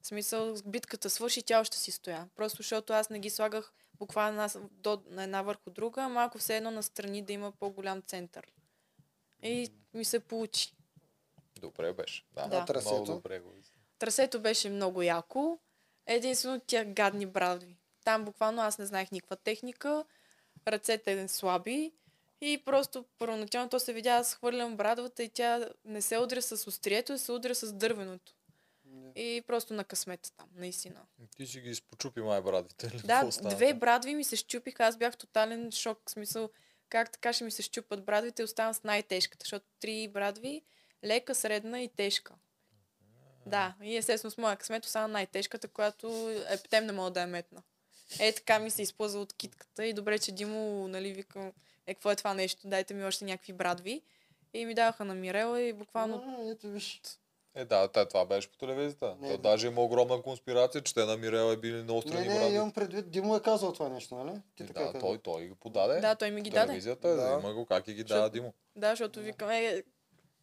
[0.00, 2.28] В смисъл, битката свърши, тя още си стоя.
[2.36, 6.38] Просто защото аз не ги слагах буквално с- до, на една върху друга, а малко
[6.38, 8.46] все едно настрани да има по-голям център.
[9.42, 10.72] И ми се получи.
[11.56, 12.24] Добре беше.
[12.32, 12.64] Да, Да.
[12.64, 12.94] Трасето?
[12.94, 13.52] Много добре го.
[13.98, 15.58] Трасето беше много яко.
[16.06, 17.76] Единствено тя гадни брадви.
[18.04, 20.04] Там буквално аз не знаех никаква техника,
[20.68, 21.92] ръцете слаби
[22.40, 26.66] и просто първоначално то се видя, аз хвърлям брадвата и тя не се удря с
[26.66, 28.34] острието, а се удря с дървеното.
[29.16, 31.00] И просто на късмета там, наистина.
[31.36, 32.88] Ти си ги изпочупи май брадвите.
[33.04, 36.50] Да, две брадви ми се щупиха, аз бях в тотален шок, в смисъл
[36.88, 40.62] как така ще ми се щупат брадвите и оставам с най-тежката, защото три брадви,
[41.04, 42.34] лека, средна и тежка.
[43.46, 47.62] Да, и естествено с моя късмет остана най-тежката, която ептем не мога да я метна.
[48.20, 51.52] Е, така ми се изплъзва от китката и добре, че Димо, нали, викам,
[51.86, 54.02] е, какво е това нещо, дайте ми още някакви брадви.
[54.54, 56.36] И ми даваха на Мирела и буквално...
[56.38, 57.02] А, ето виж.
[57.54, 59.16] Е, да, това беше по телевизията.
[59.20, 59.38] Не, То да.
[59.40, 62.54] даже има огромна конспирация, че те на Мирела е били на Не, острани не, бради.
[62.54, 64.40] имам предвид, Димо е казал това нещо, нали?
[64.56, 66.00] Ти Е, така да, той, той ги подаде.
[66.00, 66.66] Да, той ми ги даде.
[66.66, 67.38] телевизията, Да.
[67.40, 68.52] има го как и ги дава Димо.
[68.76, 69.82] Да, защото викам, е,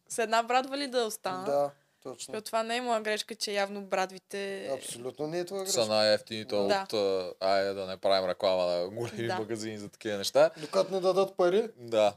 [0.08, 1.44] с една брадва ли да остана?
[1.44, 1.70] Да,
[2.02, 2.14] точно.
[2.22, 4.68] Защото това не е моя грешка, че явно брадвите...
[4.68, 5.86] Абсолютно не е това Са грешка.
[5.86, 6.84] най-ефтините Да.
[6.84, 6.94] от...
[7.40, 9.38] Айде да не правим реклама на големи Да.
[9.38, 10.50] магазини за такива неща.
[10.56, 12.14] Докато не дадат пари, Да.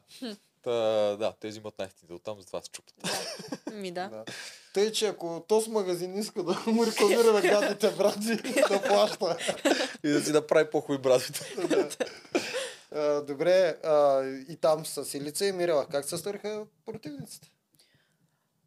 [0.64, 0.72] Та,
[1.15, 2.95] да, тези имат най-ефтините оттам, затова се чупят.
[3.73, 4.07] Ми да.
[4.10, 4.26] Да.
[4.73, 8.36] Тъй, че ако този магазин иска да му рекламира на гадните брати,
[8.69, 8.81] да
[9.18, 9.38] плаща.
[10.03, 11.56] и да си направи по-хубави брадвите.
[11.68, 11.90] Да.
[12.91, 17.52] А, добре, а, и там с Илица и Мирела, как се сториха противниците?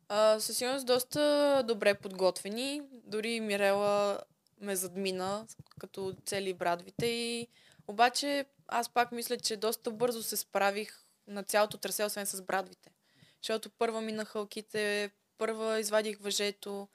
[0.09, 2.83] А, със сигурност доста добре подготвени.
[2.93, 4.21] Дори Мирела
[4.61, 5.47] ме задмина,
[5.81, 7.07] като цели брадвите.
[7.07, 7.49] И...
[7.89, 11.02] Обаче аз пак мисля, че доста бързо се справих
[11.33, 12.91] на цялото трасе, освен с брадвите.
[13.43, 16.89] Защото първа минах хълките, първа извадих въжето,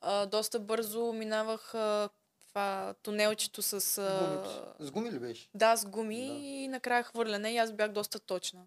[0.00, 2.08] а, доста бързо минавах а,
[2.48, 3.72] това тунелчето с...
[3.98, 4.74] А...
[4.78, 5.48] С гуми ли беше?
[5.54, 6.34] Да, с гуми Да.
[6.34, 8.66] и накрая хвърляне и аз бях доста точна.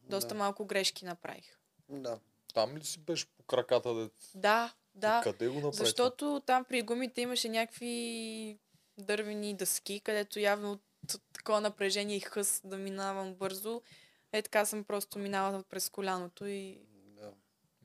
[0.00, 0.34] Доста Да.
[0.34, 1.58] малко грешки направих.
[1.88, 2.18] Да.
[2.54, 3.94] Там ли си беше по краката?
[3.94, 4.10] Да...
[4.34, 5.20] Да, да.
[5.24, 5.76] Къде го направи?
[5.76, 8.58] Защото там при гумите имаше някакви
[8.98, 10.78] дървени дъски, където явно
[11.08, 13.82] т- такова напрежение и хъс да минавам бързо.
[14.32, 17.32] Е така съм просто минала през коляното и Да.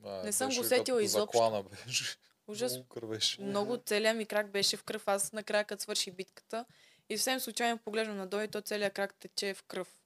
[0.04, 1.38] А, Не съм го като изобщо.
[1.38, 2.16] Заклана беше.
[2.46, 2.72] ужас.
[2.72, 3.42] Много кървеше.
[3.42, 5.08] Много целият ми крак беше в кръв.
[5.08, 6.64] Аз накрая като свърши битката
[7.08, 9.98] и съвсем случайно поглеждам надолу и то целият крак тече в кръв.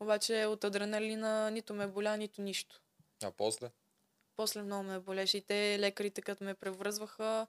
[0.00, 2.80] Обаче от адреналина нито ме боля, нито нищо.
[3.22, 3.70] А после?
[4.36, 7.46] После много ме болеше и те лекарите, като ме превръзваха,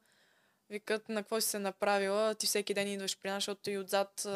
[0.70, 4.28] викат на какво си се направила, ти всеки ден идваш при нас, защото и отзад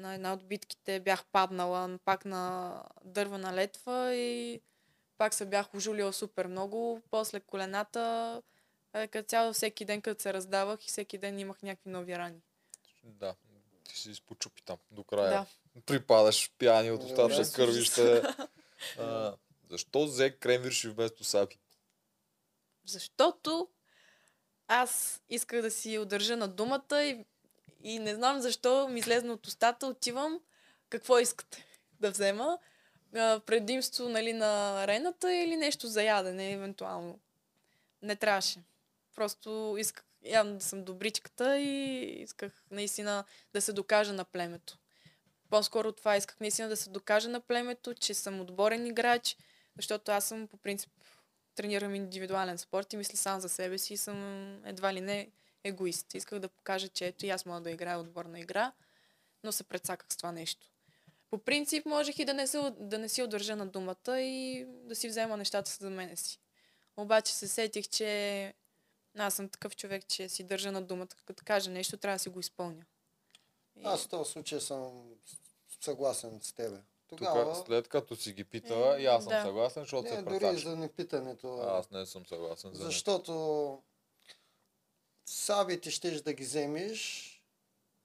[0.00, 2.74] на една от битките бях паднала пак на
[3.04, 4.60] дървена летва и
[5.18, 7.02] пак се бях ожулила супер много.
[7.10, 8.42] После колената,
[8.94, 12.42] е, като цяло всеки ден, като се раздавах и всеки ден имах някакви нови рани.
[13.04, 13.34] Да.
[13.84, 15.30] Ти си изпочупи там до края.
[15.30, 15.46] Да.
[15.86, 17.52] Припадаш пияни от да.
[17.54, 18.22] кървище.
[18.98, 19.36] А,
[19.70, 21.58] защо взе кремвирши вместо саби?
[22.84, 23.68] Защото
[24.68, 27.24] аз исках да си удържа на думата и,
[27.82, 30.40] и не знам защо ми излезна от устата, отивам,
[30.88, 31.66] какво искате
[32.00, 32.58] да взема,
[33.14, 37.18] а, предимство нали, на арената или нещо за ядене, евентуално.
[38.02, 38.58] Не трябваше.
[39.16, 44.78] Просто исках явно да съм добричката и исках наистина да се докажа на племето.
[45.50, 49.36] По-скоро това исках наистина да се докажа на племето, че съм отборен играч,
[49.76, 50.90] защото аз съм по принцип
[51.54, 55.30] тренирам индивидуален спорт и мисля само за себе си и съм едва ли не
[55.64, 56.14] егоист.
[56.14, 58.72] Исках да покажа, че ето и аз мога да играя отборна игра,
[59.44, 60.70] но се предсаках с това нещо.
[61.30, 64.94] По принцип можех и да не, се, да не си удържа на думата и да
[64.94, 66.40] си взема нещата за мене си.
[66.96, 68.54] Обаче се сетих, че
[69.18, 71.08] аз съм такъв човек, че си държа на думата.
[71.24, 72.84] Като кажа нещо, трябва да си го изпълня.
[73.76, 73.82] И...
[73.84, 75.10] Аз в този случай съм
[75.80, 76.76] съгласен с тебе.
[77.08, 79.42] Тук, Тогава, след като си ги питала, и аз съм Да.
[79.42, 81.56] съгласен, защото не, се дори за непитането.
[81.56, 83.82] Аз не съм съгласен за Защото
[85.30, 87.26] сабите щеш да ги вземеш,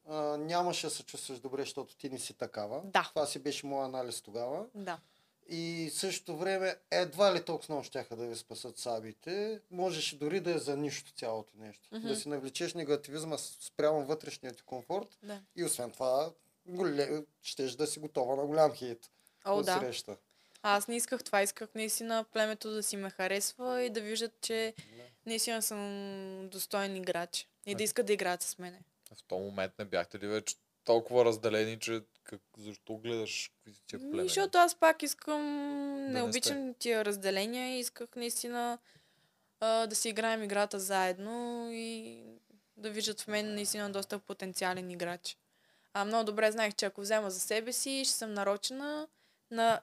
[0.08, 2.82] а, нямаше да се чувстваш добре, защото ти не си такава.
[2.84, 3.10] Да.
[3.14, 4.66] Това си беше моят анализ тогава.
[4.76, 5.00] Да.
[5.50, 9.62] И същото време едва ли толкова много щяха да ви спасат сабите.
[9.72, 11.90] Можеше дори да е за нищо цялото нещо.
[11.92, 12.08] Мгм.
[12.08, 15.42] Да си навлечеш негативизма спрямо вътрешния ти комфорт да.
[15.56, 16.32] и освен това
[16.66, 17.24] голе...
[17.42, 19.12] щеш да си готова на голям хейт
[19.46, 19.80] О, да.
[19.80, 20.18] среща.
[20.68, 21.42] Аз не исках това.
[21.42, 24.74] Исках наистина племето да си ме харесва и да виждат, че
[25.26, 27.48] наистина съм достоен играч.
[27.66, 28.80] И да искат да играят с мене.
[29.14, 34.00] В този момент не бяхте ли вече толкова разделени, че как, защо гледаш какви тия
[34.00, 34.28] Ми, племена?
[34.28, 35.42] Защото аз пак искам,
[35.96, 38.78] не, не обичам тия разделения и исках наистина
[39.60, 42.22] а, да си играем играта заедно и
[42.78, 45.38] да виждат в мен наистина доста потенциален играч.
[45.94, 49.08] А много добре знаех, че ако взема за себе си, ще съм нарочена
[49.52, 49.82] на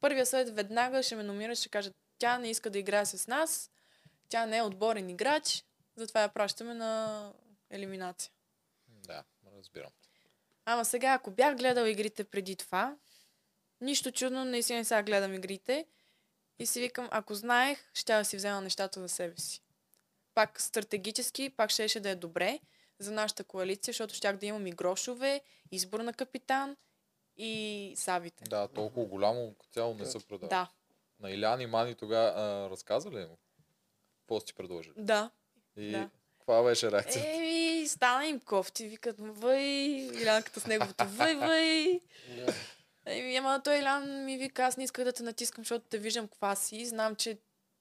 [0.00, 3.70] първия съвет веднага ще ме номира, ще кажат, тя не иска да играе с нас,
[4.28, 5.64] тя не е отборен играч,
[5.96, 7.32] затова я пращаме на
[7.70, 8.32] елиминация.
[8.88, 9.24] Да,
[9.56, 9.90] разбирам.
[10.64, 12.96] Ама сега, ако бях гледал игрите преди това,
[13.80, 15.86] нищо чудно, наистина сега гледам игрите
[16.58, 19.62] и си викам, ако знаех, ще да си взема нещата за себе си.
[20.34, 22.60] Пак стратегически, пак щеше да е добре
[22.98, 25.40] за нашата коалиция, защото щях да имам и грошове,
[25.70, 26.76] избор на капитан
[27.40, 28.44] и сабите.
[28.44, 30.48] Да, толкова голямо цяло не са продавали.
[30.50, 30.68] Да,
[31.20, 32.32] На Илян и Мани тогава
[32.70, 33.38] разказа ли му?
[34.18, 34.94] Какво си ти предложили?
[34.96, 35.30] да.
[35.76, 36.10] И Да.
[36.38, 37.28] каква беше реакцията?
[37.30, 39.62] Еми, стана им кофти, викат, въй,
[40.14, 42.00] Илянката с неговото въй, въй.
[43.06, 46.28] Еми, ама той Илян ми вика, аз не исках да те натискам, защото те виждам
[46.28, 46.86] каква си.
[46.86, 47.38] Знам, че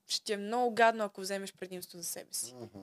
[0.08, 2.54] ще ти е много гадно, ако вземеш предимство за себе си.
[2.56, 2.80] Мгм.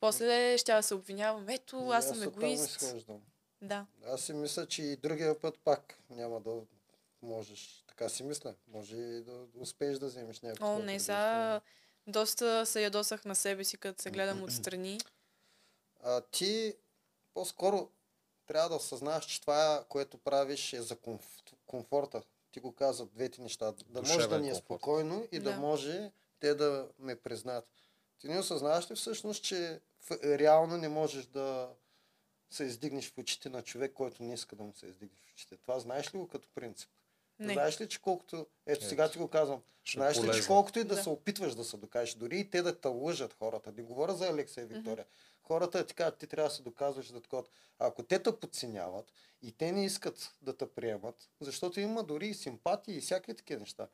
[0.00, 1.48] После ще да се обвинявам.
[1.48, 2.82] Ето, аз съм оттам егоист.
[2.82, 3.20] изхождам.
[3.62, 3.86] Да.
[4.06, 6.60] Аз си мисля, че и другия път пак няма да
[7.22, 7.84] можеш.
[7.88, 8.54] Така си мисля.
[8.68, 10.66] Може и да успееш да вземеш някакво.
[10.66, 11.60] О, не, сега
[12.06, 15.00] доста се ядосах на себе си, като се гледам отстрани.
[16.02, 16.74] А, ти
[17.34, 17.88] по-скоро
[18.46, 21.42] трябва да осъзнаеш, че това, което правиш е за комф...
[21.66, 22.22] комфорта.
[22.52, 23.72] Ти го каза двете неща.
[23.72, 24.64] Да може да Душевен ни е комфорт.
[24.64, 25.50] спокойно и да.
[25.50, 25.56] Да.
[25.56, 26.10] може
[26.40, 27.68] те да ме признаят.
[28.18, 30.10] Ти не осъзнаваш ли всъщност, че в...
[30.24, 31.68] реално не можеш да
[32.56, 35.56] се издигнеш в очите на човек, който не иска да му се издигне в очите.
[35.56, 36.90] Това знаеш ли го като принцип?
[37.38, 37.52] Не.
[37.52, 38.36] Знаеш ли, че колкото...
[38.36, 38.84] Ето Ето.
[38.88, 39.62] сега ти го казвам.
[39.84, 41.02] Ще е Знаеш ли, че колкото и да, Да.
[41.02, 44.28] се опитваш да се докажеш, дори и те да те лъжат хората, не говоря за
[44.28, 45.06] Алекса и Виктория,
[45.42, 47.44] хората ти казват, ти трябва да се доказваш да такова.
[47.78, 49.12] Ако те те подценяват
[49.42, 53.60] и те не искат да те приемат, защото има дори и симпатии и всякакви такива
[53.60, 53.88] неща.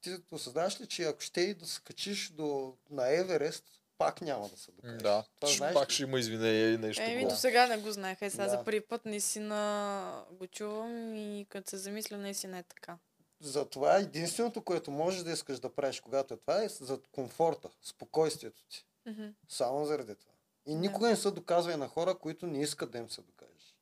[0.00, 4.48] Ти осъзнаваш ли, че ако ще и да се качиш до, на Еверест, пак няма
[4.48, 5.02] да се М, докажеш.
[5.02, 5.94] Да, Това ще- знаеш пак ли?
[5.94, 7.02] ще има извинение и нещо.
[7.02, 8.22] Еми, до сега не го знаех.
[8.22, 8.50] Е, сега Да.
[8.50, 12.98] за първи път наистина го чувам и като се замисля, наистина е така.
[13.40, 18.62] Затова единственото, което можеш да искаш да правиш, когато е това, е за комфорта, спокойствието
[18.64, 18.86] ти.
[19.06, 19.26] Мгм.
[19.48, 20.32] Само заради това.
[20.66, 20.78] И Да.
[20.78, 23.76] никога не се доказвай на хора, които не искат да им се докажеш.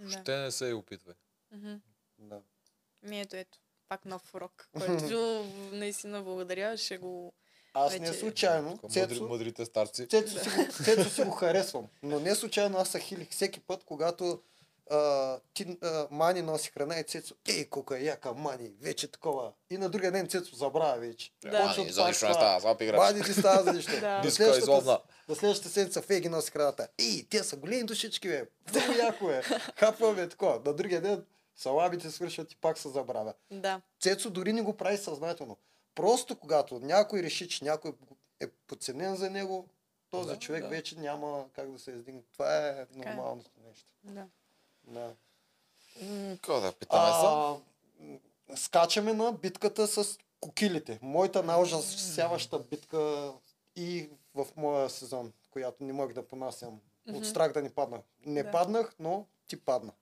[0.00, 0.10] Да.
[0.10, 1.14] Ще не се и опитвай.
[1.52, 1.74] Мгм.
[2.18, 2.40] Да.
[3.02, 3.58] Ми ето, ето.
[3.88, 6.76] Пак нов урок, който наистина благодаря.
[6.76, 7.32] Ще го...
[7.74, 10.08] Аз Вече- не случайно, Тук Мъдри, Цецо, мъдрите старци.
[10.08, 11.86] Цецо, си го, Цецо си го харесвам.
[12.02, 14.40] Но не случайно аз се хилих всеки път, когато
[14.90, 19.52] а, ти, а, Мани носи храна и Цецо, ей, колко е яка Мани, вече такова.
[19.70, 21.30] И на другия ден Цецо забравя вече.
[21.42, 21.50] Да.
[21.50, 22.98] Почват Мани, за нищо не става, слаб играч.
[22.98, 23.92] Мани ти става за нищо.
[24.00, 24.20] Да.
[24.20, 25.00] До следващата-.
[25.28, 26.88] До следващата седмица Феги носи храната.
[26.98, 28.44] Ей, те са големи душички, бе.
[28.72, 29.42] Много яко е.
[29.76, 30.60] Хапваме такова.
[30.64, 31.24] На другия ден
[31.56, 33.34] саламите свършват и пак се забравя.
[33.50, 33.80] Да.
[34.00, 35.56] Цецо дори не го прави съзнателно.
[35.94, 37.92] Просто когато някой реши, че някой
[38.40, 39.68] е подценен за него,
[40.10, 40.68] този Да, човек да.
[40.68, 42.22] вече няма как да се издигне.
[42.32, 42.86] Това е е.
[42.98, 43.86] нормалното нещо.
[44.04, 44.26] да.
[44.84, 45.14] Да.
[46.32, 47.02] Какво да питаме?
[47.04, 47.56] А,
[48.56, 50.98] скачаме на битката с кокилите.
[51.02, 53.32] Моята най-ужасяваща битка
[53.76, 56.80] и в моя сезон, която не мога да понасям.
[57.08, 58.02] От страх да не падна.
[58.26, 58.50] Не Да.
[58.50, 59.92] паднах, но ти падна.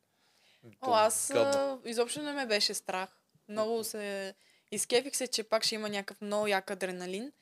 [0.80, 1.80] О, аз Гадно.
[1.84, 3.16] а, изобщо не ме беше страх.
[3.48, 4.34] Много се...
[4.72, 7.32] Изкефих се, че пак ще има някакъв много як адреналин.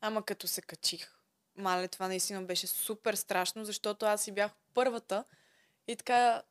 [0.00, 1.14] Ама като се качих,
[1.56, 5.24] мале, това наистина беше супер страшно, защото аз си бях първата
[5.88, 6.42] и така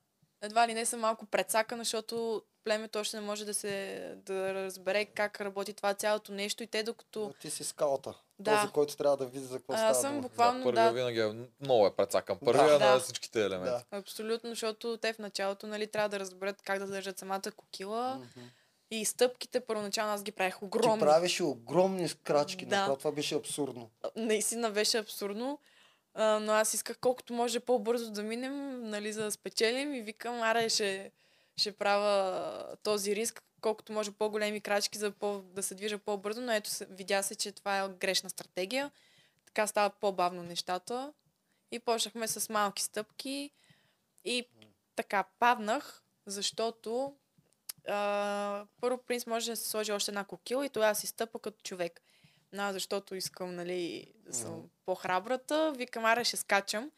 [0.42, 5.06] едва ли не съм малко прецакана, защото племето още не може да се да разбере
[5.06, 7.20] как работи това цялото нещо и те докато...
[7.20, 8.14] Но ти си скаута.
[8.40, 8.62] Да.
[8.62, 10.92] Този, който трябва да види за какво А, става аз съм буквално, да, първия да,
[10.92, 12.40] винаги е много е прецакан.
[12.46, 12.94] Първия Да.
[12.94, 13.86] на всичките елементи.
[13.92, 13.98] Да.
[13.98, 18.46] абсолютно, защото те в началото нали, трябва да разберат как да държат самата кокила Мгм.
[18.94, 21.00] И стъпките първоначално аз ги правех Ти огромни.
[21.00, 22.66] правеше огромни крачки.
[22.66, 22.88] Да.
[22.88, 22.98] Да.
[22.98, 23.90] Това беше абсурдно.
[24.16, 25.60] наистина беше абсурдно.
[26.14, 30.42] А, но аз исках колкото може по-бързо да минем, нали, за да спечелим и викам,
[30.42, 31.12] аре, ще,
[31.58, 36.52] ще правя този риск, колкото може по-големи крачки, за по, да се движа по-бързо, но
[36.52, 38.92] ето видя се, че това е грешна стратегия.
[39.46, 41.14] Така стават по-бавно нещата.
[41.72, 43.52] И почнахме с малки стъпки
[44.26, 44.46] и
[44.96, 47.16] така паднах, защото
[47.88, 51.62] а, първо принц може да се сложи още една кокила и тогава си стъпа като
[51.64, 52.02] човек.
[52.54, 54.62] Но защото искам, нали, да съм Мгм.
[54.86, 56.92] по-храбрата, викам, аре, ще скачам.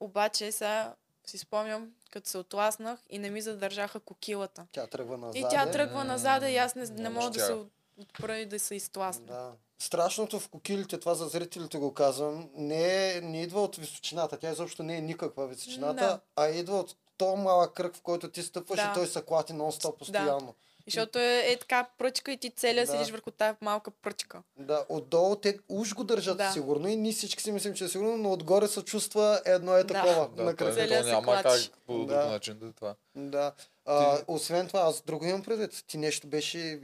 [0.00, 0.94] Обаче сега
[1.26, 4.66] си спомням, като се отласнах и не ми задържаха кокилата.
[4.72, 5.36] Тя тръгва назад.
[5.36, 7.60] И тя тръгва назад и аз не, не мога да се щяга.
[7.60, 9.26] от- отпра и да се изтласна.
[9.26, 9.52] Да.
[9.78, 14.38] Страшното в кокилите, това за зрителите го казвам, не, е, не идва от височината.
[14.38, 16.20] Тя изобщо не е никаква височината, Да.
[16.36, 18.88] а идва от то малък кръг, в който ти стъпваш Да.
[18.90, 20.54] и той се клати нон-стоп постоянно.
[20.86, 22.92] Защото е, е така пръчка и ти целия Да.
[22.92, 24.42] седиш върху тази малка пръчка.
[24.56, 26.52] Да, отдолу те уж го държат Да.
[26.52, 29.84] сигурно и ние всички си мислим, че е сигурно, но отгоре се чувства едно е
[29.84, 29.94] Да.
[29.94, 30.74] такова Да, на кръга.
[30.74, 31.42] Целия то се няма клач.
[31.42, 32.26] как по друг Да.
[32.26, 32.94] начин да е това.
[33.14, 33.52] Да.
[33.86, 35.84] А, Ти- Освен това, аз друго имам предвид.
[35.86, 36.80] Ти нещо беше...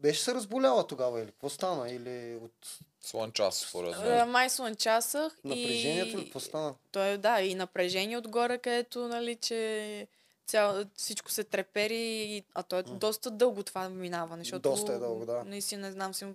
[0.00, 1.90] Беше се разболяла тогава или какво стана?
[1.90, 4.30] Или от Слън час, според Е, мен.
[4.30, 6.20] Май слънчасах напрежението ли?
[6.20, 6.24] и...
[6.24, 6.74] Какво стана?
[6.92, 10.06] Той, да, и напрежение отгоре, където, нали, че
[10.46, 12.94] цял, всичко се трепери, и, а то е М.
[12.94, 15.44] доста дълго това минаване, защото Доста е дълго, да.
[15.44, 16.26] наистина не знам си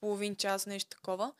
[0.00, 1.32] половин час, нещо такова.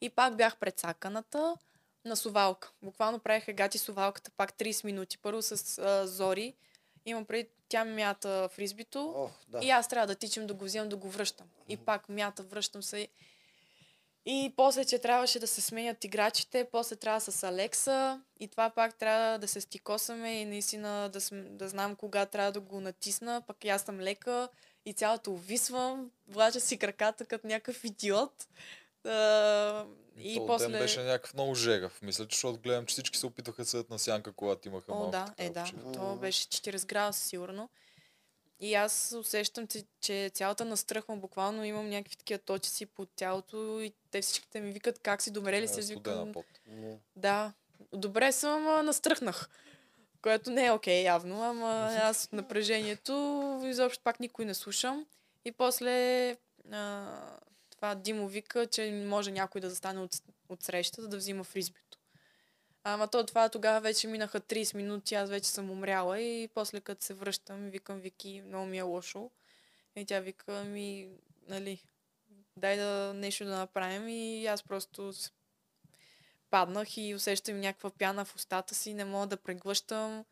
[0.00, 1.56] И пак бях прецаканата
[2.04, 2.70] на сувалка.
[2.82, 5.18] Буквално правех гати сувалката пак 30 минути.
[5.18, 6.54] Първо с а, Зори.
[7.08, 9.12] Имам преди, тя мята фризбито.
[9.16, 9.58] Ох, да.
[9.62, 11.46] И аз трябва да тичам да го вземам, да го връщам.
[11.68, 13.08] И пак мята, връщам се.
[14.30, 18.98] И после, че трябваше да се сменят играчите, после трябва с Алекса и това пак
[18.98, 23.42] трябва да се стикосаме и наистина да, см, да знам кога трябва да го натисна,
[23.46, 24.48] пък и аз съм лека
[24.86, 28.48] и цялото увисвам, влача си краката като някакъв идиот.
[29.04, 29.86] А,
[30.18, 30.68] и То после...
[30.68, 32.02] ден беше някакъв много жегав.
[32.02, 34.94] Мисля, че защото гледам, че всички се опитаха да седят на сянка, когато имаха О,
[34.94, 35.60] малко да, така е да.
[35.60, 35.92] почивка.
[35.92, 37.68] То беше 40 градуса сигурно.
[38.60, 41.20] И аз усещам, че, че цялата настръхвам.
[41.20, 45.60] Буквално имам някакви такива точици по тялото и те всичките ми викат как си добре
[45.60, 46.32] ли Е, се викам.
[47.16, 47.52] Да,
[47.92, 49.48] добре съм, ама настръхнах.
[50.22, 55.06] Което не е окей явно, ама аз от напрежението изобщо пак никой не слушам.
[55.44, 56.30] И после
[56.72, 57.06] а,
[57.78, 61.98] това Димо вика, че може някой да застане от, от срещата да взима фризбито.
[62.84, 67.04] Ама то това тогава вече минаха 30 минути, аз вече съм умряла и после като
[67.04, 69.30] се връщам, викам Вики, много ми е лошо.
[69.96, 71.08] И тя вика ми,
[71.48, 71.82] нали,
[72.56, 75.12] дай да нещо да направим и аз просто
[76.50, 80.24] паднах и усещам някаква пяна в устата си, не мога да преглъщам,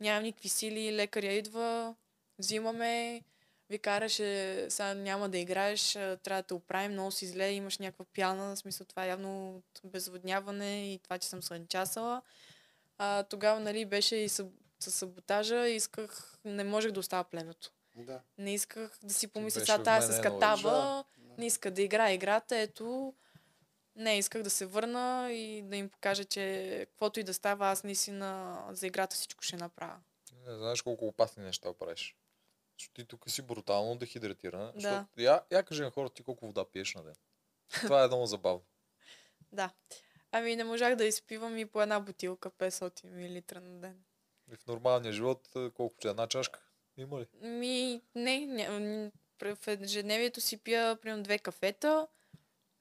[0.00, 1.94] нямам никакви сили, лекаря идва,
[2.38, 3.22] взимаме,
[3.70, 8.04] ви караше, сега няма да играеш, трябва да те оправим, много си зле, имаш някаква
[8.14, 12.22] пяна, в смисъл това е явно от безводняване и това, че съм слънчасала.
[12.98, 14.52] А, тогава, нали, беше и съб...
[14.80, 17.72] със саботажа и исках, не можех да оставя племето.
[17.96, 18.20] Да.
[18.38, 20.20] Не исках да си помисля, сега тая с
[21.18, 21.32] Да.
[21.38, 23.14] не иска да играе играта, ето,
[23.96, 27.84] не, исках да се върна и да им покажа, че каквото и да става, аз
[27.84, 29.96] наистина за играта всичко ще направя.
[30.46, 32.16] Не знаеш колко опасни неща правиш.
[32.80, 34.72] Защото ти тук си брутално дехидратирана.
[34.72, 34.80] Да.
[34.80, 37.14] Защото, я, я кажи на хората ти колко вода пиеш на ден.
[37.70, 38.62] Това е много забавно.
[39.52, 39.70] Да.
[40.32, 44.04] Ами не можах да изпивам и по една бутилка 500 мл на ден.
[44.52, 46.60] И в нормалния живот а, колко че една чашка?
[46.96, 47.26] Има ли?
[47.40, 52.06] Ми, не, пр- в ежедневието си пия примерно две кафета,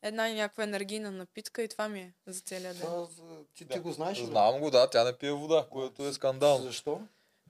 [0.01, 2.81] една някаква енергийна напитка и това ми е за целия ден.
[2.81, 3.07] Това,
[3.53, 4.25] ти, ти го знаеш ли?
[4.25, 6.63] Знам го, да, тя не пие вода, което е скандално.
[6.63, 7.01] Защо?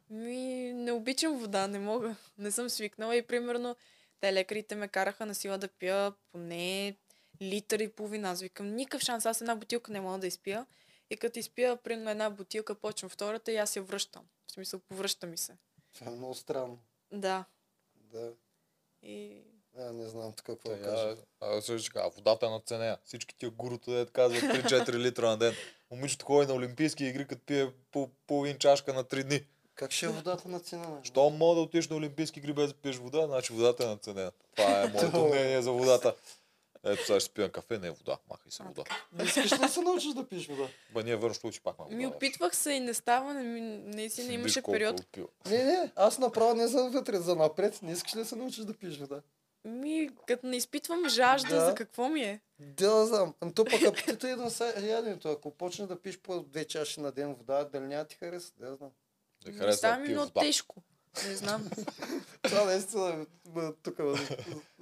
[0.10, 2.16] Ми, не обичам вода, не мога.
[2.38, 3.76] Не съм свикнала и примерно
[4.20, 6.96] те лекарите ме караха на сила да пия поне
[7.42, 8.30] литър и половина.
[8.30, 10.66] Аз викам, никакъв шанс, аз една бутилка не мога да изпия.
[11.10, 14.26] И като изпия примерно една бутилка, почвам втората и аз я връщам.
[14.48, 15.58] В смисъл, повръща ми се.
[15.94, 16.80] Това е много странно.
[17.12, 17.46] Да.
[17.96, 18.32] Да.
[19.02, 19.44] И...
[19.78, 21.08] А, не знам тук какво да кажа.
[21.08, 22.98] я, а, също кажа, водата е надценена.
[23.06, 25.54] Всички тия гурута, дед казват 3-4 литра на ден.
[25.92, 29.46] Момичето ходи на Олимпийски игри, като пие по половин чашка на 3 дни.
[29.80, 31.00] Как ще е водата на цена?
[31.04, 34.32] Що мога да отидеш на Олимпийски игри без да пиеш вода, значи водата е надценена.
[34.56, 36.16] Това е моето мнение за водата.
[36.84, 38.18] Ето сега ще спием кафе, не е вода.
[38.30, 38.84] Махай се вода.
[39.14, 40.68] Не искаш ли да се научиш да пиеш вода?
[40.94, 41.94] Ба ние върнем случай пак малко.
[41.94, 45.18] Ми опитвах се и не става, не, ми- наистина имаше период.
[45.46, 47.80] Не, не, аз направо не за вътре, за напред.
[47.82, 49.22] Не искаш ли да се научиш да пиеш вода?
[49.66, 51.66] Ми, като не изпитвам жажда, Да.
[51.66, 52.40] за какво ми е?
[52.60, 53.34] Да, да знам.
[53.42, 55.30] Ами То пък апетита идва с яденето.
[55.30, 58.54] Ако почнеш да пиеш по две чаши на ден вода, дали няма ти хареса?
[58.58, 58.90] Да, знам.
[59.46, 60.84] Да Ми хареса става да ми много тежко.
[61.28, 61.70] Не знам.
[62.44, 63.26] Това наистина
[63.84, 64.00] тук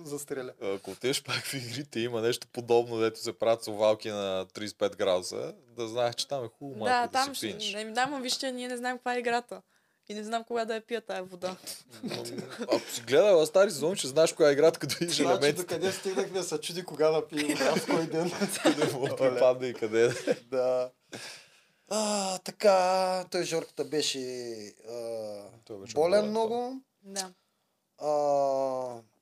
[0.03, 0.53] застреля.
[0.61, 5.53] Ако отидеш пак в игрите, има нещо подобно, дето се правят совалки на 35 градуса,
[5.77, 7.47] да знаеш, че там е хубаво да, малко да, там си ще...
[7.47, 7.73] пинеш.
[7.73, 9.61] Не, да, ма вижте, ние не знаем каква е играта.
[10.09, 11.55] И не знам кога да я пия тая вода.
[12.03, 12.23] Но,
[12.61, 15.91] Ако си гледал стари сезон, ще знаеш коя е играта, като видиш Значи елементите, докъде
[15.91, 18.31] стигнахме, се чуди кога да пие вода, в кой ден.
[18.63, 20.34] къде му припадне и къде е.
[20.51, 20.91] да.
[21.89, 24.19] А, така, той Жорката беше,
[24.89, 26.30] а, Той беше болен болен, да.
[26.30, 26.81] много.
[27.01, 27.31] Да.
[27.97, 28.07] А,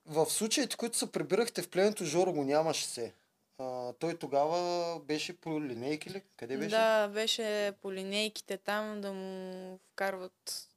[0.05, 3.13] в случаите, които се прибирахте в племето, Жоро го нямаше се.
[3.57, 6.23] А, той тогава беше по линейки ли?
[6.37, 6.69] Къде беше?
[6.69, 10.67] Да, беше по линейките там да му вкарват...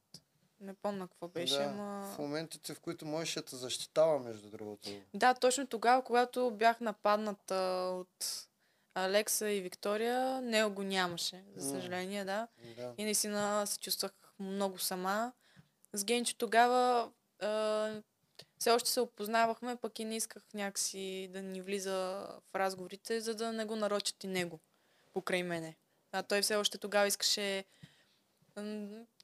[0.61, 2.11] Не помня какво беше, да, ама...
[2.15, 4.89] В моментите, в които можеше да защитава, между другото.
[5.13, 7.55] Да, точно тогава, когато бях нападната
[7.99, 8.47] от
[9.05, 12.47] Алекса и Виктория, него го нямаше, за съжаление, да.
[12.77, 12.93] Да.
[12.97, 15.31] И наистина се чувствах много сама.
[15.93, 18.01] С Генчо тогава а,
[18.59, 23.35] все още се опознавахме, пък и не исках някакси да ни влиза в разговорите, за
[23.35, 24.59] да не го нарочат и него
[25.13, 25.75] покрай мене.
[26.11, 27.65] А той все още тогава искаше...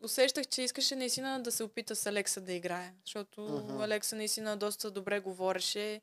[0.03, 3.81] Усещах, че искаше наистина да се опита с Алекса да играе, защото Мгм.
[3.81, 6.01] Алекса наистина доста добре говореше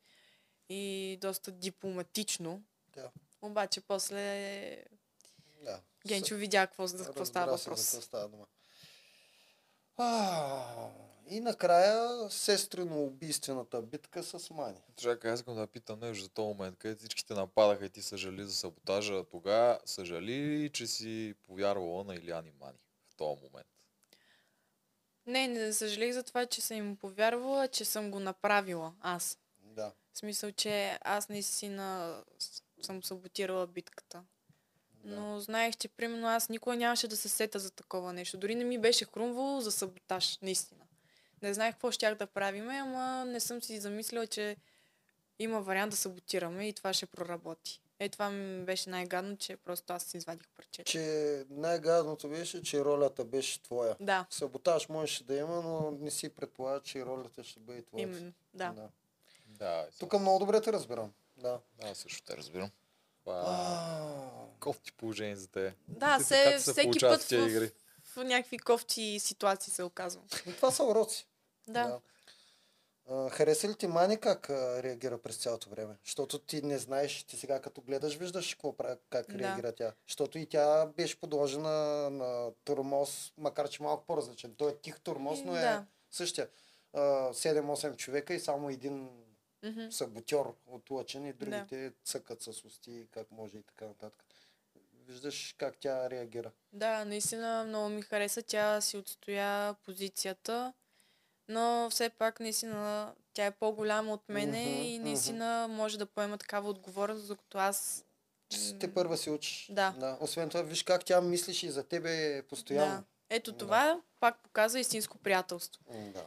[0.68, 2.62] и доста дипломатично.
[2.94, 3.10] Да.
[3.42, 4.84] Обаче после
[5.64, 5.80] да.
[6.06, 7.90] Генчо видя какво, за какво става се, За въпрос.
[7.90, 8.46] какво става дума.
[9.96, 10.88] А,
[11.28, 14.80] и накрая сестрено убийствената битка с Мани.
[14.96, 18.02] Чакай, аз искам да питам нещо за този момент, където всички те нападаха и ти
[18.02, 19.24] съжали за саботажа.
[19.24, 22.78] Тогава съжали ли, че си повярвала на Илян и Мани
[23.08, 23.66] в този момент?
[25.26, 29.38] Не, не съжалих за това, че съм им повярвала, че съм го направила аз.
[29.60, 29.92] Да.
[30.12, 32.16] В смисъл, че аз наистина
[32.82, 34.22] съм саботирала битката.
[35.04, 35.16] да.
[35.16, 38.38] Но знаех, че примерно аз никога нямаше да се сета за такова нещо.
[38.38, 40.84] Дори не ми беше хрумвало за саботаж, наистина.
[41.42, 44.56] Не знаех какво щях да правиме, ама не съм си замислила, че
[45.38, 47.80] има вариант да саботираме и това ще проработи.
[47.98, 50.90] Е, това ми беше най-гадно, че просто аз си извадих парчета.
[50.90, 53.96] Че най-гадното беше, че ролята беше твоя.
[54.00, 58.02] Да, Саботаж можеше да има, но не си предполага, че ролята ще бъде твоя.
[58.02, 58.32] именно.
[58.54, 58.72] Да.
[58.72, 58.88] да.
[59.46, 61.12] Да, Тук много добре те разбирам.
[61.36, 61.60] Да.
[61.76, 62.70] Да, също те разбирам.
[63.20, 65.74] Това А, кофти положение за те.
[65.88, 67.70] Да, Ти се, всеки път в тия в, игри.
[68.04, 70.24] в някакви кофти ситуации се оказвам.
[70.46, 71.26] това са уроци.
[71.68, 72.00] Да.
[73.10, 75.94] А, хареса ли ти Мани как а, реагира през цялото време?
[76.04, 79.38] Защото ти не знаеш, ти сега като гледаш, виждаш какво прави, как Да.
[79.38, 79.92] реагира тя.
[80.08, 81.70] Защото и тя беше подложена
[82.10, 84.54] на турмоз, макар че малко по-различен.
[84.54, 85.86] Той е тих турмоз, но е Да.
[86.10, 86.48] същия.
[86.92, 87.00] А,
[87.32, 89.10] 7-8 човека и само един
[89.62, 89.90] Мгм.
[89.90, 94.24] саботьор отлъчен и другите цъкат с усти, как може и така нататък.
[95.06, 96.50] Виждаш как тя реагира.
[96.72, 98.42] Да, наистина много ми хареса.
[98.42, 100.72] Тя си отстоя позицията,
[101.48, 106.38] но все пак наистина тя е по-голяма от мене Мгм, и наистина може да поема
[106.38, 108.04] такава отговорност, докато аз...
[108.80, 109.66] Те първа си учиш.
[109.70, 109.94] Да.
[109.98, 110.18] да.
[110.20, 112.96] Освен това, виж как тя мислиш и за тебе постоянно.
[112.96, 113.04] Да.
[113.30, 113.58] Ето Да.
[113.58, 115.82] това пак показва истинско приятелство.
[115.90, 116.26] Да.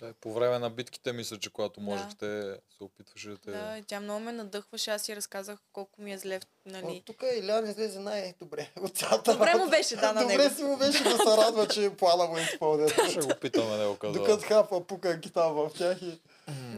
[0.00, 1.86] Да, по време на битките мисля, че когато Да.
[1.86, 3.50] можехте, се опитваше да те...
[3.50, 4.90] Да, и тя много ме надъхваше.
[4.90, 6.86] Аз си разказах колко ми е зле, нали.
[6.86, 10.54] От тук Илян излезе най-добре от цялата Добре му беше, да, на Добре него.
[10.54, 12.88] си му беше да се радва, че плана му е изпълнен.
[13.10, 14.18] Ще го питаме него казва.
[14.18, 16.20] Докато хапа пуканки там в тях и...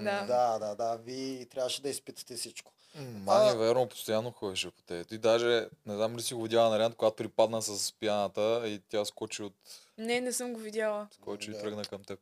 [0.03, 0.25] Да.
[0.27, 0.97] Да, да, да.
[0.97, 2.73] Вие трябваше да изпитате всичко.
[2.97, 5.05] Мани, А- верно, постоянно ходеше по те.
[5.05, 8.81] Ти даже, не знам ли си го видяла на Риан, когато припадна с пяната и
[8.89, 9.55] тя скочи от...
[9.99, 11.09] Не, не съм го видяла.
[11.13, 11.57] Скочи Да.
[11.57, 12.21] и тръгна към теб.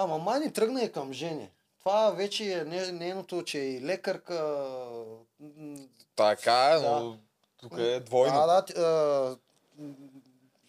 [0.00, 1.50] Ама Мани тръгна и към Жени.
[1.78, 4.64] Това вече е не- нейното, че е и лекарка.
[6.16, 6.90] Така е, Да.
[6.92, 7.18] но
[7.56, 8.34] тук е двойно.
[8.36, 9.36] А, да, а,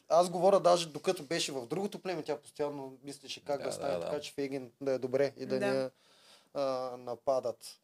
[0.10, 3.94] аз говоря даже докато беше в другото племе, тя постоянно мислеше как да, Да, стане
[3.94, 4.06] да, да.
[4.06, 5.68] така, че Фейгин да е добре и да, Да.
[5.68, 5.90] не
[6.54, 6.62] а,
[6.98, 7.78] нападат.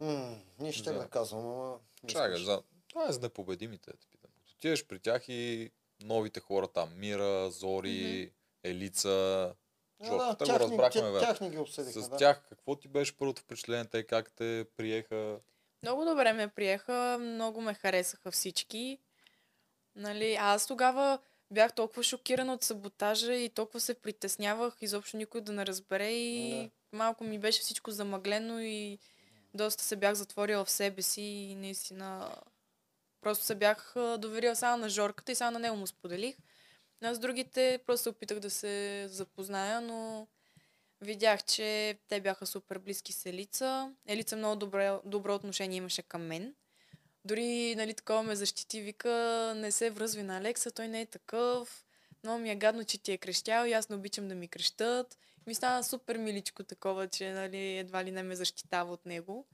[0.00, 0.98] М, нищо ще Да.
[0.98, 1.76] не казвам, ама...
[2.06, 2.62] Чакай, за...
[2.88, 3.90] това е за непобедимите.
[3.90, 4.30] Те питам.
[4.56, 5.70] Отидеш при тях и
[6.02, 6.90] новите хора там.
[6.96, 8.32] Мира, Зори,
[8.64, 9.54] Елица.
[10.00, 11.20] А, Жорко, да, го тях, разбрахме, тя, бе.
[11.20, 12.16] тях ни ги обсъдихме, С да.
[12.16, 13.84] тях какво ти беше първото впечатление?
[13.84, 15.36] Те как те приеха?
[15.82, 18.98] Много добре ме приеха, много ме харесаха всички.
[19.96, 21.18] Нали, аз тогава
[21.50, 26.70] бях толкова шокирана от саботажа и толкова се притеснявах изобщо никой да не разбере и
[26.92, 28.98] малко ми беше всичко замъглено и
[29.54, 32.36] доста се бях затворила в себе си и наистина
[33.20, 36.36] просто се бях доверила само на Жорката и само на него му споделих.
[37.02, 40.26] А с другите просто се опитах да се запозная, но
[41.00, 43.94] видях, че те бяха супер близки с Елица.
[44.06, 46.54] Елица много добре, добро отношение имаше към мен.
[47.24, 51.84] Дори, нали, такова ме защити, вика, не се връзви на Алекса, той не е такъв.
[52.24, 55.18] Много ми е гадно, че ти е крещял и аз не обичам да ми крещат.
[55.46, 59.46] Ми стана супер миличко такова, че нали, едва ли не ме защитава от него.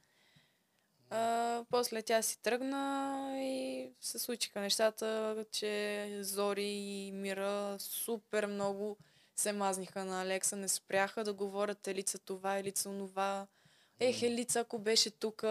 [1.10, 8.98] А, после тя си тръгна и се случиха нещата, че Зори и Мира супер много
[9.36, 13.46] се мазниха на Алекса, не спряха да говорят Елица това, Елица онова.
[14.00, 15.44] Ех, Елица, ако беше тук.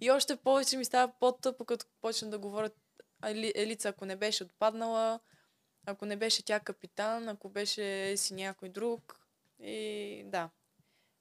[0.00, 2.76] И още повече ми става по-тъпо, като почна да говорят
[3.24, 5.20] Ели- Елица, ако не беше отпаднала,
[5.86, 9.20] ако не беше тя капитан, ако беше си някой друг.
[9.62, 10.50] И да.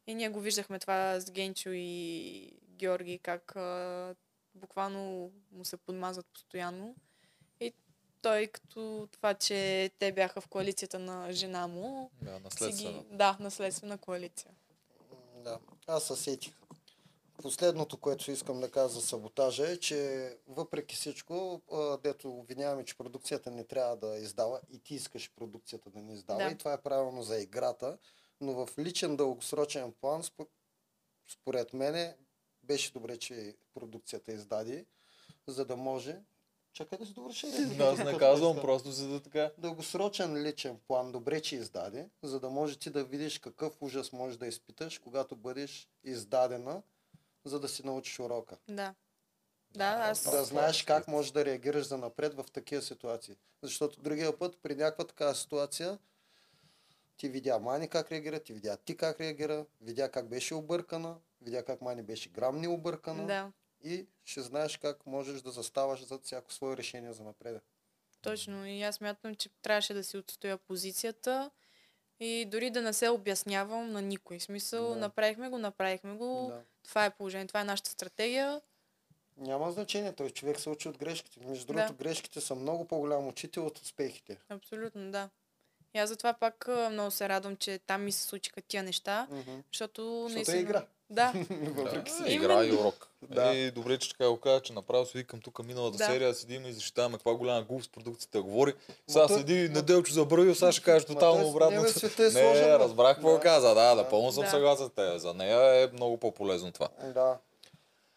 [0.07, 4.15] И ние го виждахме това с Генчо и Георги, как а,
[4.55, 6.95] буквално му се подмазват постоянно.
[7.59, 7.73] И
[8.21, 13.01] той като това, че те бяха в коалицията на жена му, Да, си наследствено.
[13.01, 13.07] ги...
[13.11, 14.51] Да, наследствена коалиция.
[15.35, 16.53] Да, аз се сетих.
[17.41, 19.97] Последното, което искам да кажа за саботажа е, че
[20.47, 21.61] въпреки всичко,
[22.03, 26.39] дето обвиняваме, че продукцията не трябва да издава и ти искаш продукцията да не издава
[26.39, 26.49] Да.
[26.49, 27.97] и това е правилно за играта,
[28.41, 30.47] но в личен дългосрочен план, спо-
[31.27, 32.15] според мене,
[32.67, 34.85] беше добре, че продукцията издаде,
[35.47, 36.21] за да може...
[36.73, 37.47] Чакай да се довърша.
[37.77, 39.51] Да, аз не казвам, просто за да така.
[39.57, 44.37] дългосрочен личен план, добре, че издаде, за да може ти да видиш какъв ужас можеш
[44.37, 46.81] да изпиташ, когато бъдеш издадена,
[47.45, 48.57] за да си научиш урока.
[48.67, 48.95] Да.
[49.71, 50.23] Да, аз...
[50.23, 53.35] Да знаеш как можеш да реагираш за напред в такива ситуации.
[53.63, 55.99] Защото другия път, при някаква такава ситуация,
[57.17, 61.63] ти видя Мани как реагира, ти видя ти как реагира, видя как беше объркана, видя
[61.63, 63.51] как Мани беше грам не объркана Да,
[63.83, 67.63] и ще знаеш как можеш да заставаш зад всяко свое решение за напред.
[68.21, 68.65] точно.
[68.67, 71.51] И аз мятам, че трябваше да си отстоя позицията
[72.19, 74.39] и дори да не се обяснявам на никой.
[74.39, 74.95] В смисъл, Да.
[74.95, 76.47] направихме го, направихме го.
[76.49, 76.61] Да.
[76.83, 78.61] Това е положение, това е нашата стратегия.
[79.37, 81.39] Няма значение, той човек се учи от грешките.
[81.39, 81.73] Между Да.
[81.73, 84.37] другото, грешките са много по-голям учител от успехите.
[84.49, 85.29] Абсолютно, да.
[85.93, 89.39] И аз затова пак много се радвам, че там ми се случиха тия неща, Мгм.
[89.41, 90.57] защото Защото е наистина...
[90.57, 90.85] игра.
[91.09, 92.33] Да, Въпреки Да, си.
[92.33, 93.07] игра и урок.
[93.21, 93.53] Да.
[93.53, 96.05] И добре, че така го кажа, че направо си викам тук миналата Да.
[96.05, 98.73] серия, седим и защитаваме каква голяма глупост продукцията говори.
[99.07, 101.81] Сега той- седи Неделчо забравил, сега ще кажеш тотално той- обратно.
[101.81, 103.39] не, света е Не, сложен, разбрах какво Да.
[103.39, 103.95] каза, да, Да.
[103.95, 104.49] напълно съм Да.
[104.49, 105.17] съгласен с теб.
[105.17, 106.87] За нея е много по-полезно това.
[107.03, 107.37] Да.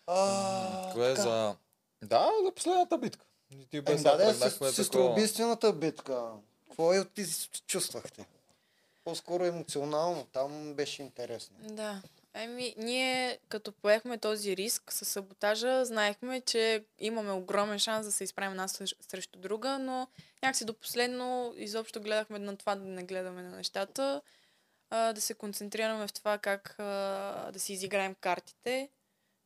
[0.07, 1.23] А, Кое е така.
[1.23, 1.55] за...
[2.03, 3.25] Да, за последната битка.
[3.53, 6.23] И Ти Е, без да, да, тръгнахме с, сестроубийствената битка.
[6.69, 7.25] Какво е ти
[7.67, 8.27] чувствахте?
[9.05, 10.27] По-скоро емоционално.
[10.33, 11.57] Там беше интересно.
[11.61, 12.03] да.
[12.35, 18.25] Еми, ние като поехме този риск с саботажа, знаехме, че имаме огромен шанс да се
[18.25, 20.09] изправим срещ- срещу друга, но
[20.43, 24.23] някакси до последно изобщо гледахме на това да не гледаме на нещата,
[24.91, 26.85] а, да се концентрираме в това как а,
[27.53, 28.89] да си изиграем картите.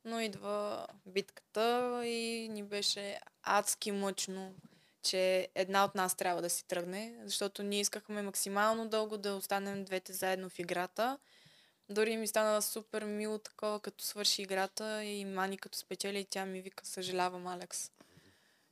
[0.05, 4.55] Но идва битката и ни беше адски мъчно,
[5.03, 9.85] че една от нас трябва да си тръгне, защото ние искахме максимално дълго да останем
[9.85, 11.17] двете заедно в играта.
[11.89, 16.45] Дори ми стана супер мило такова, като свърши играта и Мани като спечели и тя
[16.45, 17.91] ми вика, съжалявам, Алекс.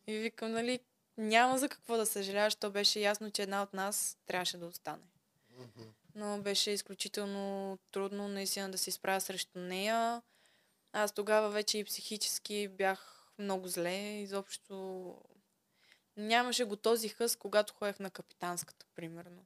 [0.08, 0.80] И викам, нали,
[1.18, 5.04] няма за какво да съжаляваш, то беше ясно, че една от нас трябваше да остане.
[6.16, 10.22] но беше изключително трудно наистина да се изправя срещу нея.
[10.94, 13.98] Аз тогава вече и психически бях много зле.
[13.98, 15.16] Изобщо
[16.18, 19.46] нямаше го този хъс, когато ходех на капитанската, примерно.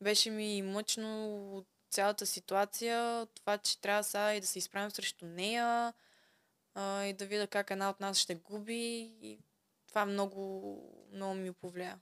[0.00, 4.90] Беше ми и мъчно от цялата ситуация, това, че трябва сега и да се изправим
[4.90, 5.92] срещу нея
[6.74, 9.14] а, и да видя как една от нас ще губи.
[9.22, 9.38] И
[9.88, 12.00] това много, много ми повлия.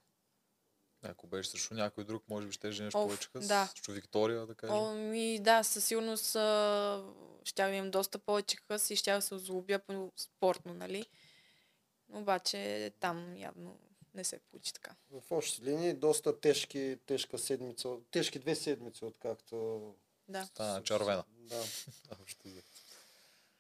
[1.03, 3.47] Ако беше срещу някой друг, може би ще женеш Оф, повече къс.
[3.47, 3.67] да.
[3.67, 4.77] Срещу Виктория, да кажем.
[4.77, 7.05] О, ми, да, със сигурност а,
[7.57, 11.07] да имам доста повече хъс и да се озлобя по спортно, нали?
[12.13, 13.79] Обаче там явно
[14.15, 14.95] не се получи така.
[15.11, 19.95] В общи линии доста тежки, тежка седмица, тежки две седмици, откакто...
[20.29, 21.25] Да, Стана червена.
[21.31, 21.63] Да.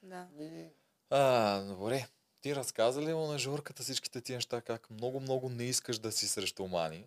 [0.02, 0.27] Да.
[0.40, 0.66] И
[1.10, 2.06] А, добре.
[2.40, 6.28] Ти разказа ли му на Жорката всичките тия неща, как много-много не искаш да си
[6.28, 7.06] срещу Мани?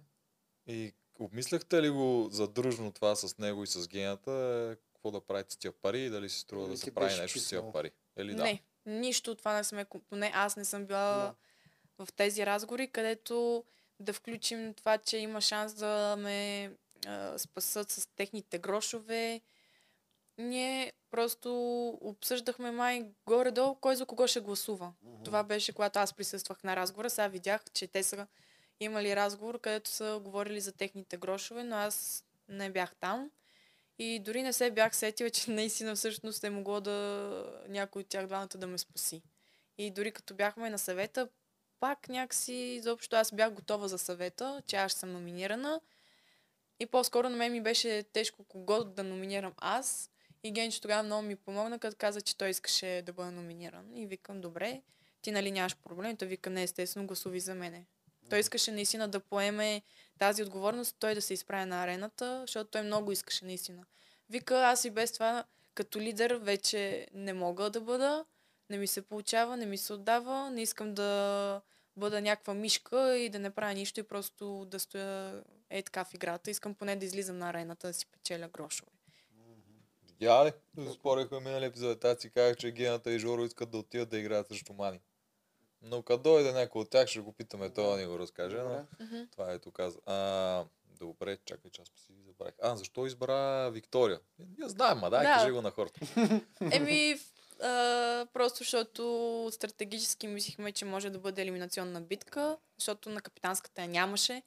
[0.68, 4.32] И обмисляхте ли го задружно това с него и с гената?
[4.32, 6.94] е, Какво да правите с тия пари и дали си струва Или да ти се
[6.94, 7.62] прави нещо с писнал?
[7.64, 7.92] тия пари?
[8.18, 8.44] Или да?
[8.44, 11.36] Не, нищо от това не сме, поне аз не съм била Да.
[12.00, 13.64] В тези разговори, където
[14.00, 16.72] да включим това, че има шанс да ме
[17.06, 19.42] а, спасат с техните грошове.
[20.38, 24.94] Ние просто обсъждахме май горе-долу кой за кого ще гласува.
[25.02, 25.24] Мгм.
[25.24, 27.10] Това беше, когато аз присъствах на разговора.
[27.10, 28.28] Сега видях, че те са
[28.80, 33.32] имали разговор, където са говорили за техните грошове, но аз не бях там.
[34.00, 38.28] И дори не се бях сетила, че наистина всъщност е могло да някой от тях
[38.28, 39.22] двамата да ме спаси.
[39.78, 41.30] И дори като бяхме на съвета,
[41.84, 45.82] пак някакси, изобщо аз бях готова за съвета, че аз съм номинирана.
[46.80, 50.10] И по-скоро на мен ми беше тежко кого да номинирам аз.
[50.44, 53.98] И Генчо тогава много ми помогна, като каза, че той искаше да бъде номиниран.
[53.98, 54.82] И викам, добре,
[55.22, 56.18] ти нали нямаш проблем?
[56.18, 57.86] Той вика, не, естествено, гласуви за мене.
[58.30, 59.82] Той искаше наистина да поеме
[60.20, 63.84] тази отговорност, той да се изправи на арената, защото той много искаше наистина.
[64.30, 65.44] Вика, аз и без това
[65.74, 68.26] като лидер вече не мога да бъда,
[68.74, 71.62] не ми се получава, не ми се отдава, не искам да
[71.98, 76.14] бъда някаква мишка и да не правя нищо и просто да стоя е така в
[76.14, 76.52] играта.
[76.52, 78.92] Искам поне да излизам на арената, да си печеля грошове.
[80.10, 80.52] Видя ли?
[80.94, 82.06] Спореха минали епизод.
[82.06, 85.00] Аз си казах, че Гената и Жоро искат да отидат да играят срещу Мани.
[85.82, 88.58] Но като дойде някой от тях, ще го питаме, това да ни го разкаже.
[88.58, 88.64] Но...
[88.64, 88.86] Добре.
[89.00, 89.22] Мгм.
[89.32, 90.00] Това ето каза.
[90.06, 90.66] А,
[91.00, 92.54] добре, чакай, че аз си забравих.
[92.62, 94.20] А, защо избра Виктория?
[94.62, 95.34] Я знаем, ма дай, Да.
[95.34, 96.00] кажи го на хората.
[96.72, 97.16] Еми,
[97.64, 103.88] а, просто защото стратегически мислихме, че може да бъде елиминационна битка, защото на капитанската я
[103.88, 104.42] нямаше.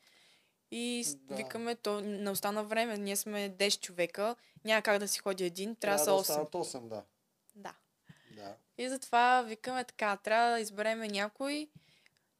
[0.70, 1.34] И Да.
[1.34, 2.98] викаме, то не остана време.
[2.98, 4.36] Ние сме 10 човека.
[4.64, 6.20] Няма как да си ходи един, трябва да са да 8.
[6.20, 7.02] останат 8, да.
[7.54, 7.74] Да.
[8.30, 8.54] да.
[8.78, 11.68] И затова викаме така, трябва да изберем някой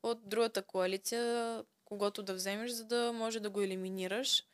[0.02, 4.44] от другата коалиция, когато да вземеш, за да може да го елиминираш.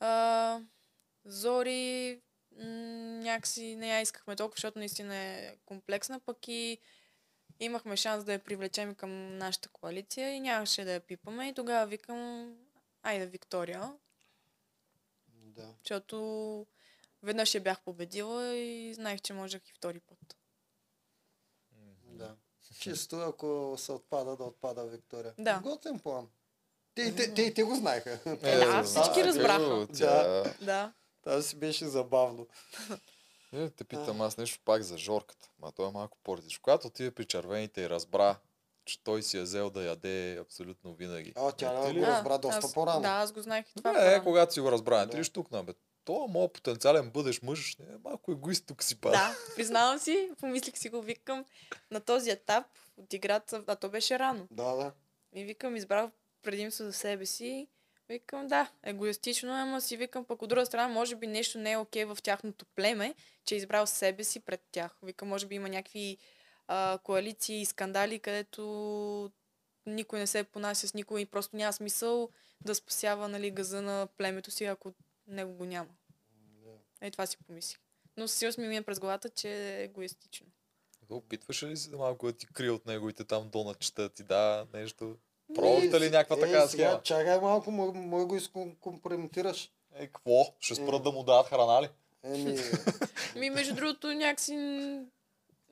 [0.00, 0.60] А,
[1.24, 2.20] Зори
[2.64, 6.78] някакси не я искахме толкова, защото наистина е комплексна, пък и
[7.60, 11.48] имахме шанс да я привлечем към нашата коалиция и нямаше да я пипаме.
[11.48, 12.52] И тогава викам,
[13.02, 13.92] айде Виктория,
[15.28, 15.74] да.
[15.82, 16.66] защото
[17.22, 20.36] веднъж я бях победила и знаех, че можех и втори път.
[22.04, 22.36] Да.
[22.80, 25.34] Чисто ако се отпада, да отпада Виктория.
[25.38, 25.60] Да.
[25.62, 26.28] Готин план.
[26.94, 28.20] Те, те, те, те го знаеха.
[28.42, 29.86] Е, да, всички разбраха.
[29.94, 30.42] Тя...
[30.60, 30.92] Да.
[31.26, 32.46] Това си беше забавно.
[33.52, 35.48] Е, те питам аз нещо пак за Жорката.
[35.58, 36.60] Ма той е малко по-различно.
[36.62, 38.36] Когато отиде при червените и разбра,
[38.84, 41.32] че той си е взел да яде абсолютно винаги.
[41.36, 41.98] А, тя Ти ли?
[41.98, 43.00] го А, разбра доста аз- по-рано.
[43.00, 43.90] Да, аз го знаех и това.
[43.90, 45.18] Добре, е, когато си го разбра, не ти Да.
[45.18, 45.72] ли штукна, бе?
[46.04, 49.16] То моят потенциален бъдещ мъж е малко егоист тук си пада.
[49.16, 51.44] Да, признавам си, помислих си го, викам
[51.90, 52.64] на този етап
[52.96, 54.46] от играта, а то беше рано.
[54.50, 54.92] Да, да.
[55.34, 56.10] И викам, избрах
[56.42, 57.68] предимство за себе си.
[58.08, 61.72] Викам, да, егоистично, е, ама си викам, пък от друга страна, може би нещо не
[61.72, 63.14] е окей в тяхното племе,
[63.44, 64.96] че е избрал себе си пред тях.
[65.02, 66.18] Викам, може би има някакви
[66.66, 69.32] а, коалиции и скандали, където
[69.86, 72.30] никой не се понася с никой и просто няма смисъл
[72.64, 74.92] да спасява нали, газа на племето си, ако
[75.26, 75.90] него го няма.
[77.00, 77.78] Е, това си помислих.
[78.16, 80.46] Но със сигурност ми мина през главата, че е егоистично.
[81.10, 85.18] Опитваше ли се да малко да ти крие от неговите там доначета, ти да нещо?
[85.56, 87.02] Пробвахте ли някаква е, такава сега, схема?
[87.02, 89.70] Чакай малко, мой, мой го изкомпрометираш.
[89.94, 90.54] Е, какво?
[90.60, 91.88] Ще спрат да му дадат храна ли?
[92.22, 92.58] Еми,
[93.36, 94.56] Ми, между другото, някакси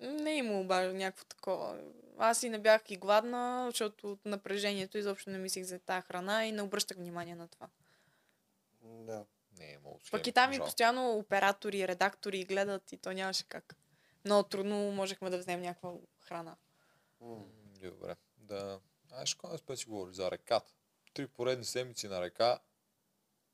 [0.01, 1.79] не е имало баш някакво такова.
[2.19, 6.47] Аз и не бях и гладна, защото от напрежението изобщо не мислих за тази храна
[6.47, 7.69] и не обръщах внимание на това.
[8.83, 9.25] да.
[9.59, 13.77] Не, е много Пък и там и постоянно оператори, редактори гледат и то нямаше как.
[14.25, 16.57] Много трудно можехме да вземем някаква храна.
[17.81, 18.17] Добре.
[18.37, 18.81] Да.
[19.15, 20.73] Знаеш, кой път си говори за реката?
[21.15, 22.59] Три поредни седмици на река.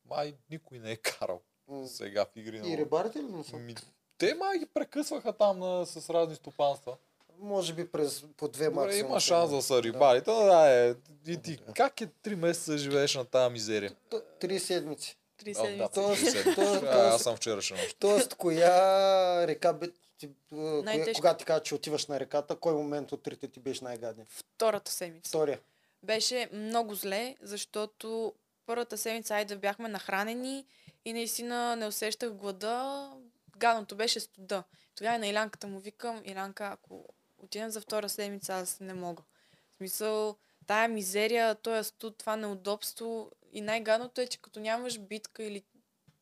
[0.04, 1.40] Май никой не е карал.
[1.86, 2.78] Сега в игри на И волята.
[2.78, 3.56] рибарите ли не са?
[3.56, 3.74] Ми,
[4.18, 6.96] те май ги прекъсваха там на, с разни стопанства.
[7.38, 9.10] Може би през по две Добре, максимум.
[9.10, 10.94] има шанс да са рибарите, но да, е,
[11.26, 11.72] и ти, Да.
[11.72, 13.96] как е три месеца живееш на тази мизерия?
[14.40, 15.18] Три седмици.
[15.36, 15.78] Три седмици.
[15.78, 17.76] да, Тоест- аз съм вчерашен.
[17.98, 18.72] Тоест, коя
[19.46, 19.86] река бе...
[20.20, 21.20] Ти, коя, Най-тежко.
[21.20, 24.26] когато ти кажа, че отиваш на реката, кой момент от трите ти беше най-гаден?
[24.28, 25.28] Втората седмица.
[25.28, 25.60] Втория.
[26.02, 28.34] Беше много зле, защото
[28.66, 30.66] първата седмица, айде бяхме нахранени
[31.04, 33.10] и наистина не усещах глада.
[33.56, 34.64] Гадното беше студа.
[34.94, 39.22] Тогава на Илянката му викам, Илянка, ако отидем за втора седмица, аз не мога.
[39.72, 40.36] В смисъл,
[40.66, 45.62] тая мизерия, този студ, това неудобство и най-гадното е, че като нямаш битка или...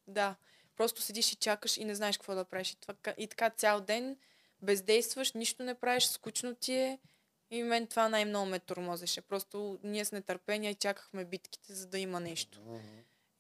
[0.07, 0.35] Да,
[0.79, 2.71] просто седиш и чакаш и не знаеш какво да правиш.
[2.71, 4.17] И, това, и така цял ден
[4.63, 6.99] бездействаш, нищо не правиш, скучно ти е.
[7.51, 9.21] И мен това най-много ме тормозеше.
[9.21, 12.61] Просто ние с нетърпение чакахме битките, за да има нещо.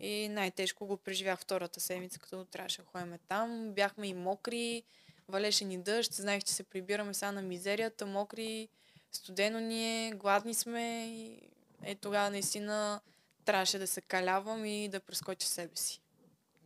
[0.01, 3.73] И най-тежко го преживях втората седмица, като трябваше да ходим там.
[3.73, 4.82] Бяхме и мокри,
[5.28, 8.69] валеше ни дъжд, знаех, че се прибираме сега на мизерията, мокри,
[9.12, 11.09] студено ни е, гладни сме.
[11.09, 11.40] И
[11.82, 13.01] е тогава наистина
[13.44, 16.01] трябваше да се калявам и да прескоча себе си.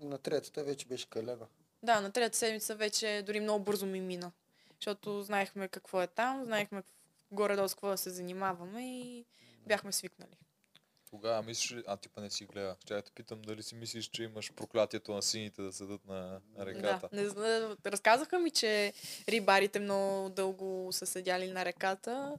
[0.03, 1.47] На третата вече беше калена.
[1.83, 4.33] Да, на трета седмица вече дори много бързо ми мина.
[4.75, 6.83] Защото знаехме какво е там, знаехме
[7.33, 9.25] горе-долу с какво да се занимаваме и
[9.67, 10.37] бяхме свикнали.
[11.11, 12.77] Тогава мислиш, ли- а ти па не си гледа.
[12.81, 16.41] Ще да те питам дали си мислиш, че имаш проклятието на сините да седат на,
[16.59, 17.09] реката.
[17.13, 18.93] Да, не, разказаха ми, че
[19.29, 22.39] рибарите много дълго са седяли на реката.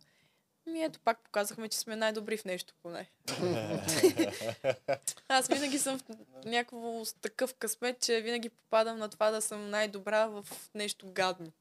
[0.66, 3.10] Ми ето пак показахме, че сме най-добри в нещо поне.
[5.28, 6.04] Аз винаги съм в
[6.46, 10.46] някакво с такъв късмет, че винаги попадам на това да съм най-добра в
[10.76, 11.52] нещо гадно.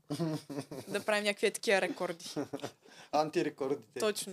[0.88, 2.34] да правим някакви такива рекорди.
[3.12, 4.00] Антирекордите.
[4.00, 4.32] Точно.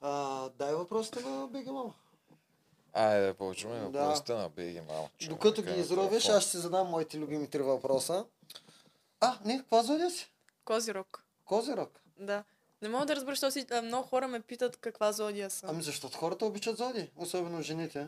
[0.00, 1.94] А, дай въпросите на БГ Мама.
[2.92, 3.54] Айде, да
[3.90, 4.00] Да.
[4.02, 5.10] въпросите на Беги малко.
[5.28, 8.24] Докато ги изровиш, аз ще си задам моите любими три въпроса.
[9.20, 10.32] А, не, каква зодия си?
[10.64, 11.24] Козирог.
[11.44, 12.00] Козирог.
[12.18, 12.44] Да.
[12.82, 15.70] Не мога да разбера, защото си, много хора ме питат каква зодия съм.
[15.70, 18.06] Ами защото хората обичат зоди, особено жените.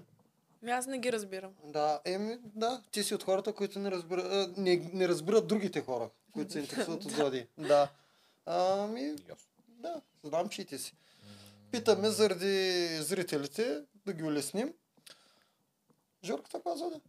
[0.62, 1.53] Ами аз не ги разбирам.
[1.65, 6.11] Да, еми, да, ти си от хората, които не, разбира, не, не разбират другите хора,
[6.32, 7.47] които се интересуват от зоди.
[7.59, 7.89] Да.
[8.47, 9.15] Ами,
[9.69, 10.95] да, знам, че и ти си.
[11.70, 14.74] Питаме заради зрителите, да ги улесним.
[16.24, 17.01] Жорката каква зодия?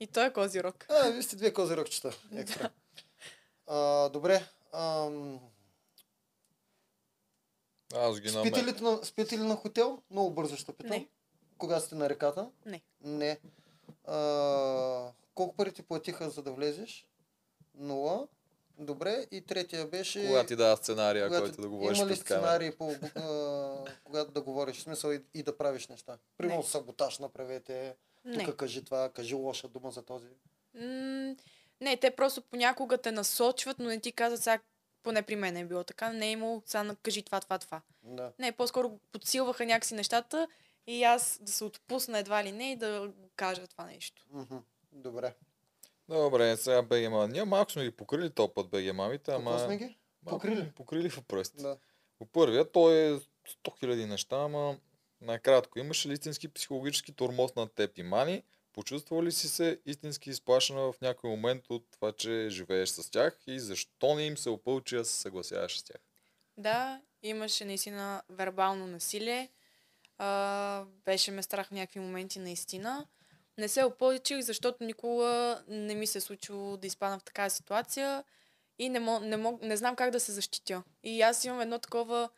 [0.00, 0.86] И той е козирог.
[0.88, 2.16] А, вие сте две козирогчета.
[2.34, 2.70] Екстра.
[3.66, 4.46] А, добре.
[4.72, 5.40] Ам,
[7.94, 8.66] Аз ги спите, намеря.
[8.66, 10.02] ли на, спите ли на хотел?
[10.10, 10.90] Много бързо ще питам.
[10.90, 11.08] Не.
[11.58, 12.50] Кога сте на реката?
[12.66, 12.82] Не.
[13.04, 13.38] Не.
[14.04, 17.06] А, колко пари ти платиха за да влезеш?
[17.74, 18.28] Нула.
[18.78, 19.26] Добре.
[19.30, 20.26] И третия беше...
[20.26, 24.40] Кога ти дава сценария, когато който да говориш Има ли сценарии, по, а, когато да
[24.40, 24.76] говориш?
[24.76, 26.18] В смисъл и, и да правиш неща.
[26.36, 26.66] Примерно Не.
[26.66, 27.96] саботаж направете.
[28.24, 28.44] Не.
[28.44, 30.26] Тук кажи това, кажи лоша дума за този.
[30.74, 31.34] М,
[31.80, 34.60] не, те просто понякога те насочват, но не ти казват сега,
[35.04, 37.80] поне при мен е било така, не е имало, сега кажи това, това, това.
[38.02, 38.32] Да.
[38.38, 40.48] Не, по-скоро подсилваха някакси нещата
[40.86, 44.26] и аз да се отпусна едва ли не и да кажа това нещо.
[44.92, 45.34] Добре.
[46.08, 47.28] Добре, сега БГ мама.
[47.28, 49.58] Ние малко сме ги покрили този път БГ мамите, Какво ама...
[49.58, 49.96] сме ги?
[50.22, 50.72] малко Покрили?
[50.76, 51.62] Покрили въпросите.
[51.62, 51.76] Да.
[52.18, 53.20] По първия, той е 100
[53.64, 54.76] 000 неща, ама
[55.20, 55.78] накратко.
[55.78, 58.42] Имаше ли истински психологически тормоз на теб и Мани?
[58.74, 63.38] Почувства ли си се истински изплашена в някой момент от това, че живееш с тях
[63.46, 66.00] и защо не им се опълчи да се съгласяваш с тях?
[66.56, 69.50] Да, имаше наистина вербално насилие.
[70.18, 73.06] А, беше ме страх в някакви моменти наистина.
[73.58, 78.24] Не се опълчих, защото никога не ми се е случило да изпадам в такава ситуация
[78.78, 80.82] и не, мог, не, мог, не знам как да се защитя.
[81.02, 82.30] И аз имам едно такова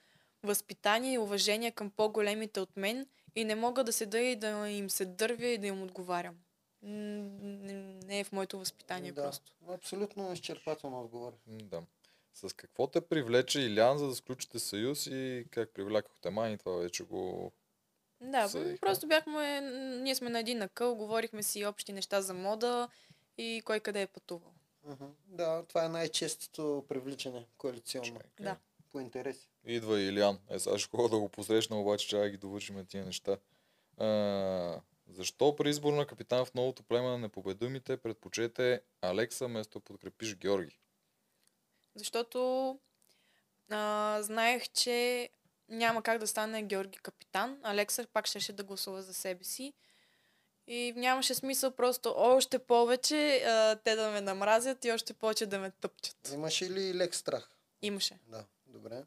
[0.43, 3.07] възпитание и уважение към по-големите от мен
[3.37, 6.37] и не мога да седа и да им се дървя и да им отговарям.
[6.83, 9.23] Не, не е в моето възпитание да.
[9.23, 9.53] просто.
[9.69, 11.33] Абсолютно изчерпателно отговор.
[11.47, 11.83] Да.
[12.35, 16.59] С какво те привлече Илян, за да сключите съюз и как привлякохте Мани?
[16.59, 17.53] Това вече го...
[18.21, 18.79] Да, Съдихме.
[18.79, 19.61] просто бяхме,
[20.03, 22.89] ние сме на един накъл, говорихме си общи неща за мода
[23.39, 24.53] и кой къде е пътувал.
[24.85, 25.05] Мгм.
[25.27, 28.07] Да, това е най-честото привличане коалиционно.
[28.07, 28.31] Чакай.
[28.41, 28.57] Да.
[28.93, 29.49] По интереси.
[29.67, 30.39] Идва и Илян.
[30.51, 33.37] Е, сега ще ходя да го посрещна, обаче трябва да ги довършим тия неща.
[33.99, 39.85] А, защо при избор на капитан в новото племе на непобедимите предпочете Алекса, вместо да
[39.85, 40.79] подкрепиш Георги?
[41.95, 42.71] Защото
[43.71, 45.29] а, знаех, че
[45.69, 47.61] няма как да стане Георги капитан.
[47.63, 49.73] Алекса пак щеше да гласува за себе си.
[50.67, 55.59] И нямаше смисъл просто още повече а, те да ме намразят и още повече да
[55.59, 56.33] ме тъпчат.
[56.35, 57.51] Имаше ли лек страх?
[57.83, 58.19] Имаше.
[58.29, 59.05] Да, добре.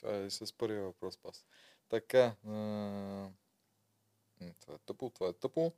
[0.00, 1.44] Това е с първия въпрос пас.
[1.88, 2.36] Така.
[2.46, 3.28] А...
[4.60, 5.72] Това е тъпо, това е тъпо.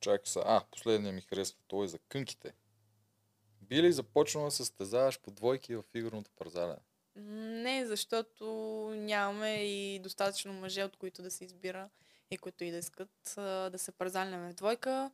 [0.00, 0.42] Чакай са.
[0.46, 1.58] А, последния ми харесва.
[1.68, 2.54] Той е за кънките.
[3.60, 6.80] Би ли започнала да се състезаваш по двойки в фигурното парзалене?
[7.16, 7.22] М,
[7.62, 8.44] Не, защото
[8.96, 11.90] нямаме и достатъчно мъже, от които да се избира
[12.30, 15.10] и които и да искат да се парзалняме в двойка.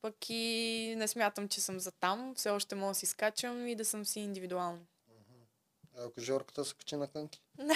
[0.00, 2.34] Пък и не смятам, че съм за там.
[2.34, 4.86] Все още мога да си скачам и да съм си индивидуално.
[6.06, 7.40] Ако Жорката се качи на кънки.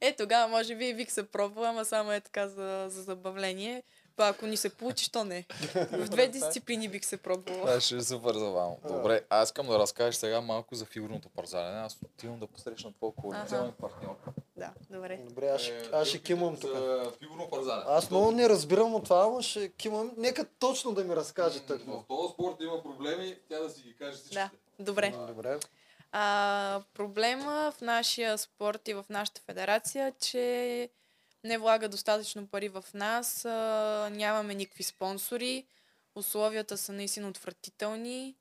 [0.00, 3.82] Е, тогава може би и бих се пробвала, ама само е така за, за забавление.
[4.16, 5.46] Па ако ни се получи, то не.
[5.74, 7.60] В две дисциплини бих се пробвала.
[7.60, 8.78] Това ще е супер забавно.
[8.88, 11.80] Добре, аз искам да разкажеш сега малко за фигурното парзалене.
[11.80, 14.16] Аз отивам да посрещна твой коалиционен партньор.
[14.56, 15.20] Да, добре.
[15.28, 16.70] Добре, аз ще, аз ще кимам тук.
[17.18, 17.84] Фигурно парзалене.
[17.86, 20.12] Аз много не разбирам от това, ама ще кимам.
[20.16, 24.12] Нека точно да ми разкаже В този спорт има проблеми, тя да си ги каже
[24.12, 24.34] всичките.
[24.34, 24.50] Да,
[24.84, 25.14] добре.
[25.28, 25.58] Добре.
[26.12, 30.88] А, проблема в нашия спорт и в нашата федерация, че
[31.44, 35.66] не влага достатъчно пари в нас, а, нямаме никакви спонсори,
[36.14, 38.34] условията са наистина отвратителни.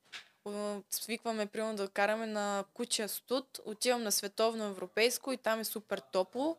[0.89, 6.01] Свикваме, примерно, да караме на кучия студ, отивам на световно европейско и там е супер
[6.11, 6.57] топло.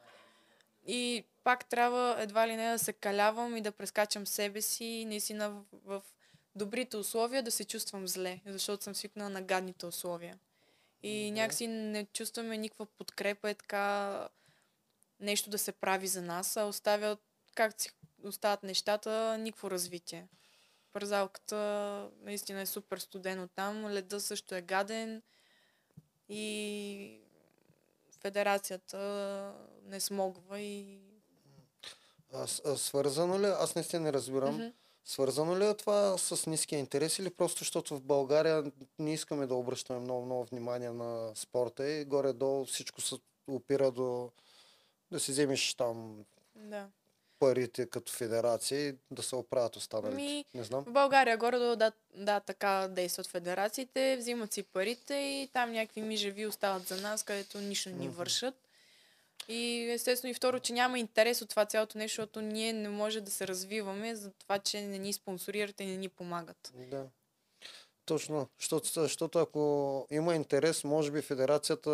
[0.87, 5.05] И пак трябва едва ли не да се калявам и да прескачам себе си и
[5.05, 6.03] наистина в, в
[6.55, 10.39] добрите условия да се чувствам зле, защото съм свикнала на гадните условия.
[11.03, 14.29] И някакси не чувстваме никаква подкрепа, е така
[15.21, 17.19] нещо да се прави за нас, а оставят,
[17.55, 17.91] как си
[18.25, 20.29] остават нещата, никакво развитие.
[20.93, 25.23] Парзалката наистина е супер студено там, леда също е гаден
[26.29, 27.21] и
[28.21, 28.99] федерацията
[29.85, 30.99] не смогва и...
[32.33, 34.69] А, а, свързано ли, аз наистина не разбирам, Мгм.
[35.05, 39.55] Свързано ли е това с ниския интерес или просто защото в България не искаме да
[39.55, 43.15] обръщаме много, много внимание на спорта и горе-долу всичко се
[43.49, 44.31] опира до
[45.11, 46.25] да си вземеш там
[46.55, 46.87] Да.
[47.39, 50.17] парите като федерация и да се оправят останалите.
[50.17, 50.85] Ми, Не знам.
[50.85, 56.47] В България горе да, да, така действат федерациите, взимат си парите и там някакви мижеви
[56.47, 58.62] остават за нас, където нищо не ни вършат.
[59.49, 63.21] И естествено и второ, че няма интерес от това цялото нещо, защото ние не може
[63.21, 66.73] да се развиваме за това, че не ни спонсорират и не ни помагат.
[66.75, 67.07] Да.
[68.05, 71.91] Точно, защото, защото ако има интерес, може би федерацията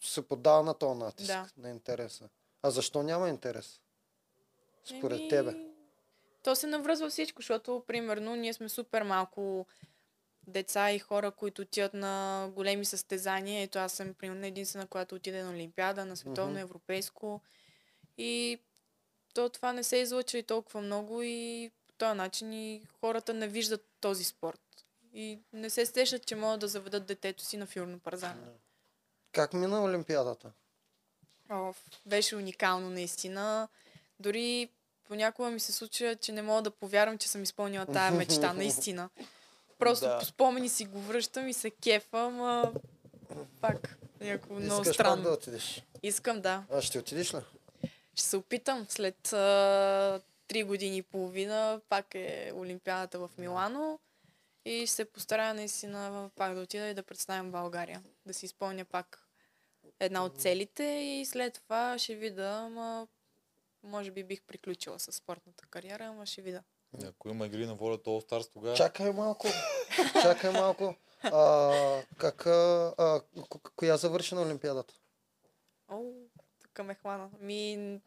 [0.00, 1.46] се подава на този натиск Да.
[1.56, 2.28] на интереса.
[2.62, 3.80] А защо няма интерес?
[4.84, 5.54] Според Еми, тебе.
[6.42, 9.66] То се навръзва всичко, защото, примерно, ние сме супер малко
[10.46, 13.62] деца и хора, които отиват на големи състезания.
[13.62, 17.40] Ето аз съм, примерно, единствена, която отиде на Олимпиада, на световно, европейско.
[18.18, 18.58] И
[19.34, 23.48] то това не се излъчва и толкова много и по този начин и хората не
[23.48, 24.60] виждат този спорт.
[25.14, 28.42] И не се сещат, че могат да заведат детето си на фигурно парзане.
[29.32, 30.52] Как мина Олимпиадата?
[31.50, 31.74] О,
[32.06, 33.68] беше уникално наистина.
[34.20, 34.68] Дори
[35.04, 39.10] понякога ми се случва, че не мога да повярвам, че съм изпълнила тая мечта, наистина.
[39.78, 40.18] Просто Да.
[40.18, 42.72] по спомени си го връщам и се кефам, а
[43.60, 45.22] пак някакво много Искаш странно.
[45.22, 45.82] да отидеш?
[46.02, 46.64] Искам, да.
[46.72, 47.38] А ще отидеш ли?
[48.14, 53.98] Ще се опитам след а, три години и половина, пак е Олимпиадата в Милано
[54.64, 58.02] и ще се постарая наистина пак да отида и да представям България.
[58.26, 59.28] Да си изпълня пак
[60.00, 63.06] една от целите и след това ще видя, ама
[63.82, 66.62] може би бих приключила с спортната кариера, ама ще видя.
[67.04, 68.76] Ако има игри на волята All Stars, тогава...
[68.76, 69.46] Чакай малко.
[70.22, 70.94] Чакай малко.
[71.22, 71.72] А,
[72.18, 74.94] как, а, а, ко- коя завърши на Олимпиадата?
[75.88, 76.00] О,
[76.62, 77.28] тук ме хвана.
[77.40, 78.00] Ми...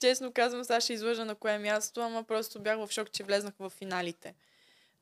[0.00, 3.54] Честно казвам, сега ще излъжа на кое място, ама просто бях в шок, че влезнах
[3.58, 4.34] в финалите.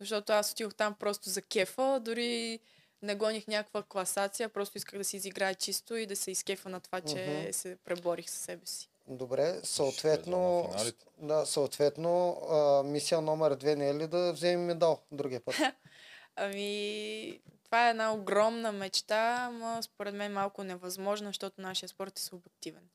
[0.00, 2.60] Защото аз отидох там просто за кефа, дори
[3.02, 6.80] не гоних някаква класация, просто исках да си изиграя чисто и да се изкефа на
[6.80, 7.52] това, че Мгм.
[7.52, 8.88] се преборих със себе си.
[9.08, 10.70] Добре, съответно,
[11.18, 15.54] да, съответно а, мисия номер две не е ли да вземем медал другия път?
[16.36, 22.22] Ами, това е една огромна мечта, ама според мен малко невъзможна, защото нашия спорт е
[22.22, 22.88] субективен.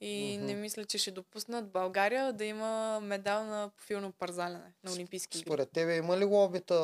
[0.00, 0.46] И Мгм.
[0.46, 5.48] не мисля, че ще допуснат България да има медал на профилно парзалене на Олимпийски игри.
[5.48, 6.74] Според тебе има ли лобита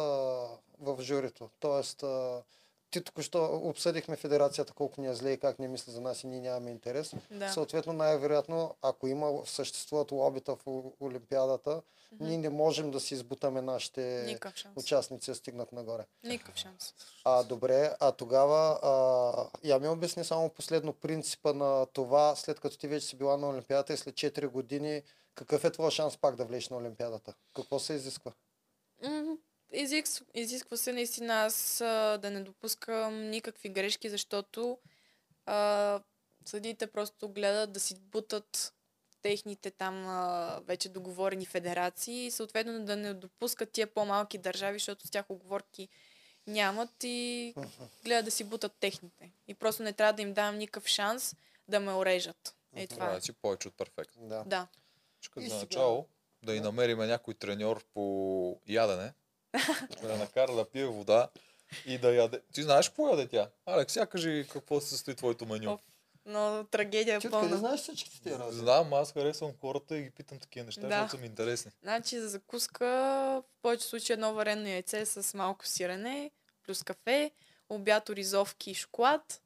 [0.79, 1.51] в журито?
[1.61, 2.43] Тоест, а,
[2.90, 6.27] ти току-що обсъдихме федерацията колко ни е зле и как не мисли за нас и
[6.27, 7.15] ние нямаме интерес.
[7.31, 7.52] Да.
[7.52, 10.66] Съответно, най-вероятно, ако има, съществуват лобита в
[11.01, 11.82] Олимпиадата,
[12.12, 12.24] Мгм.
[12.27, 14.39] ние не можем да си избутаме нашите
[14.77, 16.06] участници да стигнат нагоре.
[16.24, 16.94] Никакъв шанс.
[17.24, 22.78] А, добре, а тогава а, я ми обясни само последно принципа на това, след като
[22.78, 25.02] ти вече си била на Олимпиадата и след 4 години,
[25.35, 27.35] какъв е твой шанс пак да влезеш на Олимпиадата?
[27.56, 28.32] Какво се изисква?
[29.02, 29.36] М,
[29.73, 34.78] Изисква, изисква се наистина аз а, да не допускам никакви грешки, защото
[35.47, 36.01] а,
[36.45, 38.74] съдиите просто гледат да си бутат
[39.23, 45.07] техните там а, вече договорени федерации и съответно да не допускат тия по-малки държави, защото
[45.07, 45.89] с тях оговорки
[46.47, 47.55] нямат и
[48.05, 49.32] гледат да си бутат техните.
[49.49, 51.36] И просто не трябва да им давам никакъв шанс
[51.69, 52.57] да ме орежат.
[52.77, 53.20] Е, това Това е.
[53.20, 54.28] си повече от перфектно.
[54.28, 54.45] Да.
[54.47, 54.66] Да.
[55.20, 56.07] Чакай И за начало
[56.43, 59.12] да и намериме някой треньор по ядене,
[60.03, 61.29] да я накара да пие вода
[61.87, 62.41] и да яде.
[62.53, 63.49] Ти знаеш какво яде тя?
[63.66, 65.79] Алекс, сега кажи какво се състои твоето меню.
[66.27, 67.57] Но трагедия Ти е пълна.
[67.57, 68.57] знаеш всичките тези работи?
[68.57, 70.89] Знам, аз харесвам хората и ги питам такива неща, Да.
[70.89, 71.70] защото са ми интересни.
[71.83, 76.31] Значи за закуска в повече случаи едно варено яйце с малко сирене,
[76.66, 77.31] плюс кафе,
[77.69, 79.41] обяд оризовки и шоколад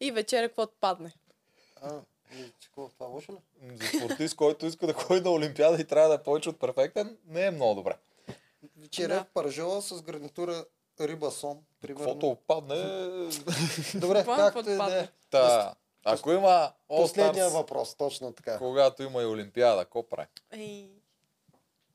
[0.00, 1.12] и вечеря каквото падне.
[1.82, 2.00] А,
[2.34, 3.36] и че какво, това лошо ли?
[3.76, 7.16] За спортист, който иска да ходи на Олимпиада и трябва да е повече от перфектен,
[7.26, 7.96] не е много добре.
[8.78, 9.24] Вечеря Да.
[9.24, 10.64] в паржола с гарнитура
[11.00, 12.04] риба сон, примерно.
[12.04, 12.74] Каквото опадне...
[13.94, 15.08] Добре, Какво както и да е.
[15.30, 15.74] Та,
[16.04, 18.58] ако има Последния въпрос, точно така.
[18.58, 20.28] когато има и Олимпиада, какво прави?
[20.52, 20.90] Ей,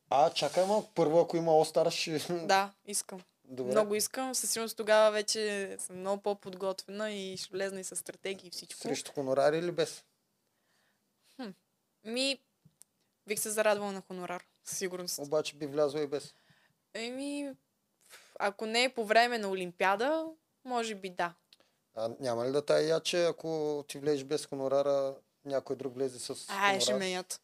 [0.09, 0.91] А, чакай малко.
[0.95, 2.33] Първо, ако има All-Star, ще...
[2.45, 3.21] да, искам.
[3.45, 3.71] Добре.
[3.71, 4.35] Много искам.
[4.35, 8.81] Със сигурност тогава вече съм много по-подготвена и ще влезна и с стратегии и всичко.
[8.81, 10.03] Срещу хонорари или без?
[12.05, 12.39] Ми,
[13.27, 14.43] бих се зарадвала на хонорар.
[14.65, 15.19] Със сигурност.
[15.19, 16.33] Обаче би влязла и без.
[16.93, 17.51] Еми,
[18.39, 20.25] ако не е по време на Олимпиада,
[20.65, 21.33] може би да.
[21.95, 25.15] А няма ли да тая че ако ти влезеш без хонорара,
[25.45, 26.75] някой друг влезе с А, хонорар?
[26.75, 27.41] е, ще ме ят.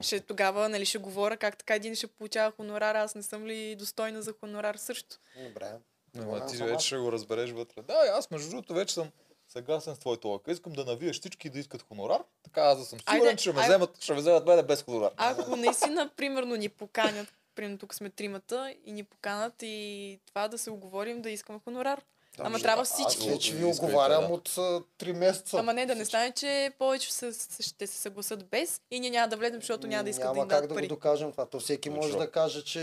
[0.00, 3.76] Ще тогава, нали, ще говоря как така един ще получава хонорар, аз не съм ли
[3.76, 5.16] достойна за хонорар също.
[5.48, 5.72] Добре.
[6.18, 7.82] Ама Добре, ти вече ще го разбереш вътре.
[7.82, 9.10] Да, аз между другото вече съм
[9.48, 10.52] съгласен с твоята лъка.
[10.52, 13.52] Искам да навиеш всички да искат хонорар, така аз да съм сигурен, Айде, че ще
[13.52, 13.72] ме айде.
[13.72, 15.12] вземат, ще ме вземат мене без хонорар.
[15.16, 17.28] Ако наистина, примерно, ни поканят,
[17.58, 22.02] примерно тук сме тримата и ни поканат и това да се оговорим да искаме хонорар.
[22.38, 23.30] Ама ще- трябва аз всички.
[23.30, 24.32] Вече ви оговарям да.
[24.34, 24.60] от а,
[24.98, 25.56] 3 месеца.
[25.58, 29.10] Ама не, да не стане, че повече се, се- ще се съгласат без и ние
[29.10, 30.82] няма да влезем, защото няма да искат Няма да им как да пари.
[30.82, 31.46] го докажем това.
[31.46, 32.82] То всеки може да каже, че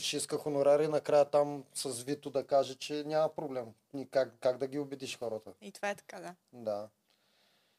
[0.00, 3.64] ще иска хонорари, накрая там с Вито да каже, че няма проблем.
[3.94, 5.50] Ни как, как да ги убедиш хората?
[5.62, 6.34] И това е така, да.
[6.54, 6.88] Да.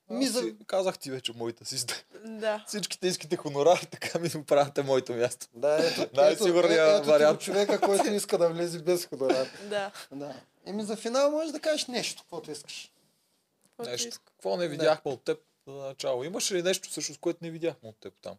[0.10, 0.40] Ми за...
[0.40, 0.52] за...
[0.68, 2.02] Казах ти вече моята система.
[2.26, 2.64] Да.
[2.68, 5.48] Всичките искате хонорар, така ми направите моето място.
[5.54, 7.36] Да, ето, Най-сигурният ето, ето, вариант.
[7.36, 9.48] ето човека, който иска да влезе без хонорар.
[9.70, 9.92] Да.
[10.12, 10.36] Да.
[10.66, 12.92] Еми за финал можеш да кажеш нещо, каквото искаш.
[13.86, 14.18] Нещо.
[14.26, 16.24] Какво не видяхме от теб за начало?
[16.24, 18.36] Имаше ли нещо всъщност, което не видяхме от теб там?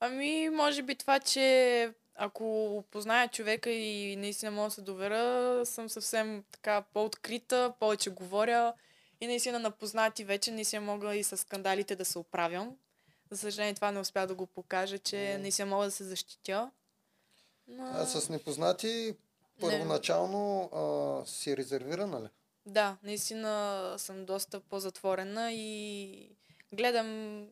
[0.00, 5.88] Ами, може би това, че ако позная човека и наистина мога да се доверя, съм
[5.88, 8.72] съвсем така по-открита, повече говоря
[9.20, 12.76] и наистина на познати вече наистина мога и с скандалите да се оправям.
[13.30, 15.38] За съжаление това не успя да го покажа, че М.
[15.42, 16.70] наистина мога да се защитя.
[17.68, 17.84] Но...
[17.94, 19.14] А с непознати,
[19.60, 22.28] първоначално а, си резервирана ли?
[22.66, 26.30] Да, наистина съм доста по-затворена и
[26.72, 27.48] гледам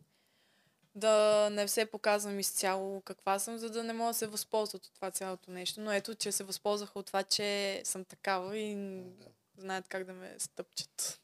[0.94, 4.94] да не се показвам изцяло каква съм, за да не мога да се възползват от
[4.94, 5.80] това цялото нещо.
[5.80, 9.26] Но ето, че се възползваха от това, че съм такава и Да.
[9.58, 11.20] знаят как да ме стъпчат.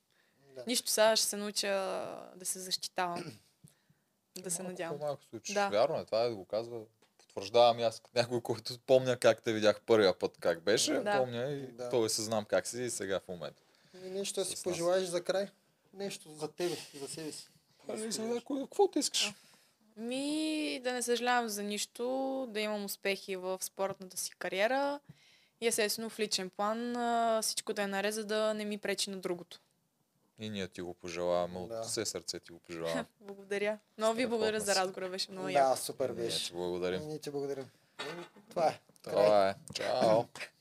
[0.55, 0.65] Да.
[0.67, 1.69] Нищо сега ще се науча
[2.37, 3.25] да се защитавам.
[4.39, 4.99] да се Малко надявам.
[4.99, 5.55] По-малко се учиш.
[5.55, 5.69] Да.
[5.69, 6.81] Вярно е, това е да го казва.
[7.19, 10.93] Потвърждавам аз някой, който помня как те видях първия път, как беше.
[10.93, 11.19] Да.
[11.19, 11.91] Помня и Да.
[11.91, 13.63] той се знам как си и сега в момента.
[14.05, 15.49] И нещо да си пожелаеш за край.
[15.93, 17.49] Нещо за тебе, за себе си.
[17.89, 19.35] Ами, Какво ти искаш?
[19.97, 25.01] Ми, да не съжалявам за нищо, да имам успехи в спортната си кариера
[25.61, 26.97] и естествено в личен план
[27.43, 29.61] всичко да е наред, за да не ми пречи на другото.
[30.39, 31.83] И ние ти го пожелаваме, от Да.
[31.83, 33.07] все сърце ти го пожелавам.
[33.21, 33.79] Благодаря.
[33.99, 35.71] Много ви благодаря за разговора, беше много яко.
[35.71, 36.47] Да, супер Ние беше.
[36.47, 37.03] ти благодарим.
[37.03, 37.71] Ние ти благодарим.
[38.51, 38.81] Това е.
[39.03, 39.55] Това е.
[39.75, 40.25] Чао.